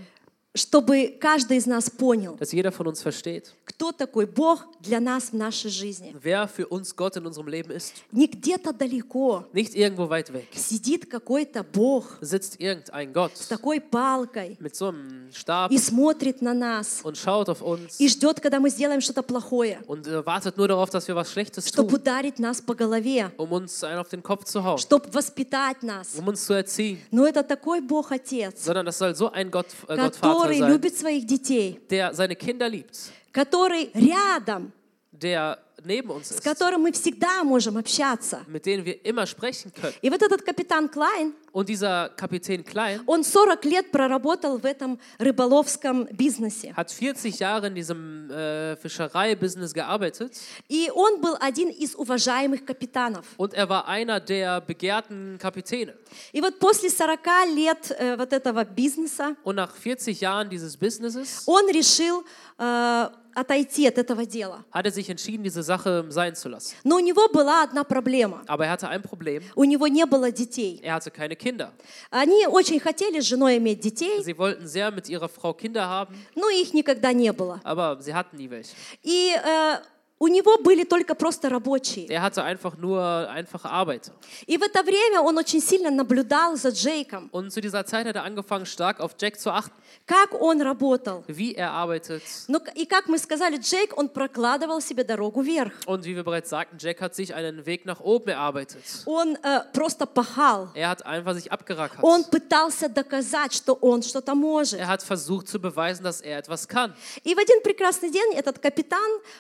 чтобы 0.53 1.17
каждый 1.21 1.59
из 1.59 1.67
нас 1.67 1.89
понял, 1.89 2.37
dass 2.37 2.53
jeder 2.53 2.73
von 2.73 2.89
uns 2.89 3.01
versteht, 3.03 3.53
кто 3.65 3.93
такой 3.93 4.27
Бог 4.27 4.67
для 4.81 4.99
нас 4.99 5.31
в 5.31 5.35
нашей 5.35 5.71
жизни. 5.71 6.13
wer 6.21 6.49
für 6.49 6.67
uns 6.67 6.97
Gott 6.97 7.17
in 7.17 7.25
unserem 7.25 7.47
Leben 7.47 7.71
ist. 7.71 7.93
Не 8.11 8.27
где-то 8.27 8.73
далеко 8.73 9.45
Nicht 9.53 9.77
irgendwo 9.77 10.09
weit 10.11 10.33
weg 10.33 10.49
сидит 10.53 11.07
какой-то 11.09 11.63
Бог 11.63 12.19
sitzt 12.21 12.59
irgendein 12.61 13.13
Gott 13.13 13.37
с 13.37 13.47
такой 13.47 13.81
палкой 13.81 14.57
mit 14.61 14.75
so 14.75 14.89
einem 14.89 15.31
Stab 15.33 15.71
и 15.71 15.79
смотрит 15.79 16.43
на 16.43 16.53
нас 16.53 17.01
und 17.05 17.17
schaut 17.17 17.49
auf 17.49 17.63
uns 17.63 18.01
и 18.01 18.09
ждет, 18.09 18.41
когда 18.41 18.59
мы 18.59 18.71
сделаем 18.71 19.01
что-то 19.01 19.23
плохое, 19.23 19.79
und 19.87 20.09
äh, 20.09 20.27
wartet 20.27 20.57
nur 20.57 20.67
darauf, 20.67 20.91
dass 20.91 21.07
wir 21.07 21.15
was 21.15 21.31
Schlechtes 21.31 21.69
чтобы 21.69 21.91
tun, 21.91 22.01
ударить 22.01 22.41
нас 22.41 22.61
по 22.61 22.75
голове, 22.75 23.31
um 23.37 23.53
uns 23.53 23.85
einen 23.85 24.01
auf 24.01 24.09
den 24.09 24.23
Kopf 24.25 24.45
zu 24.47 24.65
hauen, 24.65 24.79
чтобы 24.79 25.13
воспитать 25.13 25.85
нас. 25.85 26.17
um 26.17 26.27
uns 26.27 26.45
zu 26.45 26.55
erziehen, 26.55 26.99
Но 27.13 27.25
это 27.25 27.45
такой 27.45 27.81
Бог 27.81 28.11
Отец, 28.11 28.65
sondern 28.65 28.85
das 28.87 28.99
soll 28.99 29.15
so 29.15 29.31
ein 29.31 29.49
Gott, 29.53 29.67
äh, 29.87 29.97
Gottvater 29.97 30.39
который 30.42 30.61
любит 30.72 30.96
своих 30.96 31.26
детей, 31.26 31.81
der 31.88 32.12
seine 32.14 32.35
Kinder 32.35 32.68
liebt, 32.68 33.11
который 33.33 33.90
рядом, 33.94 34.72
der 35.12 35.59
neben 35.83 36.11
uns 36.11 36.29
с 36.29 36.33
ist, 36.33 36.44
которым 36.44 36.83
мы 36.83 36.92
всегда 36.92 37.42
можем 37.42 37.79
общаться. 37.79 38.44
mit 38.46 38.66
denen 38.66 38.85
wir 38.85 39.03
immer 39.05 39.27
sprechen 39.27 39.73
können. 39.73 39.94
И 40.03 40.11
вот 40.11 40.23
этот 40.23 40.42
капитан 40.42 40.88
Клайн, 40.90 41.35
Und 41.53 41.68
dieser 41.68 42.11
Kapitän 42.11 42.62
Klein 42.64 43.01
он 43.07 43.25
40 43.25 43.64
лет 43.64 43.90
проработал 43.90 44.59
в 44.59 44.64
этом 44.66 45.01
рыболовском 45.18 46.05
бизнесе. 46.12 46.75
hat 46.77 46.90
40 46.90 47.40
Jahre 47.40 47.68
in 47.68 47.75
diesem 47.75 48.31
äh, 48.31 48.77
Fischereibusiness 48.77 49.73
gearbeitet 49.73 50.33
И 50.68 50.90
он 50.94 51.20
был 51.23 51.35
один 51.40 51.70
из 51.70 51.94
уважаемых 51.96 52.64
капитанов. 52.66 53.25
und 53.38 53.55
er 53.55 53.68
war 53.70 53.88
einer 53.88 54.20
der 54.20 54.61
begehrten 54.61 55.38
Kapitäne. 55.38 55.94
И 56.33 56.40
вот 56.42 56.59
после 56.59 56.90
40 56.90 57.18
лет 57.57 57.90
э, 57.99 58.16
вот 58.18 58.33
этого 58.35 58.64
бизнеса 58.64 59.35
Und 59.44 59.57
nach 59.57 59.75
40 59.75 60.20
Jahren 60.20 60.51
dieses 60.51 60.77
Businesses 60.77 61.44
он 61.46 61.68
решил 61.70 62.23
э, 62.59 63.09
отойти 63.35 63.87
от 63.87 63.99
этого 63.99 64.25
дела. 64.27 64.64
hat 64.73 64.87
er 64.87 64.93
sich 64.93 65.09
entschieden, 65.11 65.43
diese 65.45 65.62
Sache 65.62 66.05
sein 66.11 66.35
zu 66.35 66.49
lassen. 66.49 66.75
Но 66.85 66.97
у 66.97 67.01
него 67.01 67.29
была 67.33 67.62
одна 67.62 67.85
проблема. 67.85 68.43
Aber 68.47 68.64
er 68.66 68.73
hatte 68.73 68.88
ein 68.88 69.03
Problem. 69.03 69.43
У 69.55 69.64
него 69.64 69.87
не 69.88 70.05
было 70.07 70.31
детей. 70.33 70.81
Er 70.83 70.95
hatte 70.95 71.11
keine 71.11 71.37
Kinder. 71.37 71.73
Они 72.11 72.47
очень 72.47 72.81
хотели 72.81 73.21
с 73.21 73.25
женой 73.27 73.59
иметь 73.59 73.81
детей, 73.81 74.23
Sie 74.23 74.37
wollten 74.37 74.66
sehr 74.66 74.90
mit 74.90 75.09
ihrer 75.09 75.29
Frau 75.29 75.53
Kinder 75.55 75.87
haben, 75.87 76.14
но 76.35 76.49
их 76.51 76.73
никогда 76.75 77.12
не 77.12 77.33
было. 77.33 77.61
aber 77.64 77.99
sie 78.01 78.14
hatten 78.14 78.37
nie 78.37 78.49
welche. 78.51 78.75
И 79.03 79.33
э, 79.35 79.79
у 80.22 80.28
него 80.28 80.59
были 80.59 80.85
только 80.85 81.14
просто 81.14 81.48
рабочие. 81.48 82.06
Er 82.09 82.20
hatte 82.20 82.44
einfach 82.44 82.76
nur 82.76 83.00
einfache 83.30 83.70
Arbeiter. 83.70 84.12
И 84.46 84.59
в 84.59 84.62
это 84.62 84.83
время 84.83 85.22
он 85.22 85.38
очень 85.38 85.62
сильно 85.62 85.90
наблюдал 85.90 86.56
за 86.56 86.68
Джейком, 86.68 87.30
Und 87.33 87.50
zu 87.50 87.62
dieser 87.62 87.87
Zeit 87.87 88.06
hat 88.06 88.14
er 88.14 88.24
angefangen, 88.24 88.66
stark 88.66 89.00
auf 89.00 89.12
Jack 89.18 89.40
zu 89.40 89.50
achten, 89.50 89.72
как 90.06 90.35
он 90.38 90.61
работал. 90.61 91.24
wie 91.26 91.54
er 91.54 91.70
arbeitet. 91.72 92.22
Ну, 92.48 92.61
и 92.74 92.85
как 92.85 93.09
мы 93.09 93.16
сказали, 93.18 93.56
Джейк, 93.56 93.96
он 93.96 94.11
прокладывал 94.11 94.83
себе 94.83 95.04
дорогу 95.04 95.40
вверх. 95.40 95.72
Und 95.87 96.04
wie 96.04 96.14
wir 96.14 96.22
bereits 96.22 96.50
sagten, 96.50 96.76
Jack 96.78 97.00
hat 97.00 97.14
sich 97.14 97.35
einen 97.35 97.64
Weg 97.64 97.87
nach 97.87 98.00
oben 98.00 98.28
erarbeitet. 98.28 98.83
Он 99.06 99.37
э, 99.42 99.62
просто 99.72 100.04
пахал. 100.04 100.68
Er 100.74 100.90
hat 100.90 101.06
einfach 101.06 101.33
sich 101.35 101.50
abgerackert. 101.50 102.00
Он 102.02 102.24
пытался 102.24 102.90
доказать, 102.90 103.54
что 103.54 103.72
он 103.72 104.02
что-то 104.02 104.35
может. 104.35 104.78
Er 104.78 104.88
hat 104.88 105.02
versucht 105.02 105.48
zu 105.48 105.59
beweisen, 105.59 106.04
dass 106.04 106.20
er 106.20 106.37
etwas 106.37 106.68
kann. 106.68 106.92
И 107.24 107.35
в 107.35 107.38
один 107.38 107.62
прекрасный 107.62 108.11
день 108.11 108.35
этот 108.35 108.59
капитан 108.59 108.98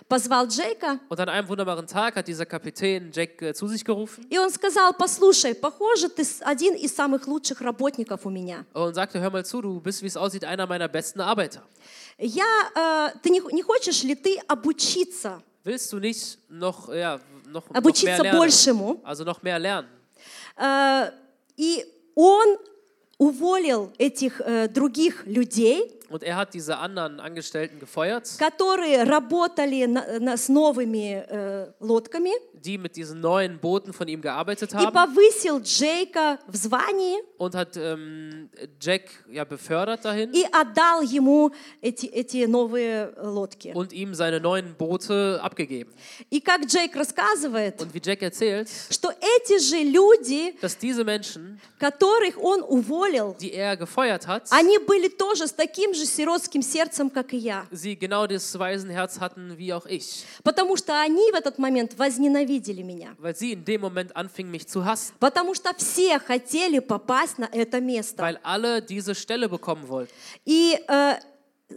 позвал 0.08 0.46
Джейка, 0.46 0.69
Und 1.08 1.20
an 1.20 1.28
einem 1.28 1.48
wunderbaren 1.48 1.86
Tag 1.86 2.16
hat 2.16 2.26
dieser 2.28 2.46
Kapitän 2.46 3.10
Jack 3.12 3.40
äh, 3.42 3.54
zu 3.54 3.66
sich 3.68 3.84
gerufen 3.84 4.26
и 4.30 4.38
он 4.38 4.50
сказал, 4.50 4.92
послушай, 4.94 5.54
похоже, 5.54 6.08
ты 6.08 6.24
один 6.40 6.74
из 6.74 6.94
самых 6.94 7.26
лучших 7.26 7.60
работников 7.60 8.24
у 8.26 8.30
меня. 8.30 8.64
und 8.74 8.94
sagte, 8.94 9.20
hör 9.20 9.30
mal 9.30 9.44
zu, 9.44 9.60
du 9.60 9.80
bist, 9.80 10.02
wie 10.02 10.06
es 10.06 10.16
aussieht, 10.16 10.44
einer 10.44 10.66
meiner 10.66 10.88
besten 10.88 11.20
Arbeiter. 11.20 11.62
Я, 12.18 12.44
э, 13.14 13.18
ты 13.22 13.30
не, 13.30 13.40
не 13.52 13.62
хочешь 13.62 14.02
ли 14.02 14.14
ты 14.14 14.38
обучиться, 14.48 15.42
Willst 15.64 15.92
du 15.92 15.98
nicht 15.98 16.38
noch, 16.48 16.88
ja, 16.92 17.20
noch, 17.46 17.66
noch 17.66 17.70
mehr 17.70 17.78
обучиться 17.78 18.22
lernen? 18.22 18.38
большему? 18.38 19.00
Also 19.04 19.24
noch 19.24 19.42
mehr 19.42 19.58
lernen. 19.58 19.88
Э, 20.56 21.10
и 21.56 21.84
он 22.14 22.56
уволил 23.18 23.92
этих 23.98 24.40
э, 24.40 24.68
других 24.68 25.26
людей, 25.26 25.99
Und 26.09 26.23
er 26.23 26.35
hat 26.35 26.53
diese 26.53 26.77
anderen 26.77 27.19
Angestellten 27.19 27.79
gefeuert, 27.79 28.29
которые 28.37 29.03
работали 29.03 29.85
на- 29.85 30.19
на- 30.19 30.37
с 30.37 30.49
новыми 30.49 31.25
э, 31.27 31.71
лодками, 31.79 32.31
die 32.53 32.77
mit 32.79 32.95
diesen 32.95 33.19
neuen 33.21 33.59
Booten 33.59 33.93
von 33.93 34.07
ihm 34.07 34.21
gearbeitet 34.21 34.71
и 34.73 34.75
haben 34.77 34.91
повысил 34.93 35.59
Джейка 35.61 36.39
в 36.47 36.55
звании 36.55 37.15
und 37.37 37.53
hat 37.53 37.77
ähm, 37.77 38.49
Jack 38.81 39.03
ja 39.29 39.43
befördert 39.45 40.03
dahin 40.03 40.31
и 40.33 40.45
отдал 40.51 41.01
ему 41.03 41.51
эти, 41.81 42.07
эти 42.07 42.45
новые 42.45 43.13
лодки. 43.21 43.71
und 43.75 43.93
ihm 43.93 44.13
seine 44.15 44.39
neuen 44.39 44.73
Boote 44.75 45.39
abgegeben. 45.43 45.93
И 46.31 46.39
как 46.39 46.65
Джейк 46.65 46.95
рассказывает, 46.95 47.79
Und 47.81 47.93
wie 47.93 48.01
Jack 48.03 48.21
erzählt, 48.23 48.69
что 48.89 49.09
эти 49.11 49.59
же 49.59 49.77
люди, 49.83 50.55
dass 50.61 50.77
diese 50.77 51.03
Menschen, 51.03 51.59
которых 51.79 52.37
он 52.41 52.61
уволил, 52.63 53.35
die 53.39 53.51
er 53.53 53.77
gefeuert 53.77 54.25
hat, 54.27 54.47
они 54.51 54.77
были 54.79 55.07
тоже 55.09 55.47
с 55.47 55.51
таким 55.53 55.93
же 55.93 55.98
сиротским 56.06 56.62
сердцем, 56.62 57.10
как 57.10 57.32
и 57.34 57.36
я. 57.38 57.66
sie 57.70 57.96
genau 57.96 58.26
das 58.26 58.58
Waisenherz 58.58 59.18
hatten 59.20 59.56
wie 59.58 59.72
auch 59.72 59.86
ich, 59.86 60.24
Потому 60.44 60.76
что 60.76 61.00
они 61.00 61.30
в 61.32 61.34
этот 61.34 61.58
момент 61.58 61.94
возненавидели 61.98 62.82
меня. 62.82 63.14
weil 63.18 63.34
sie 63.36 63.52
in 63.52 63.64
dem 63.64 63.80
Moment 63.80 64.14
anfingen, 64.16 64.50
mich 64.50 64.66
zu 64.66 64.84
hassen, 64.84 65.12
Потому 65.20 65.54
что 65.54 65.70
все 65.76 66.18
хотели 66.18 66.78
попасть 66.78 67.38
на 67.38 67.48
это 67.52 67.80
место. 67.80 68.22
weil 68.22 68.38
alle 68.42 68.80
diese 68.82 69.14
Stelle 69.14 69.48
bekommen 69.48 69.88
wollten. 69.88 70.10
И 70.44 70.78
э, 70.88 71.14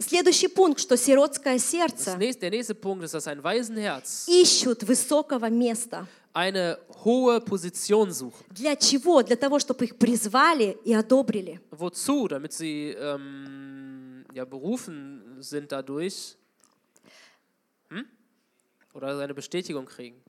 следующий 0.00 0.48
пункт, 0.48 0.80
что 0.80 0.96
сиротское 0.96 1.56
Das 1.56 1.70
сердце 1.70 2.16
nächste, 2.16 2.40
der 2.40 2.50
nächste 2.50 2.74
Punkt 2.74 3.04
ist, 3.04 3.14
dass 3.14 3.26
ein 3.28 3.42
Waisenherz 3.42 4.26
ищут 4.28 4.82
высокого 4.82 5.48
места. 5.50 6.06
eine 6.36 6.78
hohe 7.04 7.40
Position 7.40 8.10
sucht. 8.10 8.44
Для 8.50 8.74
чего? 8.74 9.22
Для 9.22 9.36
того, 9.36 9.60
чтобы 9.60 9.84
их 9.84 9.96
призвали 9.96 10.76
и 10.84 10.92
одобрили. 10.92 11.60
Wozu? 11.70 12.26
Damit 12.26 12.52
sie 12.52 12.90
ähm, 12.98 13.93
ja, 14.34 14.44
berufen 14.44 15.40
sind 15.40 15.72
dadurch. 15.72 16.36
oder 18.94 19.16
seine 19.16 19.34
Bestätigung 19.34 19.86
kriegen. 19.86 20.23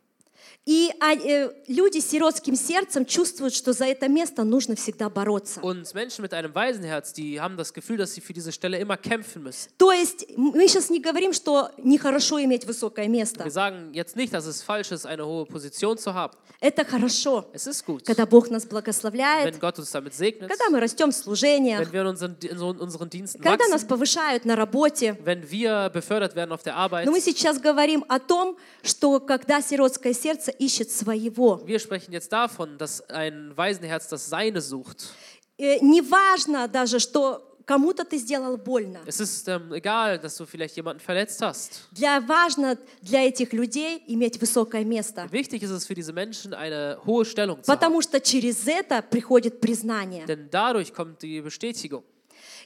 И 0.66 0.92
а, 1.00 1.14
э, 1.14 1.52
люди 1.68 2.00
с 2.00 2.10
сиротским 2.10 2.56
сердцем 2.56 3.06
чувствуют, 3.06 3.54
что 3.54 3.72
за 3.72 3.86
это 3.86 4.08
место 4.08 4.44
нужно 4.44 4.76
всегда 4.76 5.10
бороться. 5.10 5.60
Und 5.62 5.94
Menschen 5.94 6.24
mit 6.24 6.34
einem 6.34 6.56
Waisenherz, 6.56 7.14
die 7.14 7.40
haben 7.40 7.56
das 7.56 7.72
Gefühl, 7.72 7.98
dass 7.98 8.14
sie 8.14 8.22
für 8.22 8.34
diese 8.34 8.52
Stelle 8.52 8.80
immer 8.80 8.98
kämpfen 8.98 9.44
müssen. 9.44 9.70
То 9.78 9.92
есть 9.92 10.26
мы 10.36 10.68
сейчас 10.68 10.90
не 10.90 11.00
говорим, 11.00 11.34
что 11.34 11.70
нехорошо 11.78 12.44
иметь 12.44 12.66
высокое 12.66 13.08
место. 13.08 13.44
Wir 13.44 13.52
sagen 13.52 13.94
jetzt 13.94 14.16
nicht, 14.16 14.34
dass 14.34 14.46
es 14.48 14.64
falsch 14.64 14.92
ist, 14.92 15.06
eine 15.06 15.26
hohe 15.26 15.46
Position 15.46 15.98
zu 15.98 16.14
haben. 16.14 16.34
Это 16.60 16.84
хорошо, 16.84 17.46
Es 17.54 17.68
ist 17.68 17.86
gut, 17.86 18.04
когда 18.04 18.26
Бог 18.26 18.50
нас 18.50 18.66
благословляет, 18.66 19.54
wenn 19.54 19.60
Gott 19.60 19.78
uns 19.78 19.92
damit 19.92 20.16
segnet, 20.16 20.50
когда 20.50 20.70
мы 20.72 20.80
растем 20.80 21.12
в 21.12 21.16
служениях, 21.16 21.80
wenn 21.80 21.92
wir 21.92 22.02
in 22.02 22.08
unseren, 22.08 22.38
in 22.42 22.58
unseren 22.58 23.10
Diensten 23.10 23.42
когда 23.42 23.68
нас 23.68 23.84
wachsen, 23.84 23.88
повышают 23.88 24.46
на 24.46 24.56
работе. 24.56 25.16
wenn 25.24 25.52
wir 25.52 25.92
befördert 25.92 26.36
werden 26.36 26.52
auf 26.52 26.64
der 26.64 26.76
Arbeit. 26.76 27.06
Но 27.06 27.12
мы 27.12 27.22
сейчас 27.22 27.60
говорим 27.60 28.04
о 28.08 28.20
том, 28.20 28.58
что 28.82 29.20
когда 29.20 29.62
сиротское 29.62 30.14
сердце 30.14 30.25
ищет 30.60 30.92
своего, 30.92 31.62
Wir 31.66 31.80
sprechen 31.80 32.12
jetzt 32.14 32.32
davon, 32.32 32.78
dass 32.78 33.02
ein 33.10 33.56
Waisenherz 33.56 34.08
das 34.10 34.28
Seine 34.30 34.62
sucht. 34.62 35.10
э, 35.58 35.78
неважно 35.82 36.68
даже, 36.68 37.00
что 37.00 37.42
кому-то 37.66 38.04
ты 38.06 38.18
сделал 38.18 38.58
больно. 38.58 39.00
Es 39.08 39.20
ist 39.20 39.48
ähm, 39.48 39.74
egal, 39.74 40.20
dass 40.20 40.36
du 40.38 40.46
vielleicht 40.46 40.76
jemanden 40.76 41.00
verletzt 41.00 41.42
hast. 41.42 41.88
Для, 41.92 42.20
важно 42.22 42.78
для 43.02 43.24
этих 43.26 43.54
людей 43.54 44.04
иметь 44.08 44.40
высокое 44.40 44.84
место, 44.86 45.28
Wichtig 45.32 45.64
ist 45.64 45.72
es 45.72 45.86
für 45.88 45.96
diese 45.96 46.14
Menschen, 46.14 46.54
eine 46.54 46.98
hohe 47.06 47.26
Stellung 47.26 47.64
zu 47.64 47.72
haben. 47.72 47.78
потому 47.78 48.02
что 48.02 48.20
через 48.20 48.68
это 48.68 49.02
приходит 49.02 49.60
признание. 49.62 50.26
Denn 50.28 50.48
dadurch 50.52 50.94
kommt 50.94 51.22
die 51.24 51.42
Bestätigung. 51.42 52.04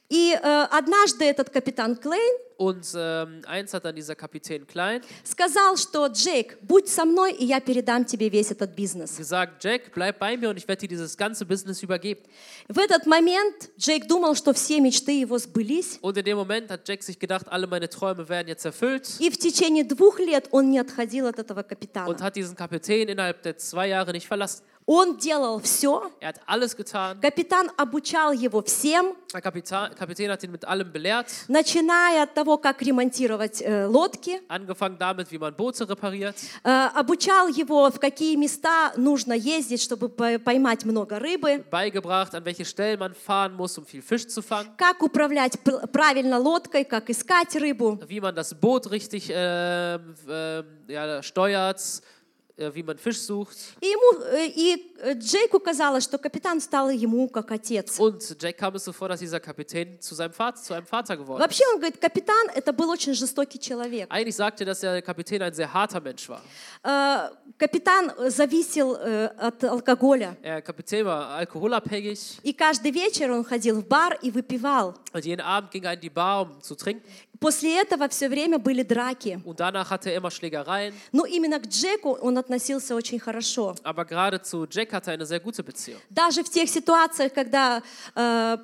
И 0.09 0.33
э, 0.33 0.67
однажды 0.71 1.25
этот 1.25 1.49
капитан 1.49 1.95
Клейн 1.95 2.37
Und 2.57 2.85
ähm, 2.93 3.41
eins 3.47 3.73
hat 3.73 3.85
dann 3.85 3.95
dieser 3.95 4.15
Kapitän 4.15 4.67
Klein 4.67 5.01
сказал, 5.23 5.77
что 5.77 6.07
Джейк, 6.07 6.57
будь 6.61 6.89
со 6.89 7.05
мной, 7.05 7.31
и 7.31 7.45
я 7.45 7.61
передам 7.61 8.03
тебе 8.03 8.27
весь 8.27 8.51
этот 8.51 8.71
бизнес. 8.75 9.15
gesagt, 9.15 9.63
Jack, 9.63 9.93
bleib 9.93 10.19
bei 10.19 10.35
mir 10.35 10.49
und 10.49 10.57
ich 10.57 10.67
werde 10.67 10.81
dir 10.81 10.89
dieses 10.89 11.15
ganze 11.15 11.45
Business 11.45 11.81
übergeben. 11.83 12.21
В 12.67 12.77
этот 12.77 13.05
момент 13.05 13.69
Джейк 13.77 14.07
думал, 14.07 14.35
что 14.35 14.51
все 14.53 14.81
мечты 14.81 15.21
его 15.21 15.37
сбылись, 15.37 15.99
Und 16.01 16.17
in 16.17 16.25
dem 16.25 16.35
Moment 16.37 16.69
hat 16.69 16.85
Jack 16.85 17.01
sich 17.01 17.17
gedacht, 17.17 17.47
alle 17.47 17.65
meine 17.65 17.87
Träume 17.87 18.27
werden 18.27 18.49
jetzt 18.49 18.65
erfüllt 18.65 19.07
и 19.19 19.29
в 19.29 19.37
течение 19.37 19.85
двух 19.85 20.19
лет 20.19 20.49
он 20.51 20.69
не 20.69 20.79
отходил 20.79 21.27
от 21.27 21.39
этого 21.39 21.61
und 21.61 21.69
капитана. 21.69 22.13
hat 22.21 22.35
diesen 22.35 22.57
Kapitän 22.57 23.07
innerhalb 23.07 23.41
der 23.43 23.57
zwei 23.57 23.87
Jahre 23.87 24.11
nicht 24.11 24.27
verlassen. 24.27 24.63
Он 24.91 25.17
делал 25.17 25.59
все, 25.61 26.09
Er 26.19 26.29
hat 26.29 26.39
alles 26.47 26.75
getan. 26.75 27.19
капитан 27.21 27.69
обучал 27.77 28.31
его 28.33 28.63
всем, 28.63 29.13
Der 29.31 29.39
Kapitän, 29.41 29.93
Kapitän 29.95 30.31
hat 30.31 30.41
ihn 30.43 30.49
mit 30.51 30.65
allem 30.65 30.91
belehrt, 30.91 31.27
начиная 31.47 32.23
от 32.23 32.33
того, 32.33 32.57
как 32.57 32.81
ремонтировать 32.81 33.61
э, 33.61 33.85
лодки, 33.85 34.41
angefangen 34.47 34.97
damit, 34.97 35.29
wie 35.31 35.37
man 35.37 35.53
Boote 35.55 35.87
repariert, 35.87 36.33
э, 36.63 36.87
обучал 36.95 37.47
его, 37.49 37.91
в 37.91 37.99
какие 37.99 38.35
места 38.35 38.91
нужно 38.97 39.33
ездить, 39.33 39.83
чтобы 39.83 40.09
по- 40.09 40.39
поймать 40.39 40.83
много 40.85 41.19
рыбы, 41.19 41.63
beigebracht, 41.69 42.33
an 42.33 42.43
welche 42.43 42.65
Stellen 42.65 42.97
man 42.97 43.13
fahren 43.13 43.55
muss, 43.55 43.77
um 43.77 43.85
viel 43.85 44.01
Fisch 44.01 44.27
zu 44.27 44.41
fangen, 44.41 44.71
как 44.75 45.03
управлять 45.03 45.59
пр- 45.59 45.85
правильно 45.91 46.39
лодкой, 46.39 46.83
как 46.83 47.11
искать 47.11 47.55
рыбу. 47.57 47.99
wie 48.07 48.19
man 48.19 48.33
das 48.33 48.55
Boot 48.59 48.89
richtig 48.89 49.29
ähm, 49.31 50.15
ähm, 50.27 50.65
ja, 50.87 51.21
steuert, 51.21 51.77
äh, 51.79 52.18
wie 52.58 52.82
man 52.82 52.98
Fisch 52.98 53.18
sucht. 53.18 53.56
И, 53.80 53.86
ему, 53.86 54.24
э, 54.24 54.46
и 54.46 54.87
э, 54.87 54.87
Джейку 55.13 55.59
казалось, 55.59 56.03
что 56.03 56.17
капитан 56.17 56.59
стал 56.61 56.89
ему 56.89 57.27
как 57.29 57.51
отец. 57.51 57.99
Und 57.99 58.21
Jack 58.41 58.57
kam 58.57 58.75
es 58.75 58.83
so 58.85 58.91
vor, 58.91 59.07
dass 59.09 59.19
dieser 59.19 59.39
Kapitän 59.39 59.99
zu 60.01 60.15
seinem 60.15 60.33
Vater, 60.33 60.61
zu 60.61 60.73
einem 60.73 60.85
Vater 60.85 61.15
geworden. 61.17 61.39
Вообще, 61.41 61.63
он 61.73 61.79
говорит, 61.79 61.97
капитан 61.99 62.49
это 62.53 62.73
был 62.73 62.89
очень 62.89 63.13
жестокий 63.13 63.59
человек. 63.59 64.07
Eigentlich 64.11 64.35
sagte, 64.35 64.65
dass 64.65 64.81
der 64.81 65.01
Kapitän 65.01 65.41
ein 65.41 65.53
sehr 65.53 65.71
harter 65.73 66.01
Mensch 66.01 66.27
war. 66.29 66.41
Э, 66.83 67.29
Капитан 67.57 68.11
зависел 68.29 68.95
э, 68.95 69.27
от 69.37 69.63
алкоголя. 69.63 70.35
Der 70.43 70.61
Kapitän 70.61 71.05
war 71.05 71.29
alkoholabhängig 71.37 72.39
И 72.43 72.53
каждый 72.53 72.91
вечер 72.91 73.31
он 73.31 73.43
ходил 73.43 73.81
в 73.81 73.87
бар 73.87 74.17
и 74.21 74.31
выпивал. 74.31 74.95
und 75.13 75.25
jeden 75.25 75.41
Abend 75.41 75.71
ging 75.71 75.83
er 75.83 75.93
in 75.93 75.99
die 76.01 76.09
Bar, 76.09 76.41
um 76.43 76.61
zu 76.61 76.75
trinken. 76.75 77.03
После 77.39 77.79
этого 77.81 78.09
все 78.09 78.27
время 78.27 78.59
были 78.59 78.83
драки. 78.83 79.39
Und 79.45 79.61
danach 79.61 79.89
hatte 79.91 80.09
er 80.09 80.17
immer 80.17 80.29
Schlägereien. 80.29 80.93
Но 81.13 81.25
именно 81.25 81.57
к 81.59 81.67
Джеку 81.67 82.11
он 82.19 82.37
относился 82.37 82.95
очень 82.95 83.17
хорошо. 83.19 83.75
Aber 83.83 84.03
gerade 84.03 84.41
zu 84.41 84.67
Jack 84.69 84.88
hatte 84.93 85.11
er 85.11 85.13
eine 85.15 85.25
sehr 85.25 85.39
gute 85.39 85.63
Beziehung. 85.63 85.99
Даже 86.09 86.43
в 86.43 86.49
тех 86.49 86.69
ситуациях, 86.69 87.33
когда 87.33 87.81
э, 88.15 88.57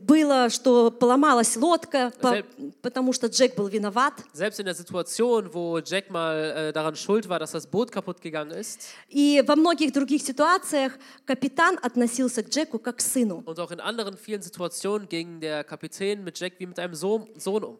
было, 0.00 0.48
что 0.50 0.90
поломалась 0.90 1.56
лодка, 1.56 2.12
по- 2.20 2.42
потому 2.82 3.12
что 3.12 3.26
Джек 3.28 3.54
был 3.56 3.68
виноват. 3.68 4.14
Selbst 4.32 4.60
in 4.60 4.66
der 4.66 4.74
Situation, 4.74 5.52
wo 5.52 5.78
Jack 5.80 6.10
mal 6.10 6.36
äh, 6.68 6.72
daran 6.72 6.96
schuld 6.96 7.28
war, 7.28 7.38
dass 7.38 7.52
das 7.52 7.66
Boot 7.66 7.90
kaputt 7.92 8.20
gegangen 8.20 8.50
ist, 8.52 8.80
И 9.08 9.42
во 9.46 9.56
многих 9.56 9.92
других 9.92 10.22
ситуациях 10.22 10.92
капитан 11.24 11.78
относился 11.82 12.42
к 12.42 12.48
Джеку 12.48 12.78
как 12.78 12.96
к 12.96 13.00
сыну. 13.00 13.42
und 13.46 13.58
auch 13.60 13.70
in 13.70 13.80
anderen 13.80 14.16
vielen 14.16 14.42
Situationen 14.42 15.08
ging 15.08 15.40
der 15.40 15.64
Kapitän 15.64 16.22
mit 16.24 16.38
Jack 16.38 16.54
wie 16.58 16.66
mit 16.66 16.78
einem 16.78 16.94
Sohn, 16.94 17.28
Sohn 17.36 17.64
um. 17.64 17.78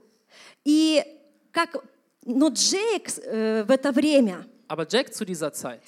И 0.65 1.03
как, 1.53 1.83
но 2.25 2.49
Джейк 2.51 3.09
э, 3.25 3.65
в 3.67 3.71
это 3.71 3.91
время, 3.93 4.47
Aber 4.69 4.87
Jack 4.87 5.15
zu 5.15 5.25
dieser 5.25 5.51
Zeit, 5.53 5.81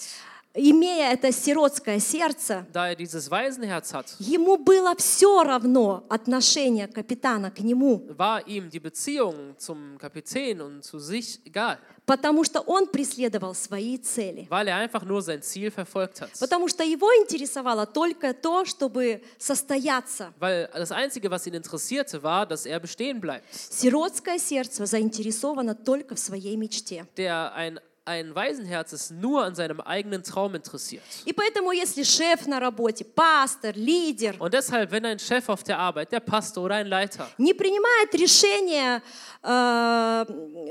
имея 0.54 1.12
это 1.12 1.32
сиротское 1.32 2.00
сердце, 2.00 2.66
da 2.72 2.88
er 2.88 2.96
dieses 2.96 3.30
Waisenherz 3.30 3.92
hat, 3.92 4.06
ему 4.18 4.56
было 4.56 4.94
все 4.96 5.42
равно 5.42 6.04
отношение 6.08 6.88
капитана 6.88 7.50
к 7.50 7.60
нему, 7.60 8.04
war 8.16 8.46
ihm 8.46 8.68
die 8.68 8.80
Beziehung 8.80 9.54
zum 9.58 9.96
Kapitän 9.98 10.60
und 10.60 10.82
zu 10.82 10.98
sich 10.98 11.40
egal, 11.44 11.78
потому 12.04 12.42
что 12.42 12.60
он 12.62 12.88
преследовал 12.88 13.54
свои 13.54 13.96
цели. 13.96 14.48
weil 14.50 14.66
er 14.66 14.76
einfach 14.76 15.04
nur 15.04 15.22
sein 15.22 15.42
Ziel 15.42 15.70
verfolgt 15.70 16.20
hat. 16.20 16.30
Потому 16.40 16.66
что 16.66 16.82
его 16.82 17.06
интересовало 17.22 17.86
только 17.86 18.34
то, 18.34 18.64
чтобы 18.64 19.22
состояться. 19.38 20.32
Weil 20.40 20.68
das 20.74 20.90
Einzige, 20.90 21.30
was 21.30 21.46
ihn 21.46 21.54
interessierte, 21.54 22.20
war, 22.24 22.46
dass 22.46 22.66
er 22.66 22.80
bestehen 22.80 23.20
bleibt. 23.20 23.44
Сиротское 23.52 24.38
сердце 24.38 24.86
заинтересовано 24.86 25.76
только 25.76 26.16
в 26.16 26.18
своей 26.18 26.56
мечте. 26.56 27.06
Der 27.16 27.52
ein, 27.54 27.78
ein 28.09 28.35
Waisenherz 28.35 28.93
ist 28.93 29.11
nur 29.11 29.43
an 29.43 29.55
seinem 29.55 29.81
eigenen 29.81 30.21
Traum 30.23 30.53
interessiert. 30.53 31.01
И 31.25 31.33
поэтому, 31.33 31.71
если 31.71 32.03
шеф 32.03 32.45
на 32.45 32.59
работе, 32.59 33.03
пастор, 33.03 33.73
лидер 33.75 34.35
Und 34.39 34.53
deshalb, 34.53 34.91
wenn 34.91 35.05
ein 35.05 35.17
Chef 35.17 35.49
auf 35.49 35.63
der 35.63 35.79
Arbeit, 35.79 36.11
der 36.11 36.19
Pastor 36.19 36.65
oder 36.65 36.75
ein 36.75 36.85
Leiter, 36.87 37.27
не 37.39 37.53
принимает 37.53 38.13
решение, 38.13 39.01
э, 39.41 40.25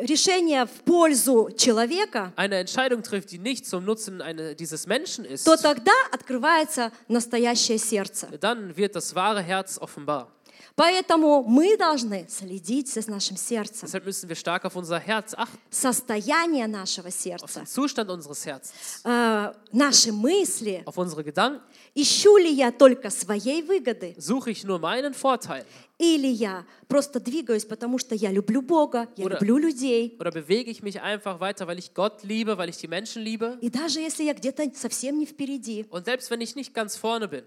решение 0.07 0.67
в 0.67 0.83
пользу 0.85 1.51
человека, 1.57 2.33
eine 2.37 2.59
Entscheidung 2.59 3.03
trifft, 3.03 3.33
die 3.33 3.39
nicht 3.39 3.67
zum 3.67 3.85
Nutzen 3.85 4.23
eine, 4.23 4.55
dieses 4.55 4.87
Menschen 4.87 5.25
ist, 5.25 5.45
то 5.45 5.57
тогда 5.57 5.93
открывается 6.13 6.93
настоящее 7.09 7.79
сердце. 7.79 8.29
dann 8.39 8.77
wird 8.77 8.95
das 8.95 9.13
wahre 9.15 9.43
Herz 9.43 9.77
offenbar. 9.81 10.29
Поэтому 10.76 11.44
мы 11.44 11.78
должны 11.78 12.28
следить 12.30 12.88
за 12.88 13.10
нашим 13.10 13.38
сердцем. 13.38 13.88
Deshalb 13.88 14.06
müssen 14.06 14.30
wir 14.30 14.36
stark 14.36 14.66
auf 14.66 14.76
unser 14.76 15.00
Herz 15.00 15.34
achten, 15.34 15.58
Состояние 15.70 16.68
нашего 16.68 17.08
auf 17.10 17.14
сердца, 17.14 17.60
den 17.62 17.66
Zustand 17.68 18.10
unseres 18.10 18.46
Herzens, 18.46 19.02
э, 19.04 19.54
наши 19.72 20.12
мысли. 20.12 20.84
auf 20.86 20.98
unsere 20.98 21.24
Gedanken. 21.24 21.62
Ищу 21.96 22.38
ли 22.38 22.52
я 22.54 22.72
только 22.72 23.10
своей 23.10 23.62
выгоды? 23.62 24.16
Suche 24.18 24.52
ich 24.52 24.64
nur 24.64 24.80
meinen 24.80 25.14
Vorteil 25.14 25.66
Или 25.98 26.28
я 26.28 26.66
просто 26.88 27.20
двигаюсь, 27.20 27.66
потому 27.66 27.98
что 27.98 28.16
я 28.16 28.32
люблю 28.32 28.62
Бога, 28.62 29.10
я 29.18 29.26
Oder- 29.26 29.38
люблю 29.40 29.58
людей. 29.58 30.16
oder 30.18 30.32
bewege 30.32 30.72
ich 30.72 30.82
mich 30.82 31.02
einfach 31.02 31.42
weiter, 31.42 31.68
weil 31.68 31.78
ich 31.78 31.94
Gott 31.94 32.24
liebe, 32.24 32.58
weil 32.58 32.70
ich 32.70 32.78
die 32.78 32.88
Menschen 32.88 33.22
liebe? 33.22 33.58
И 33.62 33.70
даже 33.70 34.00
если 34.00 34.24
я 34.24 34.34
где-то 34.34 34.72
совсем 34.76 35.20
не 35.20 35.26
впереди, 35.26 35.86
Und 35.90 36.06
selbst 36.06 36.30
wenn 36.32 36.40
ich 36.42 36.56
nicht 36.56 36.74
ganz 36.74 36.96
vorne 36.96 37.28
bin, 37.28 37.44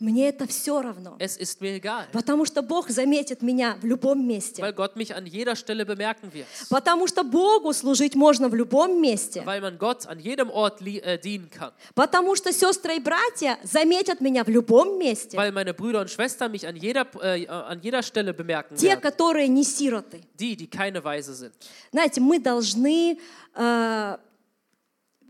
мне 0.00 0.28
это 0.28 0.46
все 0.46 0.80
равно. 0.82 1.16
es 1.18 1.36
ist 1.38 1.60
mir 1.60 1.74
egal, 1.80 2.06
Потому 2.12 2.44
что 2.44 2.62
Бог 2.62 2.90
заметит 2.90 3.42
меня 3.42 3.76
в 3.80 3.84
любом 3.86 4.26
месте. 4.26 4.60
weil 4.62 4.72
Gott 4.72 4.96
mich 4.96 5.14
an 5.14 5.24
jeder 5.26 5.54
Stelle 5.56 5.84
bemerken 5.86 6.32
wird, 6.32 6.46
Потому 6.68 7.06
что 7.06 7.22
Богу 7.24 7.72
служить 7.72 8.14
можно 8.14 8.48
в 8.48 8.54
любом 8.54 9.00
месте. 9.00 9.42
weil 9.46 9.60
man 9.60 9.78
Gott 9.78 10.06
an 10.06 10.18
jedem 10.18 10.50
Ort 10.50 10.80
äh, 10.82 11.18
dienen 11.18 11.48
kann, 11.50 11.72
Потому 11.94 12.34
что 12.36 12.52
сестры 12.52 12.96
и 12.96 13.00
братья 13.00 13.58
заметят 13.62 14.20
меня 14.20 14.44
в 14.44 14.48
любом 14.48 14.98
месте. 14.98 15.36
weil 15.36 15.52
meine 15.52 15.72
Brüder 15.74 16.00
und 16.00 16.10
Schwestern 16.10 16.50
mich 16.50 16.66
an 16.66 16.76
jeder, 16.76 17.06
äh, 17.22 17.46
an 17.46 17.80
jeder 17.80 18.02
Stelle 18.02 18.34
bemerken 18.34 18.76
Те, 18.76 18.88
werden, 18.88 19.00
которые 19.00 19.48
не 19.48 19.64
сироты. 19.64 20.20
die, 20.38 20.56
die 20.56 20.66
keine 20.66 21.02
Weise 21.04 21.34
sind. 21.34 21.52
Знаете, 21.92 22.20
мы 22.20 22.38
должны 22.40 23.18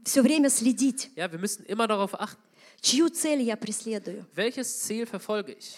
все 0.04 0.22
время 0.22 0.50
следить, 0.50 1.10
Ja, 1.16 1.30
wir 1.30 1.38
müssen 1.38 1.64
immer 1.66 1.86
darauf 1.86 2.18
achten, 2.18 2.40
чью 2.84 3.08
цель 3.08 3.42
я 3.42 3.56
преследую. 3.56 4.24
welches 4.36 4.68
Ziel 4.86 5.06
verfolge 5.06 5.56
ich. 5.58 5.74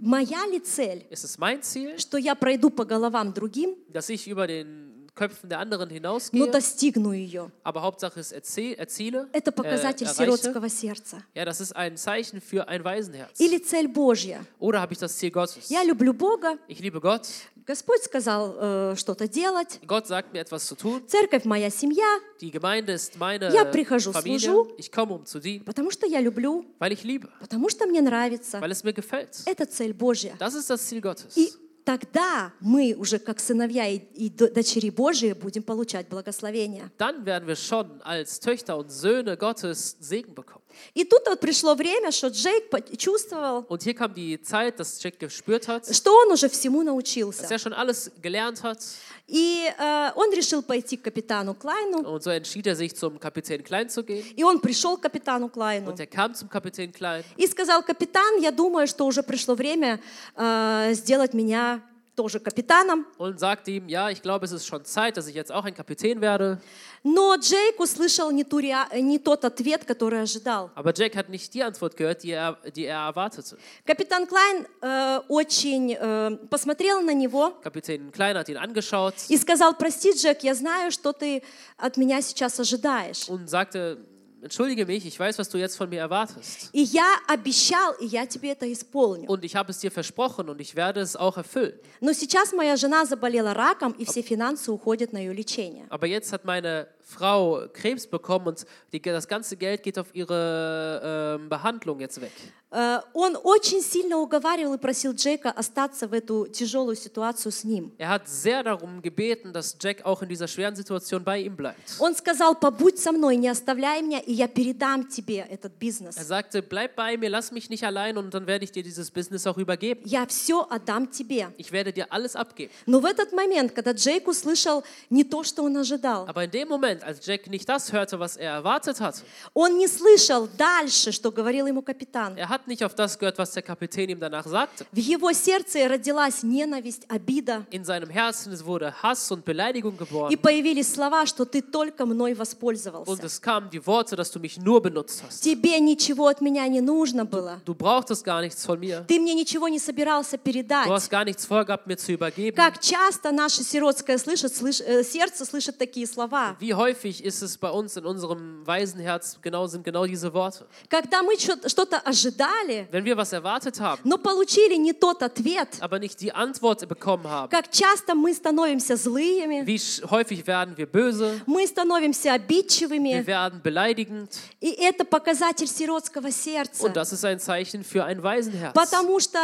Моя 0.00 0.46
ли 0.46 0.60
цель, 0.60 1.06
Ist 1.10 1.24
es 1.24 1.38
mein 1.38 1.62
Ziel, 1.62 1.98
что 1.98 2.16
я 2.18 2.34
пройду 2.34 2.70
по 2.70 2.84
головам 2.84 3.32
другим, 3.34 3.74
dass 3.88 4.08
ich 4.08 4.26
über 4.26 4.46
den 4.46 4.90
Köpfen 5.14 5.48
der 5.48 5.60
anderen 5.60 5.88
но 5.90 5.94
hinausgehe, 5.94 6.50
достигну 6.50 7.12
ее? 7.12 7.52
aber 7.62 7.82
Hauptsache 7.82 8.18
es 8.18 8.32
erzie- 8.32 8.74
erziele, 8.76 9.28
Это 9.32 9.50
äh, 9.50 9.54
показатель 9.54 10.06
erreiche? 10.06 10.24
сиротского 10.24 10.68
сердца. 10.68 11.22
Ja, 11.34 11.44
das 11.44 11.60
ist 11.60 11.76
ein 11.76 11.96
Zeichen 11.96 12.40
für 12.40 12.66
ein 12.66 12.82
Waisenherz. 12.82 13.38
Или 13.38 13.58
цель 13.58 13.86
Божья. 13.88 14.44
Oder 14.58 14.80
habe 14.80 14.94
ich 14.94 14.98
das 14.98 15.16
Ziel 15.18 15.30
Gottes? 15.30 15.68
Я 15.68 15.84
люблю 15.84 16.12
Бога, 16.14 16.58
Ich 16.66 16.80
liebe 16.80 17.00
Gott, 17.00 17.28
Господь 17.66 18.02
сказал 18.02 18.54
э, 18.58 18.94
что-то 18.96 19.26
делать. 19.26 19.80
Gott 19.86 20.06
sagt 20.06 20.32
mir 20.32 20.40
etwas 20.40 20.66
zu 20.66 20.74
tun. 20.76 21.02
Церковь 21.06 21.44
моя 21.44 21.70
семья, 21.70 22.04
Die 22.40 22.50
Gemeinde 22.50 22.92
ist 22.92 23.16
meine 23.18 23.50
Я 23.52 23.64
прихожу, 23.64 24.12
Familie. 24.12 24.38
служу. 24.38 24.68
Ich 24.76 24.90
komme, 24.92 25.14
um 25.14 25.24
zu 25.24 25.40
dienen, 25.40 25.64
потому 25.64 25.90
что 25.90 26.06
я 26.06 26.20
люблю, 26.20 26.64
weil 26.78 26.92
ich 26.92 27.04
liebe, 27.04 27.28
потому 27.40 27.68
что 27.70 27.86
мне 27.86 28.00
нравится. 28.02 28.60
weil 28.60 28.70
es 28.70 28.84
mir 28.84 28.92
gefällt. 28.92 29.42
Это 29.46 29.64
цель 29.66 29.94
Божья. 29.94 30.34
Das 30.38 30.54
ist 30.54 30.68
das 30.68 30.86
Ziel 30.86 31.00
Gottes. 31.00 31.36
И 31.36 31.52
тогда 31.84 32.52
мы 32.60 32.94
уже 32.98 33.18
как 33.18 33.40
сыновья 33.40 33.86
и, 33.88 33.96
и 34.14 34.28
до- 34.30 34.48
дочери 34.50 34.90
Божьи 34.90 35.32
будем 35.32 35.62
получать 35.62 36.08
благословение. 36.08 36.90
Dann 36.98 37.24
werden 37.24 37.46
wir 37.46 37.56
schon 37.56 38.00
als 38.02 38.40
Töchter 38.40 38.76
und 38.76 38.90
Söhne 38.90 39.36
Gottes 39.36 39.96
Segen 40.00 40.34
bekommen. 40.34 40.63
И 40.94 41.04
тут 41.04 41.22
вот 41.26 41.40
пришло 41.40 41.74
время, 41.74 42.10
что 42.10 42.28
Джейк 42.28 42.70
почувствовал, 42.70 43.66
Und 43.68 43.82
hier 43.82 43.94
kam 43.94 44.14
die 44.14 44.40
Zeit, 44.42 44.78
dass 44.78 45.02
Jack 45.02 45.18
gespürt 45.18 45.68
hat, 45.68 45.88
dass 45.88 45.96
что 45.96 46.12
он 46.14 46.32
уже 46.32 46.48
всему 46.48 46.82
научился. 46.82 47.46
er 47.48 47.58
schon 47.58 47.72
alles 47.72 48.10
gelernt 48.20 48.62
hat. 48.62 48.78
И 49.26 49.70
э, 49.78 50.10
он 50.16 50.32
решил 50.34 50.62
пойти 50.62 50.96
к 50.98 51.02
капитану 51.02 51.54
Клайну. 51.54 52.02
Und 52.02 52.22
so 52.22 52.30
entschied 52.30 52.66
er 52.66 52.76
sich, 52.76 52.94
zum 52.94 53.18
Kapitän 53.18 53.64
Klein 53.64 53.88
zu 53.88 54.04
gehen. 54.04 54.22
И 54.36 54.42
он 54.44 54.60
пришел 54.60 54.98
к 54.98 55.02
капитану 55.02 55.48
Клайну. 55.48 55.90
Und 55.90 55.98
er 56.00 56.06
kam 56.06 56.34
zum 56.34 56.48
Kapitän 56.50 56.92
Klein 56.92 57.24
И 57.36 57.46
сказал, 57.46 57.82
капитан, 57.82 58.38
я 58.40 58.50
думаю, 58.50 58.86
что 58.86 59.06
уже 59.06 59.22
пришло 59.22 59.54
время 59.54 60.00
э, 60.36 60.90
сделать 60.92 61.32
меня 61.32 61.82
тоже 62.15 62.39
капитаном. 62.41 63.05
und 63.17 63.39
sagte 63.39 63.71
ihm, 63.71 63.87
ja, 63.87 64.09
ich 64.09 64.21
glaube, 64.21 64.45
es 64.45 64.51
ist 64.51 64.65
schon 64.67 64.83
Zeit, 64.83 65.15
dass 65.15 65.27
ich 65.27 65.35
jetzt 65.35 65.53
auch 65.53 65.63
ein 65.63 65.73
Kapitän 65.73 66.19
werde. 66.19 66.59
Но 67.01 67.33
Джейк 67.37 67.79
услышал 67.79 68.29
не, 68.31 68.43
ту 68.43 68.59
реа- 68.59 68.93
не 68.99 69.17
тот 69.19 69.45
ответ, 69.45 69.85
который 69.85 70.21
ожидал. 70.21 70.69
Aber 70.75 70.93
Jack 70.93 71.15
hat 71.15 71.29
nicht 71.29 71.53
die 71.53 71.63
Antwort 71.63 71.95
gehört, 71.95 72.23
die 72.23 72.31
er, 72.31 72.57
die 72.75 72.83
er 72.87 73.07
erwartete. 73.07 73.57
Капитан 73.85 74.27
Клайн 74.27 74.67
э, 74.81 75.21
очень 75.29 75.93
э, 75.97 76.35
посмотрел 76.49 77.01
на 77.01 77.13
него 77.13 77.53
Kapitän 77.63 78.11
Klein 78.11 78.35
hat 78.37 78.49
ihn 78.49 78.57
angeschaut 78.57 79.13
и 79.29 79.37
сказал, 79.37 79.73
прости, 79.77 80.11
Джек, 80.11 80.43
я 80.43 80.55
знаю, 80.55 80.91
что 80.91 81.13
ты 81.13 81.41
от 81.77 81.95
меня 81.95 82.21
сейчас 82.21 82.59
ожидаешь. 82.59 83.29
und 83.29 83.47
sagte, 83.49 83.97
entschuldige 84.43 84.85
mich, 84.85 85.05
ich 85.05 85.19
weiß, 85.19 85.37
was 85.37 85.49
du 85.49 85.57
jetzt 85.57 85.75
von 85.75 85.89
mir 85.89 85.99
erwartest. 85.99 86.69
И 86.71 86.83
я 86.83 87.17
обещал, 87.27 87.93
и 87.99 88.05
я 88.05 88.25
тебе 88.25 88.51
это 88.51 88.71
исполню. 88.71 89.27
Und 89.27 89.43
ich 89.43 89.55
habe 89.55 89.71
es 89.71 89.79
dir 89.79 89.91
versprochen 89.91 90.49
und 90.49 90.61
ich 90.61 90.75
werde 90.75 91.01
es 91.01 91.15
auch 91.15 91.37
erfüllen. 91.37 91.79
Но 92.01 92.13
сейчас 92.13 92.53
моя 92.53 92.75
жена 92.77 93.05
заболела 93.05 93.53
раком, 93.53 93.91
и 93.93 94.05
все 94.05 94.21
финансы 94.21 94.71
уходят 94.71 95.13
на 95.13 95.17
ее 95.17 95.33
лечение. 95.33 95.87
Aber 95.89 96.07
jetzt 96.07 96.31
hat 96.31 96.45
meine 96.45 96.87
Frau 97.03 97.67
Krebs 97.73 98.05
bekommen 98.05 98.47
und 98.47 98.65
die, 98.93 99.01
das 99.01 99.27
ganze 99.27 99.57
Geld 99.57 99.81
geht 99.81 99.97
auf 99.97 100.13
ihre 100.13 101.37
ähm, 101.39 101.49
Behandlung 101.49 101.99
jetzt 101.99 102.21
weg. 102.21 102.31
Э, 102.71 102.99
Он 103.13 103.35
очень 103.43 103.81
сильно 103.81 104.17
уговаривал 104.19 104.75
и 104.75 104.77
просил 104.77 105.13
Джейка 105.13 105.49
остаться 105.49 106.07
в 106.07 106.13
эту 106.13 106.45
тяжелую 106.47 106.95
ситуацию 106.95 107.51
с 107.51 107.63
ним. 107.63 107.91
Er 107.97 108.09
hat 108.09 108.27
sehr 108.27 108.61
darum 108.63 109.01
gebeten, 109.01 109.51
dass 109.51 109.75
Jack 109.81 110.05
auch 110.05 110.21
in 110.21 110.29
dieser 110.29 110.47
schweren 110.47 110.75
Situation 110.75 111.23
bei 111.23 111.39
ihm 111.39 111.55
bleibt. 111.55 111.95
Он 111.99 112.13
сказал, 112.15 112.53
побудь 112.53 112.99
со 112.99 113.11
мной, 113.11 113.37
не 113.37 113.47
оставляй 113.47 114.03
меня, 114.03 114.19
и 114.19 114.33
я 114.33 114.47
передам 114.47 115.07
тебе 115.07 115.39
этот 115.49 115.71
Er 115.73 115.79
бизнес. 115.79 116.15
sagte, 116.15 116.61
bleib 116.61 116.95
bei 116.95 117.17
mir, 117.17 117.29
lass 117.31 117.51
mich 117.51 117.71
nicht 117.71 117.83
allein 117.83 118.17
und 118.19 118.31
dann 118.35 118.45
werde 118.45 118.65
ich 118.65 118.71
dir 118.71 118.83
dieses 118.83 119.09
Business 119.09 119.47
auch 119.47 119.57
übergeben. 119.57 120.01
Я 120.05 120.27
все 120.27 120.67
отдам 120.69 121.09
тебе. 121.09 121.47
Ich 121.57 121.71
werde 121.71 121.91
dir 121.91 122.13
alles 122.13 122.35
abgeben. 122.35 122.69
Но 122.85 122.99
в 122.99 123.05
этот 123.05 123.33
момент, 123.33 123.71
когда 123.71 123.93
Джейк 123.93 124.27
услышал 124.27 124.83
не 125.09 125.23
то, 125.23 125.43
что 125.43 125.63
он 125.63 125.75
ожидал, 125.75 126.27
Aber 126.27 126.43
in 126.43 126.51
dem 126.51 126.67
Moment, 126.67 126.92
als 127.02 127.24
Jack 127.26 127.46
nicht 127.48 127.68
das 127.68 127.92
hörte, 127.92 128.18
was 128.18 128.36
er 128.36 128.52
erwartet 128.52 129.00
hatte, 129.00 129.22
он 129.54 129.78
не 129.78 129.88
слышал 129.88 130.48
дальше, 130.56 131.12
что 131.12 131.30
говорил 131.32 131.66
ему 131.66 131.82
капитан. 131.82 132.36
er 132.36 132.48
hat 132.48 132.66
nicht 132.68 132.84
auf 132.84 132.94
das 132.94 133.18
gehört, 133.18 133.38
was 133.38 133.52
der 133.52 133.62
Kapitän 133.62 134.08
ihm 134.10 134.20
danach 134.20 134.46
sagte. 134.46 134.86
В 134.92 134.98
его 134.98 135.32
сердце 135.32 135.88
родилась 135.88 136.42
ненависть, 136.42 137.04
обида, 137.08 137.66
In 137.70 137.84
seinem 137.84 138.10
Herzen 138.10 138.52
wurde 138.64 138.94
Hass 139.02 139.30
und 139.30 139.44
Beleidigung 139.44 139.94
и 139.94 139.98
geboren. 139.98 140.36
появились 140.36 140.92
слова, 140.92 141.26
что 141.26 141.44
ты 141.44 141.62
только 141.62 142.06
мной 142.06 142.32
Und 142.32 142.38
воспользовался. 142.38 143.24
es 143.24 143.40
kamen 143.40 143.70
die 143.70 143.84
Worte, 143.86 144.16
dass 144.16 144.30
du 144.30 144.38
mich 144.40 144.58
nur 144.58 144.80
benutzt 144.82 145.22
hast. 145.26 145.42
Тебе 145.42 145.78
ничего 145.80 146.26
от 146.28 146.40
меня 146.40 146.66
не 146.68 146.80
нужно 146.80 147.24
было. 147.24 147.60
Du 147.64 147.74
brauchtest 147.74 148.24
gar 148.24 148.40
nichts 148.42 148.64
von 148.64 148.78
mir. 148.78 149.04
Ты 149.06 149.18
мне 149.18 149.34
ничего 149.34 149.68
не 149.68 149.78
собирался 149.78 150.36
Du 150.36 150.42
передать. 150.42 150.86
hast 150.88 151.10
gar 151.10 151.24
nichts 151.24 151.44
vorgehabt, 151.46 151.86
mir 151.86 151.96
zu 151.96 152.12
übergeben. 152.12 152.54
Как 152.56 152.80
часто 152.80 153.32
наше 153.32 153.62
сиротское 153.62 154.18
слышит, 154.18 154.52
слыш- 154.54 154.82
э, 154.84 155.02
сердце 155.04 155.44
слышит 155.44 155.78
такие 155.78 156.06
слова. 156.06 156.56
Wie 156.60 156.72
häufig 156.83 157.23
ist 157.23 157.41
es 157.41 157.57
bei 157.57 157.69
uns 157.69 157.95
in 157.97 158.05
unserem 158.05 158.65
Waisenherz 158.65 159.39
genau 159.41 159.67
sind 159.67 159.83
genau 159.83 160.05
diese 160.05 160.33
Worte. 160.33 160.65
Когда 160.89 161.23
мы 161.23 161.35
чё- 161.37 161.67
что-то 161.69 161.97
ожидали, 162.05 162.87
Wenn 162.91 163.05
wir 163.05 163.15
was 163.17 163.33
erwartet 163.33 163.79
haben, 163.79 164.01
но 164.03 164.17
получили 164.17 164.75
не 164.75 164.93
тот 164.93 165.23
ответ, 165.23 165.69
aber 165.79 165.99
nicht 165.99 166.19
die 166.21 166.31
Antwort 166.33 166.87
bekommen 166.87 167.25
haben, 167.27 167.49
как 167.49 167.71
часто 167.71 168.15
мы 168.15 168.33
становимся 168.33 168.95
злыми, 168.95 169.65
wie 169.65 169.77
sch- 169.77 170.09
häufig 170.09 170.45
werden 170.47 170.75
wir 170.77 170.85
böse, 170.85 171.41
мы 171.45 171.65
становимся 171.65 172.29
wir 172.29 172.33
обидчивыми, 172.35 173.25
werden 173.25 173.61
beleidigend 173.61 174.29
и 174.61 174.71
это 174.71 175.05
показатель 175.05 175.67
сиротского 175.67 176.31
сердца. 176.31 176.85
und 176.85 176.95
das 176.95 177.11
ist 177.13 177.23
ein 177.25 177.39
Zeichen 177.39 177.83
für 177.83 178.03
ein 178.05 178.21
Waisenherz. 178.21 178.73
Потому 178.73 179.19
что 179.19 179.37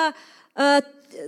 э, 0.56 0.82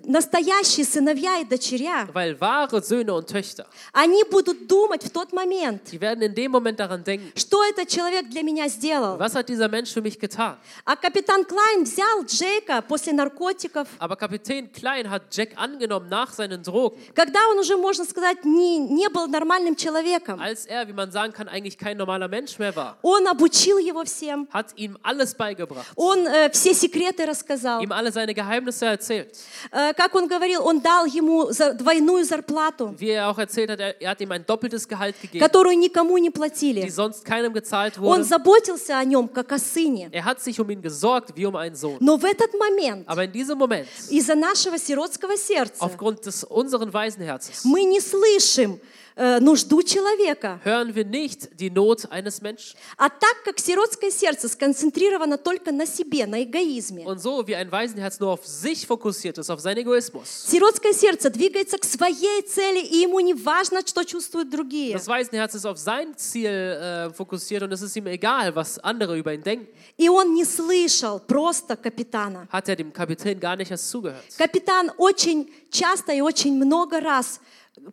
настоящие 0.05 0.85
сыновья 0.87 1.39
и 1.41 1.45
дочеря, 1.45 2.09
Weil 2.13 2.39
wahre 2.41 2.83
Söhne 2.83 3.13
und 3.15 3.27
Töchter, 3.29 3.67
они 3.93 4.23
будут 4.31 4.67
думать 4.67 5.03
в 5.05 5.11
тот 5.11 5.33
момент, 5.33 5.83
die 5.93 6.01
werden 6.01 6.23
in 6.23 6.35
dem 6.35 6.51
Moment 6.53 6.79
daran 6.81 7.03
denken, 7.05 7.33
что 7.37 7.65
этот 7.65 7.89
человек 7.89 8.29
для 8.29 8.43
меня 8.43 8.69
сделал. 8.69 9.19
was 9.19 9.35
hat 9.35 9.49
dieser 9.49 9.69
Mensch 9.69 9.93
für 9.93 10.03
mich 10.03 10.19
getan? 10.19 10.57
А 10.85 10.97
капитан 10.97 11.45
Клайн 11.45 11.85
взял 11.85 12.25
Джейка 12.25 12.83
после 12.83 13.13
наркотиков, 13.13 13.89
Aber 13.99 14.17
Kapitän 14.17 14.71
Klein 14.73 15.09
hat 15.11 15.23
Jack 15.35 15.51
angenommen 15.57 16.09
nach 16.09 16.33
seinen 16.33 16.63
Drogen, 16.63 16.97
когда 17.15 17.41
он 17.51 17.59
уже, 17.59 17.77
можно 17.77 18.05
сказать, 18.05 18.45
не, 18.45 18.79
не 18.79 19.09
был 19.09 19.27
нормальным 19.29 19.77
человеком. 19.77 20.41
als 20.41 20.67
er, 20.67 20.87
wie 20.89 20.93
man 20.93 21.11
sagen 21.11 21.33
kann, 21.33 21.49
eigentlich 21.49 21.79
kein 21.79 21.97
normaler 21.97 22.29
Mensch 22.29 22.59
mehr 22.59 22.75
war. 22.77 22.97
Он 23.03 23.27
обучил 23.29 23.79
его 23.79 24.05
всем, 24.05 24.49
Hat 24.53 24.67
ihm 24.77 24.97
alles 25.03 25.35
beigebracht, 25.35 25.87
он 25.97 26.27
э, 26.27 26.51
все 26.51 26.75
секреты 26.75 27.27
рассказал. 27.27 27.83
ihm 27.83 27.93
alle 27.93 28.13
seine 28.13 28.35
Geheimnisse 28.35 28.87
erzählt. 28.87 29.37
Э, 29.75 29.95
как 29.95 30.15
он 30.15 30.29
говорил, 30.29 30.67
он 30.67 30.81
дал 30.81 31.07
ему 31.07 31.51
двойную 31.79 32.25
зарплату, 32.27 32.95
Wie 32.99 33.09
er 33.09 33.31
auch 33.31 33.39
erzählt 33.39 33.71
hat, 33.71 33.81
er, 33.81 34.01
er 34.03 34.11
hat 34.11 34.21
ihm 34.21 34.31
ein 34.31 34.45
doppeltes 34.45 34.87
Gehalt 34.87 35.19
gegeben, 35.21 35.43
которую 35.43 35.79
никому 35.79 36.19
не 36.19 36.29
die 36.29 36.31
платили. 36.31 36.89
sonst 36.91 37.25
keinem 37.25 37.55
gezahlt 37.55 37.97
Он 37.97 38.21
wurde. 38.21 38.25
заботился 38.25 38.99
о 38.99 39.05
нем, 39.05 39.29
как 39.29 39.51
о 39.51 39.59
сыне. 39.59 40.11
Er 40.13 40.27
hat 40.27 40.41
sich 40.43 40.61
um 40.61 40.69
ihn 40.69 40.83
gesorgt 40.83 41.35
wie 41.37 41.47
um 41.47 41.57
einen 41.57 41.75
Sohn. 41.75 41.97
Но 42.01 42.19
в 42.19 42.25
этот 42.27 42.53
момент, 42.53 43.09
Aber 43.09 43.25
in 43.25 43.33
diesem 43.33 43.57
Moment, 43.57 43.89
из-за 44.11 44.35
нашего 44.35 44.77
сиротского 44.79 45.39
сердца, 45.39 45.83
aufgrund 45.83 46.27
des 46.27 46.45
unseren 46.45 46.93
Waisenherzens, 46.93 47.65
мы 47.65 47.85
не 47.85 48.01
слышим 48.01 48.75
э, 48.75 48.79
нужду 49.17 49.83
человека. 49.83 50.61
hören 50.65 50.95
wir 50.95 51.05
nicht 51.05 51.61
die 51.61 51.71
Not 51.71 52.11
eines 52.11 52.41
Menschen. 52.41 52.77
А 52.97 53.09
так 53.09 53.43
как 53.45 53.59
сиротское 53.59 54.11
сердце 54.11 54.49
сконцентрировано 54.49 55.39
только 55.39 55.73
на 55.73 55.87
себе, 55.87 56.27
на 56.27 56.43
эгоизме, 56.43 57.05
Und 57.05 57.21
so 57.21 57.47
wie 57.47 57.55
ein 57.55 57.71
Waisenherz 57.71 58.21
nur 58.21 58.31
auf 58.31 58.47
sich 58.47 58.87
fokussiert 58.87 59.39
ist, 59.39 59.51
auf 59.51 59.61
seinen 59.61 59.79
Egoismus. 59.79 60.27
сиротское 60.49 60.93
сердце 60.93 61.31
двигается 61.31 61.79
к 61.79 61.85
своей 61.85 62.43
цели, 62.47 62.81
и 62.81 62.97
ему 63.03 63.21
не 63.21 63.35
важно, 63.35 63.81
что 63.87 64.05
чувствуют 64.05 64.51
другие. 64.51 64.95
Das 64.97 65.07
Waisenherz 65.09 65.55
ist 65.55 65.67
auf 65.67 65.79
sein 65.79 66.17
Ziel 66.17 66.49
äh, 66.51 67.11
fokussiert 67.13 67.63
und 67.63 67.73
es 67.73 67.83
ist 67.83 67.95
ihm 67.97 68.07
egal, 68.07 68.55
was 68.55 68.79
andere 68.79 69.17
über 69.19 69.33
ihn 69.35 69.43
denken. 69.43 69.69
И 69.99 70.09
он 70.09 70.35
не 70.35 70.45
слышал 70.45 71.21
просто 71.21 71.77
капитана. 71.77 72.49
Hat 72.51 72.69
er 72.69 72.77
dem 72.77 72.93
Kapitän 72.93 73.39
gar 73.39 73.57
nicht 73.57 73.71
erst 73.71 73.91
zugehört. 73.91 74.23
Капитан 74.39 74.91
очень 74.97 75.51
часто 75.71 76.13
и 76.13 76.21
очень 76.21 76.55
много 76.57 77.01
раз 77.01 77.41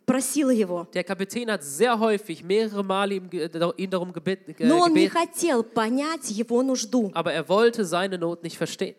просил 0.05 0.49
его, 0.49 0.87
Der 0.93 1.03
Kapitän 1.03 1.49
hat 1.51 1.63
sehr 1.63 1.99
häufig, 1.99 2.43
mehrere 2.43 2.83
Male 2.83 3.15
ihm, 3.15 3.29
ge- 3.29 3.49
ihn 3.77 3.89
darum 3.89 4.11
gebeten, 4.13 4.53
ge- 4.55 4.65
но 4.67 4.79
он 4.81 4.93
не 4.93 5.07
gebeten, 5.07 5.11
хотел 5.11 5.63
понять 5.63 6.29
его 6.31 6.63
нужду. 6.63 7.11
aber 7.13 7.33
er 7.33 7.47
wollte 7.47 7.85
seine 7.85 8.17
Not 8.17 8.43
nicht 8.43 8.57
verstehen. 8.57 8.95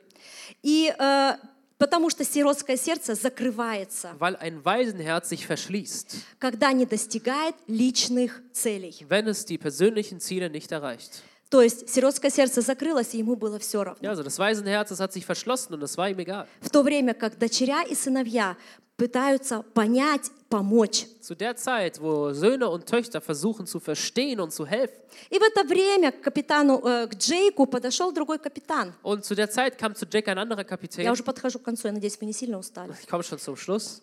И 0.63 0.93
э, 0.97 1.35
потому 1.79 2.09
что 2.09 2.25
сиротское 2.25 2.77
сердце 2.77 3.15
закрывается, 3.15 4.15
Weil 4.19 4.37
ein 4.37 4.65
Waisenherz 4.65 5.29
sich 5.29 5.47
verschließt, 5.47 6.17
когда 6.39 6.73
не 6.73 6.87
достигает 6.87 7.55
личных 7.67 8.43
целей. 8.53 8.95
wenn 9.09 9.27
es 9.29 9.45
die 9.45 9.59
persönlichen 9.59 10.21
Ziele 10.21 10.49
nicht 10.51 10.71
erreicht. 10.73 11.23
То 11.52 11.62
есть 11.62 11.90
сиротское 11.90 12.32
сердце 12.32 12.62
закрылось, 12.62 13.14
и 13.14 13.18
ему 13.18 13.36
было 13.36 13.60
все 13.60 13.84
равно. 13.84 14.00
Ja, 14.02 14.12
also 14.12 14.24
das 14.24 14.40
Waisenherz, 14.40 14.88
das 14.90 15.02
hat 15.02 15.12
sich 15.12 15.26
verschlossen 15.26 15.74
und 15.74 15.84
es 15.84 15.98
war 15.98 16.10
ihm 16.10 16.18
egal. 16.18 16.48
В 16.62 16.70
то 16.70 16.82
время 16.82 17.14
как 17.14 17.38
дочеря 17.38 17.84
и 17.84 17.94
сыновья 17.94 18.56
пытаются 18.96 19.62
понять, 19.74 20.32
помочь. 20.48 21.08
Zu 21.22 21.36
der 21.36 21.58
Zeit, 21.58 22.00
wo 22.00 22.32
Söhne 22.32 22.70
und 22.70 22.86
Töchter 22.86 23.20
versuchen 23.20 23.68
zu 23.68 23.82
verstehen 23.82 24.40
und 24.40 24.54
zu 24.54 24.66
helfen. 24.66 24.96
И 25.30 25.38
в 25.38 25.42
это 25.44 25.66
время 25.66 26.14
к 26.14 26.22
капитану, 26.22 26.80
э, 26.86 27.08
к 27.08 27.16
Джейку 27.16 27.66
подошел 27.66 28.14
другой 28.14 28.40
капитан. 28.40 28.94
Und 29.04 29.26
zu 29.26 29.36
der 29.36 29.50
Zeit 29.50 29.78
kam 29.78 29.94
zu 29.94 30.06
Jack 30.10 30.30
ein 30.30 30.38
anderer 30.38 30.60
Я 30.62 30.64
Kapitän. 30.64 31.12
уже 31.12 31.22
подхожу 31.24 31.60
к 31.60 31.64
концу, 31.64 31.88
я 31.90 31.94
надеюсь, 31.94 32.18
вы 32.22 32.28
не 32.28 32.34
сильно 32.34 32.58
устали. 32.60 32.94
Ich 33.02 33.10
komme 33.10 33.24
schon 33.24 33.40
zum 33.40 33.58
Schluss. 33.58 34.02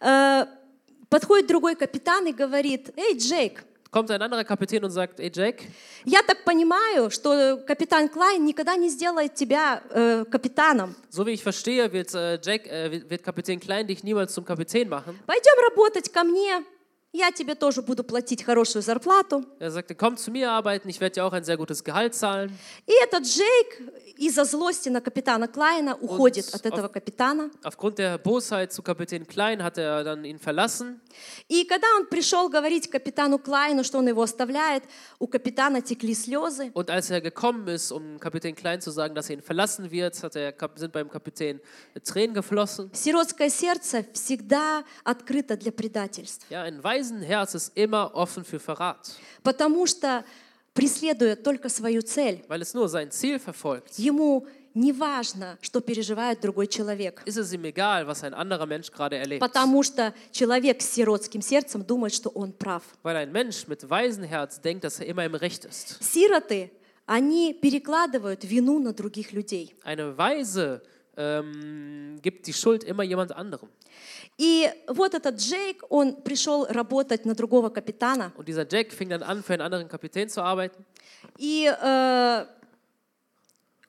Э, 0.00 0.44
Подходит 1.08 1.46
другой 1.46 1.76
капитан 1.76 2.26
и 2.26 2.32
говорит, 2.32 2.90
эй, 2.96 3.16
Джейк, 3.18 3.64
kommt 3.91 4.11
ein 4.11 4.21
anderer 4.21 4.43
Kapitän 4.43 4.83
und 4.83 4.91
sagt, 4.91 5.19
ey 5.19 5.31
Jack, 5.33 5.63
я 6.05 6.21
так 6.21 6.43
понимаю, 6.43 7.09
что 7.09 7.57
капитан 7.65 8.09
Клайн 8.09 8.43
никогда 8.45 8.75
не 8.75 8.89
сделает 8.89 9.33
тебя 9.35 9.81
э, 9.91 10.25
капитаном. 10.29 10.95
so 11.09 11.25
wie 11.25 11.31
ich 11.31 11.41
verstehe, 11.43 11.91
wird 11.91 12.13
äh, 12.13 12.39
Jack, 12.43 12.67
äh, 12.67 12.91
wird- 12.91 13.09
wird 13.09 13.23
Kapitän 13.23 13.59
Klein 13.59 13.87
dich 13.87 14.03
niemals 14.03 14.33
zum 14.33 14.43
Kapitän 14.45 14.89
machen. 14.89 15.17
Пойдем 15.25 15.53
работать 15.69 16.11
ко 16.11 16.23
мне, 16.23 16.63
я 17.13 17.31
тебе 17.31 17.55
тоже 17.55 17.81
буду 17.81 18.03
платить 18.03 18.43
хорошую 18.43 18.81
зарплату. 18.83 19.45
Er 19.59 19.71
sagte, 19.71 19.95
komm 19.95 20.17
zu 20.17 20.29
mir 20.31 20.51
arbeiten, 20.51 20.89
ich 20.89 20.99
werde 20.99 21.15
dir 21.15 21.25
auch 21.25 21.33
ein 21.33 21.45
sehr 21.45 21.57
gutes 21.57 21.83
Gehalt 21.83 22.13
zahlen. 22.13 22.51
И 22.85 22.91
этот 23.01 23.23
Джейк 23.23 23.93
из-за 24.16 24.44
злости 24.44 24.88
на 24.88 25.00
капитана 25.00 25.48
Клайна 25.48 25.94
уходит 25.96 26.54
от 26.54 26.66
этого 26.66 26.88
капитана. 26.88 27.50
Aufgrund 27.62 27.98
der 27.98 28.18
Bosheit 28.18 28.72
zu 28.72 28.82
Kapitän 28.82 29.26
Klein 29.26 29.62
hat 29.62 29.78
er 29.78 30.04
dann 30.04 30.24
ihn 30.24 30.38
verlassen. 30.38 31.00
И 31.48 31.64
когда 31.64 31.86
он 31.96 32.06
пришел 32.06 32.48
говорить 32.48 32.90
капитану 32.90 33.38
Клайну, 33.38 33.84
что 33.84 33.98
он 33.98 34.08
его 34.08 34.22
оставляет, 34.22 34.84
у 35.18 35.26
капитана 35.26 35.82
текли 35.82 36.14
слезы. 36.14 36.70
Und 36.74 36.90
als 36.90 37.10
er 37.10 37.20
gekommen 37.20 37.68
ist, 37.68 37.92
um 37.92 38.18
Kapitän 38.18 38.54
Klein 38.54 38.80
zu 38.80 38.90
sagen, 38.90 39.14
dass 39.14 39.28
er 39.30 39.36
ihn 39.36 39.42
verlassen 39.42 39.90
wird, 39.90 40.22
hat 40.22 40.36
er, 40.36 40.54
sind 40.76 40.92
beim 40.92 41.08
Kapitän 41.10 41.60
Tränen 42.04 42.34
geflossen. 42.34 42.90
Сиротское 42.92 43.50
сердце 43.50 44.04
всегда 44.12 44.84
открыто 45.04 45.56
для 45.56 45.72
предательств, 45.72 46.46
Ja, 46.50 46.62
ein 46.62 46.82
Waisenherz 46.82 47.54
ist 47.54 47.76
immer 47.76 48.14
offen 48.14 48.44
für 48.44 48.58
Verrat, 48.60 49.14
потому 49.42 49.86
что 49.86 50.24
преследуя 50.73 51.35
только 51.35 51.69
свою 51.69 52.01
цель, 52.01 52.43
weil 52.47 52.61
es 52.61 52.73
nur 52.73 52.87
sein 52.87 53.11
Ziel 53.11 53.39
verfolgt. 53.39 53.97
ему 53.97 54.45
не 54.77 54.93
важно, 54.93 55.57
что 55.61 55.81
переживает 55.81 56.39
другой 56.39 56.67
человек. 56.67 57.23
Ist 57.25 57.37
es 57.37 57.51
ihm 57.51 57.65
egal, 57.65 58.05
was 58.05 58.23
ein 58.23 58.33
anderer 58.33 58.67
Mensch 58.67 58.91
gerade 58.91 59.17
erlebt. 59.17 59.39
Потому 59.39 59.81
что 59.81 60.13
человек 60.31 60.81
с 60.81 60.91
сиротским 60.91 61.41
сердцем 61.41 61.83
думает, 61.83 62.13
что 62.13 62.29
он 62.29 62.53
прав. 62.53 62.83
Weil 63.01 63.15
ein 63.15 63.31
Mensch 63.31 63.67
mit 63.67 63.89
Waisenherz 63.89 64.61
denkt, 64.61 64.83
dass 64.83 64.99
er 64.99 65.07
immer 65.07 65.25
im 65.25 65.33
Recht 65.33 65.65
ist. 65.65 65.97
Сироты, 66.01 66.69
они 67.07 67.53
перекладывают 67.55 68.43
вину 68.43 68.79
на 68.79 68.93
других 68.93 69.31
людей. 69.31 69.75
Eine 69.83 70.15
Weise 70.15 70.83
ähm, 71.15 72.19
gibt 72.21 72.45
die 72.45 72.53
Schuld 72.53 72.83
immer 72.83 73.03
jemand 73.03 73.31
anderem. 73.31 73.69
И 74.38 74.70
вот 74.88 75.14
этот 75.14 75.36
Джейк, 75.36 75.82
он 75.88 76.16
пришел 76.16 76.66
работать 76.66 77.24
на 77.24 77.34
другого 77.34 77.68
капитана. 77.68 78.32
Und 78.36 78.48
dieser 78.48 78.66
Jack 78.68 78.92
fing 78.92 79.08
dann 79.08 79.22
an, 79.22 79.42
für 79.42 79.52
einen 79.52 79.62
anderen 79.62 79.88
Kapitän 79.88 80.28
zu 80.28 80.42
arbeiten. 80.42 80.84
И 81.38 81.66
э, 81.66 82.46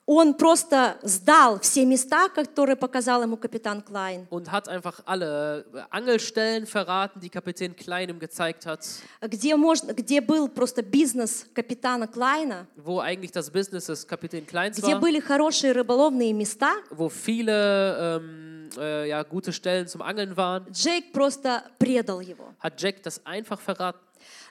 он 0.06 0.34
просто 0.34 0.98
сдал 1.02 1.58
все 1.60 1.84
места, 1.86 2.28
которые 2.28 2.76
показал 2.76 3.22
ему 3.22 3.36
капитан 3.36 3.80
Клайн, 3.80 4.26
und 4.30 4.50
hat 4.52 4.68
einfach 4.68 5.00
alle 5.06 5.64
Angelstellen 5.90 6.66
verraten, 6.66 7.20
die 7.20 7.30
Kapitän 7.30 7.74
Klein 7.74 8.10
ihm 8.10 8.18
gezeigt 8.18 8.66
hat, 8.66 8.84
где, 9.22 9.56
можно, 9.56 9.92
где 9.92 10.20
был 10.20 10.48
просто 10.48 10.82
бизнес 10.82 11.46
капитана 11.54 12.06
Клайна, 12.06 12.66
wo 12.76 13.00
eigentlich 13.00 13.32
das 13.32 13.50
Business 13.50 13.86
des 13.86 14.06
Kapitän 14.06 14.46
Kleins 14.46 14.76
где 14.76 14.94
war, 14.94 15.00
были 15.00 15.20
хорошие 15.20 15.72
рыболовные 15.72 16.32
места. 16.34 16.72
wo 16.90 17.08
viele 17.08 18.20
ähm, 18.20 18.68
äh, 18.76 19.08
ja, 19.08 19.22
gute 19.22 19.52
Stellen 19.52 19.86
zum 19.88 20.02
Angeln 20.02 20.36
waren, 20.36 20.66
Джейк 20.70 21.12
просто 21.12 21.64
предал 21.78 22.20
его. 22.20 22.52
hat 22.58 22.80
Jack 22.80 23.02
das 23.02 23.24
einfach 23.24 23.60
verraten. 23.60 24.03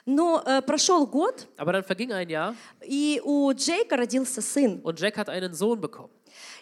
Но 0.06 0.42
э, 0.44 0.60
прошел 0.62 1.06
год, 1.06 1.46
Aber 1.56 1.72
dann 1.72 1.82
verging 1.84 2.12
ein 2.12 2.28
Jahr 2.28 2.54
и 2.82 3.20
у 3.24 3.50
Джейка 3.52 3.96
родился 3.96 4.42
сын. 4.42 4.80
und 4.82 5.00
Jack 5.00 5.16
hat 5.16 5.28
einen 5.30 5.54
Sohn 5.54 5.80
bekommen. 5.80 6.10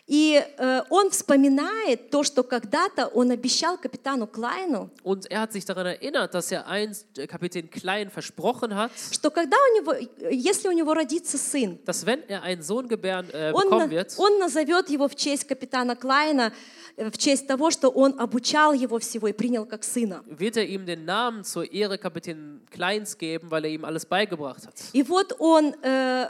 И 0.07 0.43
э, 0.59 0.83
он 0.91 1.11
вспоминает 1.11 2.11
то, 2.11 2.23
что 2.25 2.43
когда-то 2.43 3.07
он 3.07 3.31
обещал 3.31 3.79
капитану 3.79 4.27
Клайну, 4.27 4.91
Und 5.03 5.31
er 5.31 5.41
hat 5.41 5.53
sich 5.53 5.65
daran 5.65 5.87
erinnert, 5.87 6.35
dass 6.35 6.53
er 6.53 6.67
einst 6.67 7.19
äh, 7.19 7.27
Kapitän 7.27 7.71
Klein 7.71 8.11
versprochen 8.11 8.75
hat, 8.77 8.91
что 9.13 9.31
когда 9.31 9.57
у 9.57 9.75
него, 9.81 9.95
если 10.31 10.69
у 10.69 10.73
него 10.73 10.93
родится 10.95 11.39
сын, 11.39 11.79
dass 11.85 12.05
wenn 12.05 12.23
er 12.29 12.43
einen 12.43 12.63
Sohn 12.63 12.87
gebären, 12.89 13.29
äh, 13.33 13.53
он, 13.53 13.63
bekommen 13.65 13.89
на- 13.89 13.91
wird, 13.91 14.15
он 14.19 14.39
назовет 14.41 14.89
его 14.91 15.09
в 15.09 15.15
честь 15.17 15.45
капитана 15.49 15.97
Клайна, 15.97 16.49
э, 16.49 16.53
в 16.98 17.18
честь 17.18 17.48
того, 17.48 17.70
что 17.72 17.90
он 17.90 18.20
обучал 18.20 18.74
его 18.74 18.98
всего 19.00 19.28
и 19.28 19.34
принял 19.34 19.66
как 19.66 19.84
сына. 19.84 20.24
wird 20.28 20.58
er 20.58 20.66
ihm 20.66 20.86
den 20.86 21.06
Namen 21.06 21.44
zur 21.44 21.72
Ehre 21.72 21.98
Kapitän 21.98 22.62
Kleins 22.72 23.18
geben, 23.18 23.52
weil 23.52 23.66
er 23.66 23.72
ihm 23.72 23.86
alles 23.86 24.06
beigebracht 24.06 24.66
hat. 24.66 24.74
И 24.94 25.04
вот 25.04 25.36
он 25.40 25.74
äh, 25.84 26.28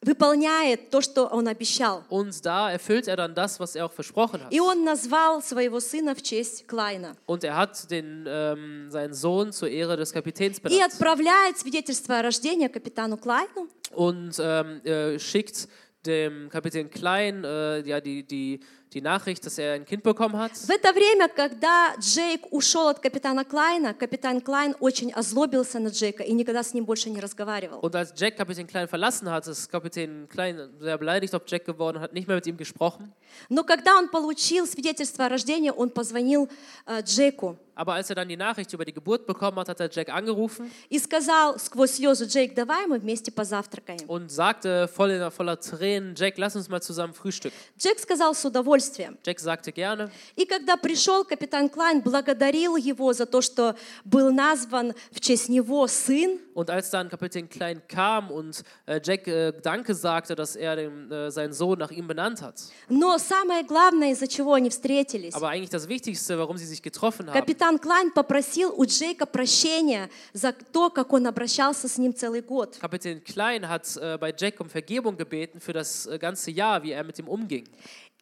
выполняет 0.00 0.90
то, 0.90 1.00
что 1.00 1.26
он 1.26 1.48
обещал. 1.48 2.04
Und 2.08 2.44
da 2.46 2.70
erfüllt 2.70 3.08
er 3.08 3.16
dann 3.16 3.34
das, 3.34 3.58
was 3.58 3.74
er 3.74 3.84
auch 3.84 3.92
versprochen 3.92 4.42
hat. 4.44 4.52
И 4.52 4.60
он 4.60 4.84
назвал 4.84 5.42
своего 5.42 5.80
сына 5.80 6.14
в 6.14 6.22
честь 6.22 6.66
Клайна. 6.66 7.16
Und 7.26 7.44
er 7.44 7.56
hat 7.56 7.90
den, 7.90 8.24
ähm, 8.28 8.90
seinen 8.90 9.12
Sohn 9.12 9.52
zur 9.52 9.68
Ehre 9.68 9.96
des 9.96 10.12
Kapitäns 10.12 10.58
И 10.58 10.62
benannt 10.62 10.92
отправляет 10.92 11.58
свидетельство 11.58 12.18
о 12.18 12.22
рождении 12.22 12.68
капитану 12.68 13.16
Клайну. 13.16 13.68
und 13.94 14.36
ähm, 14.40 14.80
äh, 14.84 15.18
schickt 15.18 15.68
dem 16.06 16.48
Kapitän 16.48 16.90
Klein 16.90 17.42
äh, 17.44 17.80
ja, 17.80 18.00
die, 18.00 18.22
die, 18.22 18.60
die 18.92 19.00
Nachricht, 19.02 19.44
dass 19.44 19.58
er 19.58 19.74
ein 19.74 19.84
Kind 19.84 20.02
bekommen 20.02 20.36
hat. 20.36 20.52
В 20.52 20.70
это 20.70 20.92
время, 20.92 21.28
когда 21.28 21.94
Джейк 21.98 22.46
ушел 22.50 22.88
от 22.88 23.00
капитана 23.00 23.44
Клайна, 23.44 23.92
капитан 23.94 24.40
Клайн 24.40 24.74
очень 24.80 25.12
озлобился 25.12 25.78
на 25.78 25.88
Джейка 25.88 26.22
и 26.22 26.32
никогда 26.32 26.62
с 26.62 26.72
ним 26.72 26.84
больше 26.84 27.10
не 27.10 27.20
разговаривал. 27.20 27.80
Und 27.80 27.94
als 27.94 28.12
Jack 28.16 28.36
Kapitän 28.36 28.66
Klein 28.66 28.88
verlassen 28.88 29.30
hat, 29.30 29.46
ist 29.46 29.70
Kapitän 29.70 30.28
Klein 30.28 30.70
sehr 30.80 30.96
beleidigt 30.96 31.34
auf 31.34 31.42
Jack 31.46 31.64
geworden 31.66 31.98
und 31.98 32.02
hat 32.02 32.12
nicht 32.12 32.26
mehr 32.26 32.36
mit 32.36 32.46
ihm 32.46 32.56
gesprochen. 32.56 33.12
Но 33.48 33.62
когда 33.62 33.96
он 33.98 34.08
получил 34.08 34.66
свидетельство 34.66 35.26
о 35.26 35.28
рождении, 35.28 35.70
он 35.70 35.90
позвонил 35.90 36.48
э, 36.86 37.02
Джейку 37.02 37.58
Aber 37.78 37.94
als 37.94 38.10
er 38.10 38.16
dann 38.16 38.28
die 38.28 38.36
Nachricht 38.36 38.72
über 38.72 38.84
die 38.84 38.92
Geburt 38.92 39.24
bekommen 39.24 39.56
hat, 39.60 39.68
hat 39.68 39.78
er 39.78 39.88
Jack 39.88 40.08
angerufen 40.08 40.68
и 40.88 40.98
сказал 40.98 41.60
сквозь 41.60 41.92
слезы, 41.92 42.24
Джейк, 42.24 42.52
давай 42.54 42.88
мы 42.88 42.98
вместе 42.98 43.30
позавтракаем. 43.30 44.00
und 44.08 44.32
sagte 44.32 44.88
voller, 44.88 45.30
voller 45.30 45.60
Tränen, 45.60 46.16
Jack, 46.16 46.38
lass 46.38 46.56
uns 46.56 46.68
mal 46.68 46.82
zusammen 46.82 47.14
frühstücken. 47.14 47.54
Джейк 47.78 48.00
сказал 48.00 48.34
с 48.34 48.44
удовольствием. 48.44 48.78
Jack 49.25 49.39
sagte 49.39 49.71
gerne. 49.71 50.09
И 50.35 50.45
когда 50.45 50.77
пришел 50.77 51.23
капитан 51.23 51.69
Клайн, 51.69 52.01
благодарил 52.01 52.75
его 52.75 53.13
за 53.13 53.25
то, 53.25 53.41
что 53.41 53.75
был 54.05 54.31
назван 54.31 54.93
в 55.11 55.19
честь 55.19 55.49
него 55.49 55.87
сын, 55.87 56.39
Und 56.55 56.69
als 56.69 56.91
dann 56.91 57.09
Kapitän 57.09 57.49
Klein 57.49 57.81
kam 57.87 58.29
und 58.29 58.63
äh, 58.85 59.01
Jack 59.03 59.27
äh, 59.27 59.53
Danke 59.63 59.95
sagte, 59.95 60.35
dass 60.35 60.55
er 60.55 60.75
den, 60.75 61.11
äh, 61.11 61.31
seinen 61.31 61.51
Sohn 61.51 61.79
nach 61.79 61.89
ihm 61.89 62.07
benannt 62.07 62.41
hat. 62.43 62.61
но 62.89 63.17
самое 63.17 63.63
главное, 63.63 64.11
из-за 64.11 64.27
чего 64.27 64.53
они 64.53 64.69
встретились, 64.69 65.33
Aber 65.33 65.49
eigentlich 65.49 65.71
das 65.71 65.87
Wichtigste, 65.89 66.37
warum 66.37 66.57
sie 66.57 66.65
sich 66.67 66.81
getroffen 66.83 67.27
haben, 67.27 67.33
Капитан 67.33 67.79
Клайн 67.79 68.11
попросил 68.11 68.71
у 68.75 68.85
Джейка 68.85 69.25
прощения 69.25 70.09
за 70.33 70.51
то, 70.51 70.89
как 70.91 71.11
он 71.13 71.25
обращался 71.25 71.87
с 71.87 71.97
ним 71.97 72.13
целый 72.13 72.41
год. 72.41 72.77
Kapitän 72.79 73.23
Klein 73.23 73.67
hat 73.67 73.97
äh, 73.97 74.17
bei 74.19 74.33
Jack 74.37 74.59
um 74.59 74.69
Vergebung 74.69 75.17
gebeten 75.17 75.59
für 75.59 75.73
das 75.73 76.05
äh, 76.05 76.19
ganze 76.19 76.51
Jahr, 76.51 76.83
wie 76.83 76.91
er 76.91 77.03
mit 77.03 77.17
ihm 77.17 77.27
umging. 77.27 77.67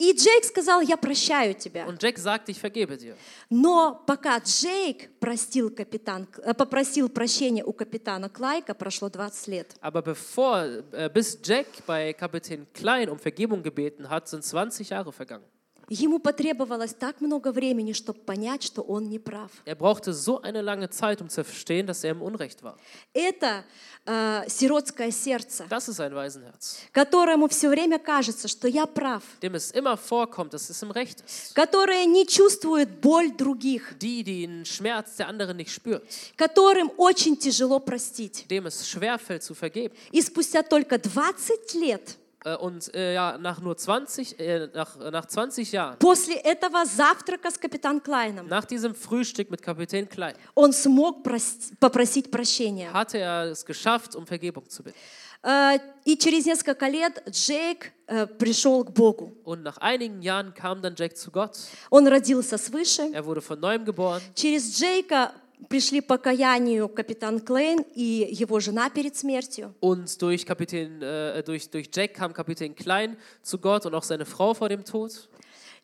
И 0.00 0.12
Джейк 0.12 0.44
сказал, 0.44 0.82
я 0.82 0.98
прощаю 0.98 1.54
тебя. 1.54 1.86
Und 1.86 2.02
Jack 2.02 2.18
sagte, 2.18 2.52
ich 2.52 2.58
vergebe 2.60 2.98
dir. 2.98 3.16
Но 3.48 4.02
пока 4.06 4.38
Джейк 4.38 5.18
простил 5.18 5.70
капитан, 5.70 6.28
э, 6.42 6.52
попросил 6.52 7.08
прощения 7.08 7.64
у 7.64 7.72
капитана 7.72 8.28
Клайка, 8.28 8.74
прошло 8.74 9.08
20 9.08 9.48
лет. 9.48 9.74
Aber 9.80 10.02
bevor, 10.02 10.84
äh, 10.92 11.08
bis 11.08 11.38
Jack 11.42 11.66
bei 11.86 12.12
Kapitän 12.12 12.66
Klein 12.74 13.08
um 13.08 13.18
Vergebung 13.18 13.62
gebeten 13.62 14.10
hat, 14.10 14.28
sind 14.28 14.44
20 14.44 14.90
Jahre 14.90 15.12
vergangen. 15.12 15.46
Ему 15.93 16.19
потребовалось 16.19 16.93
так 16.93 17.19
много 17.19 17.51
времени, 17.51 17.91
чтобы 17.91 18.19
понять, 18.21 18.63
что 18.63 18.81
он 18.81 19.09
не 19.09 19.19
прав. 19.19 19.51
Er 19.65 19.75
brauchte 19.75 20.13
so 20.13 20.39
eine 20.41 20.61
lange 20.61 20.89
Zeit, 20.89 21.21
um 21.21 21.27
zu 21.27 21.43
verstehen, 21.43 21.85
dass 21.85 22.05
er 22.05 22.11
im 22.11 22.21
Unrecht 22.21 22.63
war. 22.63 22.77
Это 23.13 23.65
э, 24.05 24.43
сиротское 24.47 25.11
сердце, 25.11 25.65
Das 25.67 25.89
ist 25.89 25.99
ein 25.99 26.15
Waisenherz, 26.15 26.77
которому 26.93 27.49
все 27.49 27.67
время 27.67 27.99
кажется, 27.99 28.47
что 28.47 28.69
я 28.69 28.85
прав, 28.85 29.21
dem 29.41 29.55
es 29.55 29.71
immer 29.71 29.97
vorkommt, 29.97 30.53
dass 30.53 30.69
es 30.69 30.81
im 30.81 30.91
Recht 30.91 31.25
ist. 31.27 31.53
которое 31.55 32.05
не 32.05 32.25
чувствует 32.25 33.01
боль 33.01 33.29
других, 33.35 33.97
Die, 33.99 34.23
die 34.23 34.45
den 34.47 34.63
Schmerz 34.65 35.17
der 35.17 35.27
anderen 35.27 35.57
nicht 35.57 35.73
spürt, 35.73 36.03
которым 36.37 36.89
очень 36.95 37.35
тяжело 37.35 37.79
простить. 37.81 38.45
dem 38.49 38.65
es 38.67 38.87
schwerfällt 38.87 39.43
zu 39.43 39.53
vergeben. 39.53 39.93
И 40.13 40.21
спустя 40.21 40.63
только 40.63 40.97
20 40.97 41.73
лет 41.73 42.11
Äh, 42.11 42.20
Und 42.60 42.94
äh, 42.94 43.14
ja, 43.14 43.38
nach 43.38 43.60
nur 43.60 43.76
20, 43.76 44.38
äh, 44.38 44.68
nach, 44.72 44.96
nach 45.10 45.26
20 45.26 45.72
Jahren, 45.72 45.98
после 45.98 46.36
этого 46.36 46.84
завтрака 46.86 47.50
с 47.50 47.58
капитан 47.58 48.00
Клайном 48.00 48.46
nach 48.46 48.64
diesem 48.64 48.94
Frühstück 48.94 49.50
mit 49.50 49.60
Kapitän 49.62 50.08
Klein, 50.08 50.34
он 50.54 50.72
смог 50.72 51.26
прос- 51.26 51.72
попросить 51.80 52.30
прощения. 52.30 52.92
hatte 52.92 53.18
er 53.18 53.50
es 53.50 53.64
geschafft, 53.64 54.14
um 54.14 54.24
Vergebung 54.26 54.68
zu 54.68 54.84
bitten. 54.84 54.94
Э, 55.42 55.78
И 56.04 56.16
через 56.16 56.46
несколько 56.46 56.86
лет 56.88 57.20
Джейк 57.28 57.92
э, 58.06 58.26
пришел 58.28 58.84
к 58.84 58.92
Богу. 58.94 59.36
Und 59.42 59.64
nach 59.64 59.78
einigen 59.78 60.22
Jahren 60.22 60.54
kam 60.54 60.80
dann 60.80 60.94
Jack 60.96 61.16
zu 61.16 61.32
Gott. 61.32 61.58
Он 61.90 62.06
родился 62.06 62.58
свыше. 62.58 63.10
Er 63.12 63.24
wurde 63.24 63.40
von 63.42 63.58
neuem 63.58 63.84
geboren. 63.84 64.22
Через 64.36 64.78
Джейка 64.78 65.32
пришли 65.69 66.01
по 66.01 66.17
каянию 66.17 66.89
капитан 66.89 67.39
Клейн 67.39 67.85
и 67.95 68.27
его 68.31 68.59
жена 68.59 68.89
перед 68.89 69.15
смертью. 69.15 69.73
Und 69.81 70.21
durch, 70.21 70.45
Kapitän, 70.45 71.01
äh, 71.01 71.43
durch, 71.43 71.69
durch 71.69 71.89
Jack 71.93 72.13
kam 72.15 72.33
Kapitän 72.33 72.75
Klein 72.75 73.17
zu 73.43 73.57
Gott 73.57 73.85
und 73.85 73.93
auch 73.95 74.03
seine 74.03 74.25
Frau 74.25 74.53
vor 74.53 74.69
dem 74.69 74.83
Tod. 74.83 75.11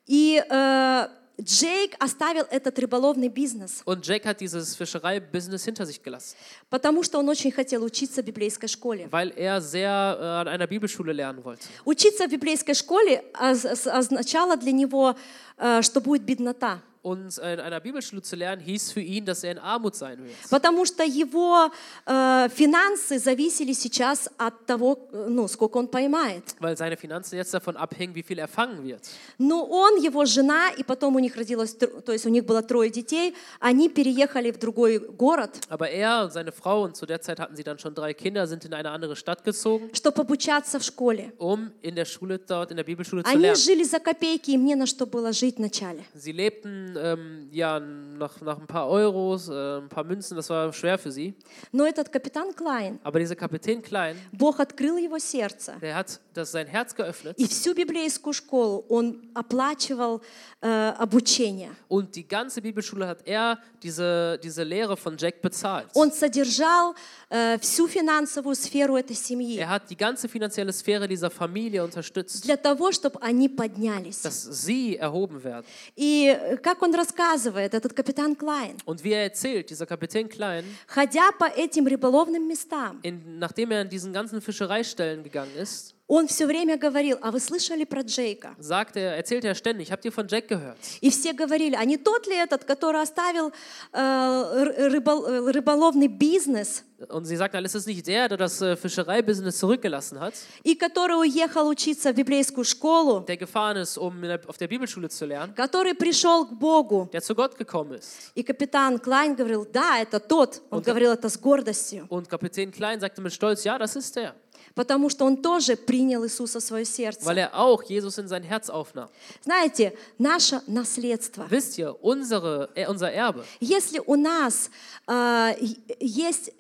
И 0.08 0.42
э, 0.50 1.08
Джейк 1.40 1.96
оставил 2.00 2.46
этот 2.50 2.80
рыболовный 2.80 3.28
бизнес, 3.30 3.84
Und 3.86 4.08
Jake 4.08 4.28
hat 4.28 4.40
dieses 4.42 4.76
Fischerei-Business 4.76 5.64
hinter 5.66 5.86
sich 5.86 6.02
gelassen, 6.02 6.36
потому 6.72 7.04
что 7.04 7.20
он 7.20 7.30
очень 7.30 7.52
хотел 7.52 7.84
учиться 7.84 8.24
в 8.24 8.26
библейской 8.26 8.68
школе. 8.68 9.08
weil 9.12 9.32
er 9.38 9.62
sehr 9.62 10.18
äh, 10.20 10.42
an 10.42 10.48
einer 10.48 10.66
Bibelschule 10.66 11.14
lernen 11.14 11.44
wollte. 11.44 11.68
Учиться 11.86 12.26
в 12.28 12.32
библейской 12.32 12.74
школе 12.74 13.24
оз- 13.40 13.66
оз- 13.66 13.86
означало 13.88 14.58
для 14.58 14.72
него, 14.72 15.16
э, 15.58 15.82
что 15.84 16.02
будет 16.02 16.24
беднота. 16.24 16.82
Und 17.07 17.37
äh, 17.39 17.55
in 17.55 17.59
einer 17.59 17.81
Bibelschule 17.81 18.23
zu 18.23 18.37
lernen, 18.37 18.63
hieß 18.63 18.93
für 18.93 19.01
ihn, 19.01 19.25
dass 19.25 19.43
er 19.43 19.51
in 19.51 19.59
Armut 19.59 19.97
sein 19.97 20.19
wird. 20.23 20.37
Потому 20.51 20.85
что 20.87 21.03
его 21.03 21.69
э, 22.07 22.49
финансы 22.49 23.19
зависели 23.19 23.73
сейчас 23.73 24.31
от 24.39 24.67
того, 24.67 25.09
э, 25.13 25.27
ну, 25.29 25.49
сколько 25.49 25.79
он 25.79 25.89
поймает. 25.89 26.45
Weil 26.61 26.77
seine 26.77 26.97
Finanzen 26.97 27.35
jetzt 27.39 27.53
davon 27.55 27.77
abhängen, 27.77 28.15
wie 28.15 28.23
viel 28.23 28.39
er 28.39 28.47
fangen 28.47 28.85
wird. 28.85 29.01
Но 29.39 29.65
он, 29.65 29.97
его 30.01 30.25
жена, 30.27 30.71
и 30.79 30.85
потом 30.85 31.17
у 31.17 31.19
них 31.19 31.35
родилось, 31.35 31.75
тр- 31.75 32.03
то 32.03 32.13
есть 32.13 32.25
у 32.25 32.29
них 32.29 32.45
было 32.45 32.63
трое 32.63 32.89
детей, 32.89 33.35
они 33.59 33.89
переехали 33.89 34.53
в 34.53 34.59
другой 34.59 35.01
город, 35.01 35.59
Aber 35.71 35.91
er 35.91 36.23
und 36.27 36.33
seine 36.33 36.53
Frau, 36.53 36.85
und 36.85 36.95
zu 36.97 37.05
der 37.05 37.21
Zeit 37.21 37.41
hatten 37.41 37.57
sie 37.57 37.65
dann 37.65 37.81
schon 37.81 37.97
drei 37.97 38.15
Kinder, 38.15 38.47
sind 38.47 38.65
in 38.65 38.75
eine 38.75 38.91
andere 38.91 39.17
Stadt 39.17 39.43
gezogen, 39.43 39.91
чтобы 39.93 40.21
обучаться 40.23 40.79
в 40.79 40.85
школе. 40.85 41.33
um 41.39 41.73
in 41.83 41.97
der 41.97 42.05
Schule 42.05 42.39
dort, 42.39 42.71
in 42.71 42.77
der 42.77 42.85
Bibelschule 42.85 43.25
zu 43.25 43.29
Они 43.29 43.43
lernen. 43.43 43.57
жили 43.57 43.83
за 43.83 43.99
копейки, 43.99 44.53
им 44.53 44.65
не 44.65 44.77
на 44.77 44.87
что 44.87 45.05
было 45.05 45.33
жить 45.33 45.57
вначале. 45.59 46.05
Sie 46.15 46.31
lebten 46.31 46.93
ähm, 46.97 47.49
ja 47.51 47.79
nach, 47.81 48.41
nach 48.41 48.59
ein 48.59 48.67
paar 48.67 48.89
Euros, 48.89 49.49
äh, 49.49 49.79
ein 49.79 49.89
paar 49.89 50.05
Münzen, 50.05 50.37
das 50.37 50.49
war 50.51 50.73
schwer 50.73 50.99
für 50.99 51.11
sie. 51.13 51.35
Но 51.73 51.85
этот 51.87 52.11
капитан 52.11 52.55
Клайн, 52.55 52.99
Aber 53.03 53.19
dieser 53.19 53.37
Kapitän 53.37 53.83
Klein, 53.83 54.17
Бог 54.33 54.61
открыл 54.61 54.97
его 54.99 55.19
сердце. 55.19 55.75
der 55.81 55.95
hat 55.95 56.21
das 56.35 56.53
sein 56.53 56.67
Herz 56.67 56.95
geöffnet 56.95 57.35
И 57.39 57.47
всю 57.47 57.75
библейскую 57.75 58.33
школу 58.33 58.85
он 58.89 59.21
оплачивал 59.35 60.23
э, 60.61 60.93
обучение. 60.99 61.71
und 61.89 62.15
die 62.17 62.27
ganze 62.27 62.61
Bibelschule 62.63 63.07
hat 63.07 63.27
er 63.27 63.59
diese, 63.83 64.39
diese 64.43 64.63
Lehre 64.63 64.97
von 64.97 65.17
Jack 65.17 65.43
bezahlt. 65.43 65.89
Он 65.95 66.11
содержал 66.13 66.95
э, 67.31 67.59
всю 67.59 67.87
финансовую 67.89 68.55
сферу 68.57 68.97
этой 68.97 69.17
семьи 69.17 69.59
Er 69.59 69.69
hat 69.69 69.91
die 69.91 69.97
ganze 69.97 70.29
finanzielle 70.29 70.73
Sphäre 70.73 71.09
dieser 71.09 71.31
Familie 71.31 71.85
unterstützt, 71.85 72.45
для 72.45 72.57
того, 72.57 72.93
чтобы 72.93 73.19
они 73.21 73.49
поднялись. 73.49 74.21
dass 74.23 74.43
sie 74.65 74.97
erhoben 74.97 75.43
werden. 75.43 75.65
И 75.97 76.29
э, 76.29 76.57
как 76.59 76.81
он 76.83 76.86
рассказывает, 76.95 77.75
этот 77.75 77.93
капитан 77.93 78.37
Клайн, 78.37 78.77
Und 78.85 79.03
wie 79.05 79.13
er 79.13 79.25
erzählt, 79.25 79.71
dieser 79.71 79.87
Kapitän 79.87 80.29
Klein, 80.29 80.65
ходя 80.87 81.33
по 81.39 81.45
этим 81.45 81.87
рыболовным 81.87 82.47
местам, 82.49 83.01
in, 83.03 83.39
nachdem 83.39 83.71
er 83.71 83.83
in 83.83 83.89
diesen 83.89 84.13
ganzen 84.13 84.41
Fischereistellen 84.41 85.23
gegangen 85.23 85.55
ist, 85.57 85.95
он 86.09 86.27
все 86.27 86.47
время 86.47 86.77
говорил, 86.77 87.17
а 87.23 87.31
вы 87.31 87.41
слышали 87.41 87.85
про 87.85 88.03
Джейка? 88.03 88.55
sagt 88.59 88.97
er, 88.97 89.17
erzählt 89.17 89.45
er 89.45 89.55
ständig, 89.55 89.91
habt 89.91 90.05
ihr 90.05 90.13
von 90.13 90.27
Jack 90.29 90.49
gehört? 90.49 90.77
И 91.01 91.11
все 91.11 91.33
говорили, 91.33 91.75
а 91.75 91.85
не 91.85 91.97
тот 91.97 92.27
ли 92.27 92.35
этот, 92.37 92.65
который 92.65 93.01
оставил 93.01 93.53
э, 93.93 93.99
р- 93.99 94.93
рыбол- 94.93 95.27
э, 95.27 95.51
рыболовный 95.53 96.09
бизнес 96.09 96.85
Und 97.09 97.25
sie 97.25 97.35
sagt, 97.37 97.55
ist 97.57 97.75
es 97.75 97.85
nicht 97.87 98.07
der, 98.07 98.29
der 98.29 98.39
das 98.39 98.61
äh, 98.63 98.77
Fischereibusiness 98.77 99.59
zurückgelassen 99.59 100.21
hat, 100.21 100.35
и 100.63 100.75
который 100.77 101.17
уехал 101.19 101.67
учиться 101.67 102.13
в 102.13 102.17
библейскую 102.17 102.65
школу, 102.65 103.25
der 103.27 103.37
gefahren 103.37 103.77
ist, 103.79 103.97
um 103.99 104.23
in 104.23 104.29
der, 104.29 104.41
auf 104.47 104.57
der 104.59 104.69
Bibelschule 104.69 105.09
zu 105.09 105.25
lernen, 105.27 105.55
который 105.55 105.95
пришел 105.95 106.45
к 106.47 106.53
Богу? 106.53 107.09
der 107.13 107.23
zu 107.23 107.35
Gott 107.35 107.57
gekommen 107.57 107.95
ist? 107.99 108.31
И 108.37 108.43
капитан 108.45 108.99
Клайн 108.99 109.35
говорил, 109.35 109.65
да, 109.67 109.99
это 110.01 110.21
тот. 110.21 110.63
Он 110.71 110.79
Он- 110.79 110.85
говорил 110.85 111.11
это 111.13 111.29
с 111.29 111.37
гордостью, 111.39 112.07
Und 112.09 112.29
Kapitän 112.29 112.71
Klein 112.71 113.01
sagte 113.01 113.21
mit 113.21 113.33
Stolz, 113.33 113.65
ja, 113.65 113.79
das 113.79 113.97
ist 113.97 114.15
der, 114.15 114.35
Потому 114.78 115.10
что 115.10 115.26
он 115.26 115.36
тоже 115.42 115.76
принял 115.76 116.24
Иисуса 116.26 116.60
в 116.62 116.64
свое 116.64 116.86
сердце. 116.86 117.26
weil 117.26 117.38
er 117.38 117.54
auch 117.54 117.84
Jesus 117.84 118.18
in 118.18 118.30
sein 118.30 118.44
Herz 118.44 118.70
aufnahm. 118.70 119.10
Знаете, 119.44 119.94
наше 120.18 120.62
наследство. 120.68 121.46
Wisst 121.50 121.78
ihr, 121.78 121.96
unsere, 122.02 122.70
äh, 122.76 122.88
unser 122.88 123.12
Erbe, 123.12 123.44
Если 123.60 124.00
у 124.06 124.16
нас 124.16 124.70
е- 125.10 125.78
есть 126.00 126.52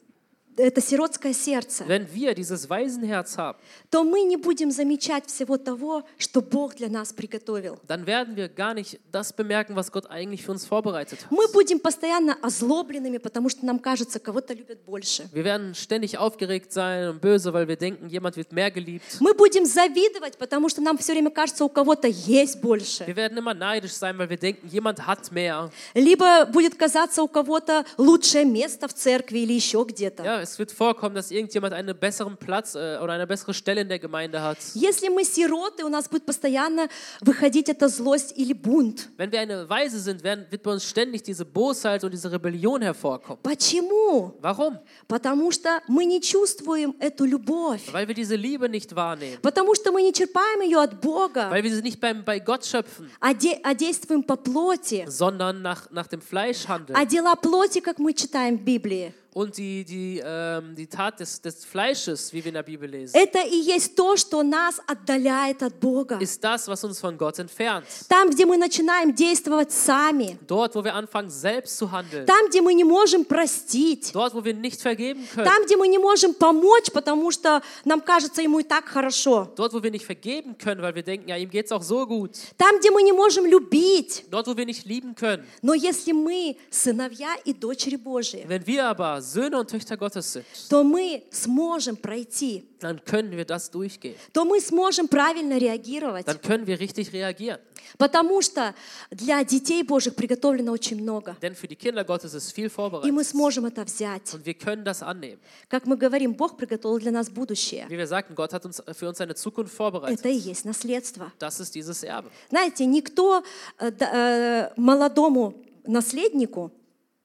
это 0.57 0.81
сиротское 0.81 1.33
сердце, 1.33 1.85
wenn 1.87 2.07
wir 2.13 2.33
dieses 2.33 2.69
Waisenherz 2.69 3.37
haben, 3.37 3.57
то 3.89 4.03
мы 4.03 4.23
не 4.23 4.37
будем 4.37 4.71
замечать 4.71 5.27
всего 5.27 5.57
того, 5.57 6.03
что 6.17 6.41
Бог 6.41 6.75
для 6.75 6.89
нас 6.89 7.13
приготовил. 7.13 7.79
dann 7.87 8.05
werden 8.05 8.35
wir 8.35 8.49
gar 8.49 8.73
nicht 8.73 8.99
das 9.11 9.31
bemerken, 9.33 9.75
was 9.75 9.91
Gott 9.91 10.09
eigentlich 10.09 10.43
für 10.43 10.51
uns 10.51 10.65
vorbereitet 10.65 11.19
hat. 11.19 11.27
Мы 11.29 11.47
будем 11.53 11.79
постоянно 11.79 12.35
озлобленными, 12.41 13.17
потому 13.17 13.49
что 13.49 13.65
нам 13.65 13.79
кажется, 13.79 14.19
кого-то 14.19 14.53
любят 14.53 14.79
больше. 14.85 15.29
Wir 15.31 15.43
werden 15.43 15.75
ständig 15.75 16.17
aufgeregt 16.17 16.71
sein 16.73 17.09
und 17.09 17.21
böse, 17.21 17.53
weil 17.53 17.67
wir 17.67 17.75
denken, 17.75 18.09
jemand 18.09 18.35
wird 18.35 18.51
mehr 18.51 18.71
geliebt. 18.71 19.17
Мы 19.19 19.33
будем 19.33 19.65
завидовать, 19.65 20.37
потому 20.37 20.69
что 20.69 20.81
нам 20.81 20.97
все 20.97 21.13
время 21.13 21.29
кажется, 21.29 21.63
у 21.63 21.69
кого-то 21.69 22.07
есть 22.07 22.59
больше. 22.61 23.03
Wir 23.05 23.15
werden 23.15 23.37
immer 23.37 23.53
neidisch 23.53 23.93
sein, 23.93 24.17
weil 24.17 24.29
wir 24.29 24.37
denken, 24.37 24.67
jemand 24.69 25.05
hat 25.05 25.31
mehr. 25.31 25.69
Либо 25.93 26.45
будет 26.45 26.75
казаться 26.75 27.21
у 27.21 27.27
кого-то 27.27 27.85
лучшее 27.97 28.45
место 28.45 28.87
в 28.87 28.93
церкви 28.93 29.39
или 29.39 29.53
еще 29.53 29.85
где-то. 29.87 30.23
Ja, 30.23 30.46
es 30.46 30.58
wird 30.58 30.72
vorkommen, 30.72 31.14
dass 31.14 31.30
irgendjemand 31.30 31.74
einen 31.74 31.96
besseren 31.98 32.36
Platz 32.36 32.74
äh, 32.74 32.98
oder 33.02 33.12
eine 33.14 33.26
bessere 33.26 33.52
Stelle 33.54 33.80
in 33.82 33.88
der 33.88 33.98
Gemeinde 33.98 34.40
hat. 34.42 34.58
Если 34.74 35.08
мы 35.08 35.24
сироты, 35.24 35.84
у 35.84 35.88
нас 35.88 36.08
будет 36.08 36.24
постоянно 36.26 36.88
выходить 37.20 37.68
эта 37.68 37.88
злость 37.88 38.32
или 38.36 38.52
бунт. 38.52 39.08
Wenn 39.16 39.30
wir 39.32 39.40
eine 39.40 39.68
Weise 39.68 39.98
sind, 40.00 40.22
werden, 40.22 40.46
wird 40.50 40.62
bei 40.62 40.72
uns 40.72 40.84
ständig 40.88 41.22
diese 41.22 41.44
Bosheit 41.44 42.04
und 42.04 42.12
diese 42.12 42.30
Rebellion 42.30 42.82
hervorkommen. 42.82 43.40
Почему? 43.42 44.34
Warum? 44.40 44.78
Потому 45.08 45.50
что 45.50 45.80
мы 45.88 46.04
не 46.04 46.20
чувствуем 46.20 46.94
эту 47.00 47.24
любовь. 47.24 47.82
Weil 47.92 48.06
wir 48.08 48.14
diese 48.14 48.36
Liebe 48.36 48.68
nicht 48.68 48.94
wahrnehmen. 48.94 49.38
Потому 49.42 49.74
что 49.74 49.92
мы 49.92 50.02
не 50.02 50.12
черпаем 50.12 50.60
ее 50.62 50.78
от 50.80 51.00
Бога, 51.00 51.50
Weil 51.50 51.62
wir 51.64 51.70
sie 51.74 51.82
nicht 51.82 52.00
beim, 52.00 52.24
bei 52.24 52.38
Gott 52.38 52.64
schöpfen, 52.64 53.10
а, 53.20 53.34
де- 53.34 53.60
а 53.62 53.74
действуем 53.74 54.22
по 54.22 54.36
плоти. 54.36 55.04
sondern 55.08 55.62
nach, 55.62 55.90
nach 55.90 56.06
dem 56.06 56.20
Fleisch 56.20 56.66
handeln. 56.68 56.96
А 56.96 57.04
дела 57.06 57.34
плоти, 57.36 57.80
как 57.80 57.98
мы 57.98 58.12
читаем 58.14 58.58
в 58.58 58.62
Библии, 58.62 59.12
Und 59.37 59.55
die, 59.55 59.85
die, 59.85 60.19
ähm, 60.25 60.73
die 60.73 60.87
Tat 60.87 61.19
des, 61.19 61.39
des 61.39 61.63
Fleisches, 61.63 62.33
wie 62.33 62.43
wir 62.43 62.47
in 62.49 62.55
der 62.55 62.63
Bibel 62.63 62.89
lesen, 62.89 63.13
это 63.15 63.37
и 63.47 63.55
есть 63.55 63.95
то, 63.95 64.17
что 64.17 64.41
нас 64.41 64.81
отдаляет 64.87 65.61
от 65.61 65.79
Бога. 65.79 66.17
ist 66.19 66.43
das, 66.43 66.67
was 66.67 66.83
uns 66.83 66.99
von 66.99 67.15
Gott 67.19 67.37
entfernt. 67.37 67.85
Там, 68.09 68.31
где 68.31 68.47
мы 68.47 68.57
начинаем 68.57 69.13
действовать 69.13 69.71
сами, 69.71 70.39
Dort, 70.47 70.73
wo 70.73 70.83
wir 70.83 70.95
anfangen, 70.95 71.29
selbst 71.29 71.77
zu 71.77 71.91
handeln. 71.91 72.25
там, 72.25 72.49
где 72.49 72.61
мы 72.63 72.73
не 72.73 72.83
можем 72.83 73.25
простить, 73.25 74.11
Dort, 74.11 74.33
wo 74.33 74.43
wir 74.43 74.55
nicht 74.55 74.81
vergeben 74.81 75.27
können. 75.31 75.45
там, 75.45 75.63
где 75.67 75.77
мы 75.77 75.87
не 75.87 75.99
можем 75.99 76.33
помочь, 76.33 76.89
потому 76.91 77.29
что 77.29 77.61
нам 77.85 78.01
кажется 78.01 78.41
ему 78.41 78.57
и 78.57 78.63
так 78.63 78.85
хорошо, 78.85 79.51
Dort, 79.55 79.71
wo 79.71 79.83
wir 79.83 79.91
nicht 79.91 80.05
vergeben 80.07 80.57
können, 80.57 80.81
weil 80.81 80.95
wir 80.95 81.03
denken, 81.03 81.29
ja, 81.29 81.37
ihm 81.37 81.51
geht 81.51 81.67
es 81.67 81.71
auch 81.71 81.83
so 81.83 82.07
gut. 82.07 82.31
там, 82.57 82.79
где 82.79 82.89
мы 82.89 83.03
не 83.03 83.11
можем 83.11 83.45
любить. 83.45 84.25
Dort, 84.31 84.47
wo 84.47 84.57
wir 84.57 84.65
nicht 84.65 84.85
lieben 84.85 85.13
können. 85.13 85.45
Но 85.61 85.75
если 85.75 86.11
мы 86.11 86.57
сыновья 86.71 87.35
и 87.45 87.53
дочери 87.53 87.97
Божьи, 87.97 88.43
Wenn 88.47 88.65
wir 88.65 88.83
aber 88.87 89.21
Söhne 89.27 89.59
und 89.59 89.69
Töchter 89.69 89.97
Gottes 89.97 90.33
sind, 90.33 90.45
то 90.69 90.83
мы 90.83 91.23
сможем 91.31 91.95
пройти, 91.97 92.63
dann 92.79 93.03
können 93.03 93.31
wir 93.31 93.45
das 93.45 93.69
durchgehen. 93.71 94.15
то 94.33 94.45
мы 94.45 94.59
сможем 94.61 95.07
правильно 95.07 95.57
реагировать, 95.57 96.25
Dann 96.25 96.41
können 96.41 96.65
wir 96.67 96.79
richtig 96.79 97.11
reagieren. 97.13 97.59
потому 97.97 98.41
что 98.41 98.75
для 99.11 99.43
детей 99.43 99.81
Божьих 99.83 100.15
приготовлено 100.15 100.71
очень 100.71 101.01
много. 101.01 101.35
Denn 101.41 101.55
für 101.55 101.67
die 101.67 101.75
Kinder 101.75 102.03
Gottes 102.03 102.33
ist 102.33 102.51
viel 102.51 102.65
И 102.65 102.67
мы 102.67 102.69
vorbereitet. 102.69 103.27
сможем 103.27 103.65
это 103.65 103.83
взять. 103.85 104.33
Und 104.33 104.45
wir 104.45 104.53
können 104.53 104.83
das 104.83 105.01
annehmen. 105.01 105.39
Как 105.69 105.85
мы 105.85 105.95
говорим, 105.97 106.33
Бог 106.33 106.57
приготовил 106.57 106.99
для 106.99 107.11
нас 107.11 107.29
будущее. 107.29 107.85
Wie 107.89 107.97
wir 107.97 108.07
sagten, 108.07 108.35
Gott 108.35 108.53
hat 108.53 108.65
uns 108.65 108.81
für 108.93 109.07
uns 109.09 109.19
eine 109.21 109.35
Zukunft 109.35 109.73
Это 109.73 109.77
vorbereitet. 109.77 110.25
и 110.25 110.31
есть 110.35 110.65
наследство. 110.65 111.31
Das 111.39 111.59
ist 111.59 111.73
dieses 111.75 112.03
Erbe. 112.03 112.29
Знаете, 112.49 112.85
никто 112.85 113.43
э, 113.79 113.91
э, 113.99 114.69
молодому 114.75 115.53
наследнику, 115.85 116.71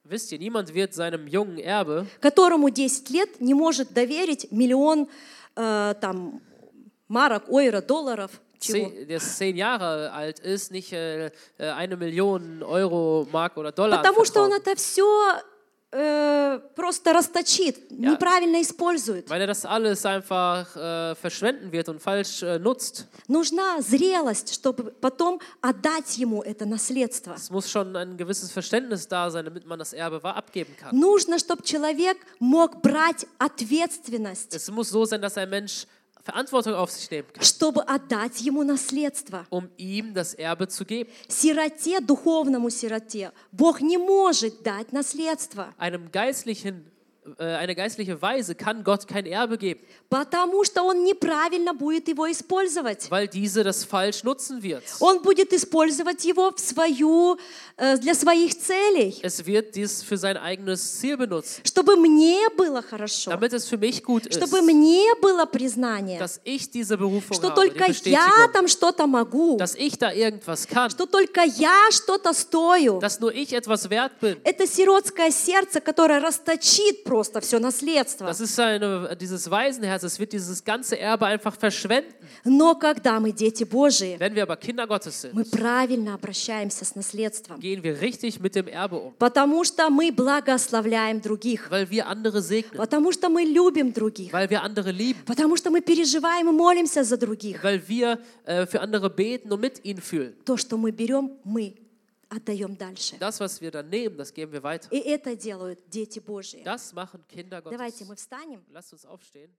Wisst 0.03 0.31
ihr, 0.31 0.39
niemand 0.39 0.73
wird 0.73 0.93
seinem 0.93 1.27
jungen 1.27 1.57
Erbe, 1.59 2.05
которому 2.21 2.69
10 2.69 3.09
лет, 3.09 3.41
не 3.41 3.53
может 3.53 3.91
доверить 3.93 4.49
миллион 4.51 5.09
э, 5.55 5.95
там, 5.99 6.41
марок, 7.09 7.43
ойра, 7.49 7.81
долларов. 7.81 8.31
Чего? 8.59 8.87
zehn- 8.87 9.05
der 9.05 9.19
zehn 9.19 9.55
Jahre 9.57 10.11
alt 10.13 10.39
ist, 10.39 10.71
nicht 10.71 10.91
äh, 10.93 11.27
äh, 11.27 11.69
eine 11.69 11.95
Million 11.97 12.63
Euro, 12.63 13.27
Mark 13.31 13.57
oder 13.57 13.71
Dollar 13.71 13.97
Потому 14.01 14.23
что 14.25 14.41
он 14.41 14.53
anvertrauen, 14.53 14.61
это 14.61 14.75
все 14.77 15.03
просто 16.74 17.12
расточит, 17.12 17.90
неправильно 17.90 18.60
использует. 18.62 19.28
weil 19.28 19.42
er 19.42 19.46
das 19.46 19.64
alles 19.66 20.04
einfach 20.06 20.74
äh, 20.74 21.14
verschwenden 21.14 21.70
wird 21.70 21.88
und 21.88 22.00
falsch 22.00 22.42
äh, 22.42 22.58
nutzt. 22.58 23.06
Нужна 23.28 23.80
зрелость, 23.82 24.54
чтобы 24.54 24.84
потом 25.00 25.38
отдать 25.60 26.16
ему 26.16 26.42
это 26.42 26.64
наследство. 26.64 27.34
Es 27.34 27.50
muss 27.50 27.70
schon 27.70 27.94
ein 27.94 28.16
gewisses 28.16 28.50
Verständnis 28.50 29.06
da 29.06 29.30
sein, 29.30 29.44
damit 29.44 29.66
man 29.66 29.78
das 29.78 29.92
Erbe 29.92 30.22
abgeben 30.24 30.74
kann. 30.78 30.98
Нужно, 30.98 31.38
чтобы 31.38 31.62
человек 31.62 32.16
мог 32.38 32.80
брать 32.80 33.26
ответственность, 33.38 34.54
Es 34.54 34.70
muss 34.70 34.88
so 34.88 35.04
sein, 35.04 35.20
dass 35.20 35.36
ein 35.36 35.50
Mensch 35.50 35.86
Verantwortung 36.27 36.73
auf 36.73 36.91
sich 36.91 37.09
nehmen 37.09 37.29
kann, 37.31 37.43
чтобы 37.43 37.87
отдать 37.87 38.41
ему 38.41 38.63
наследство. 38.63 39.45
um 39.49 39.69
ihm 39.77 40.13
das 40.13 40.33
Erbe 40.33 40.67
zu 40.67 40.83
geben. 40.83 41.09
Сироте, 41.29 42.01
духовному 42.01 42.69
сироте, 42.69 43.31
Бог 43.53 43.79
не 43.79 43.97
может 43.97 44.61
дать 44.61 44.91
наследство. 44.91 45.73
Einem 45.77 46.11
geistlichen 46.11 46.85
äh, 46.85 46.90
eine 47.39 47.75
geistliche 47.75 48.21
Weise 48.21 48.55
kann 48.55 48.85
Gott 48.85 49.05
kein 49.05 49.25
Erbe 49.25 49.57
geben, 49.57 49.81
потому 50.09 50.63
что 50.63 50.83
он 50.83 51.03
неправильно 51.03 51.73
будет 51.73 52.07
его 52.07 52.31
использовать. 52.31 53.11
weil 53.11 53.27
diese 53.27 53.63
das 53.65 53.83
falsch 53.83 54.23
nutzen 54.23 54.63
wird. 54.63 54.81
Он 55.01 55.21
будет 55.21 55.51
использовать 55.51 56.23
его 56.23 56.51
в 56.55 56.59
свою, 56.59 57.37
э, 57.75 57.97
для 57.97 58.13
своих 58.15 58.57
целей, 58.57 59.19
Es 59.23 59.45
wird 59.45 59.75
dies 59.75 60.03
für 60.03 60.17
sein 60.17 60.37
eigenes 60.37 60.99
Ziel 61.01 61.17
benutzen, 61.17 61.61
чтобы 61.65 61.97
мне 61.97 62.47
было 62.55 62.81
хорошо, 62.81 63.31
damit 63.31 63.51
es 63.51 63.67
für 63.67 63.77
mich 63.77 64.03
gut 64.03 64.25
ist, 64.27 64.37
чтобы 64.37 64.61
мне 64.61 65.03
было 65.21 65.45
признание, 65.45 66.19
dass 66.19 66.39
ich 66.45 66.69
diese 66.71 66.97
Berufung 66.97 67.35
что 67.35 67.49
habe, 67.49 67.61
die 67.61 67.71
только 67.71 67.83
я 68.09 68.25
Bestätigung, 68.25 68.53
там 68.53 68.67
что-то 68.69 69.05
могу, 69.05 69.57
dass 69.57 69.75
ich 69.75 69.97
da 69.97 70.13
irgendwas 70.13 70.65
kann, 70.65 70.89
что 70.89 71.05
только 71.05 71.41
я 71.41 71.89
что-то 71.91 72.33
стою. 72.33 72.99
dass 73.01 73.19
nur 73.19 73.33
ich 73.33 73.51
etwas 73.51 73.89
wert 73.89 74.17
bin. 74.21 74.37
Это 74.45 74.65
сиротское 74.65 75.29
сердце, 75.31 75.81
которое 75.81 76.21
расточит 76.21 77.03
просто 77.12 77.42
все 77.42 77.58
наследство. 77.58 78.26
Das 78.26 78.40
ist 78.40 78.58
eine, 78.58 79.14
dieses 79.20 79.50
Waisenherz, 79.50 80.02
es 80.02 80.18
wird 80.18 80.32
dieses 80.32 80.64
ganze 80.64 80.98
Erbe 80.98 81.26
einfach 81.26 81.54
verschwenden. 81.54 82.10
Но 82.42 82.74
когда 82.74 83.20
мы 83.20 83.32
дети 83.32 83.64
Божии, 83.64 84.16
Wenn 84.18 84.34
wir 84.34 84.44
aber 84.44 84.56
Kinder 84.56 84.86
Gottes 84.86 85.20
sind, 85.20 85.34
мы 85.34 85.44
правильно 85.44 86.14
обращаемся 86.14 86.86
с 86.86 86.94
наследством, 86.94 87.60
gehen 87.60 87.82
wir 87.82 88.00
richtig 88.00 88.40
mit 88.40 88.54
dem 88.54 88.66
Erbe 88.66 88.96
um, 88.96 89.12
потому 89.18 89.62
что 89.62 89.90
мы 89.90 90.10
благословляем 90.10 91.20
других, 91.20 91.70
weil 91.70 91.90
wir 91.90 92.06
andere 92.06 92.40
segnen, 92.40 92.78
потому 92.78 93.12
что 93.12 93.28
мы 93.28 93.42
любим 93.42 93.92
других, 93.92 94.32
weil 94.32 94.48
wir 94.48 94.62
andere 94.62 94.90
lieben, 94.90 95.22
потому 95.26 95.56
что 95.58 95.70
мы 95.70 95.82
переживаем 95.82 96.48
и 96.48 96.52
молимся 96.52 97.04
за 97.04 97.18
других. 97.18 97.62
weil 97.62 97.82
wir 97.86 98.18
äh, 98.46 98.64
für 98.64 98.80
andere 98.80 99.10
beten 99.10 99.52
und 99.52 99.60
mit 99.60 99.84
ihnen 99.84 100.00
fühlen. 100.00 100.32
То, 100.46 100.56
что 100.56 100.78
мы 100.78 100.90
берем, 100.92 101.32
мы 101.44 101.74
отдаем 102.36 102.76
дальше. 102.76 103.16
Das, 103.18 103.40
was 103.40 103.60
wir 103.60 103.70
dann 103.70 103.88
nehmen, 103.88 104.16
das 104.16 104.32
geben 104.32 104.52
wir 104.52 104.62
weiter. 104.62 104.88
И 104.90 104.98
это 104.98 105.36
делают 105.36 105.88
дети 105.88 106.18
Божьи. 106.18 106.62
Das 106.64 106.92
machen 106.92 107.24
Kinder 107.28 107.60
Gottes. 107.60 107.76
Давайте 107.76 108.04
мы 108.04 108.16
встанем. 108.16 108.64
Lasst 108.70 108.92
uns 108.92 109.04
aufstehen. 109.04 109.50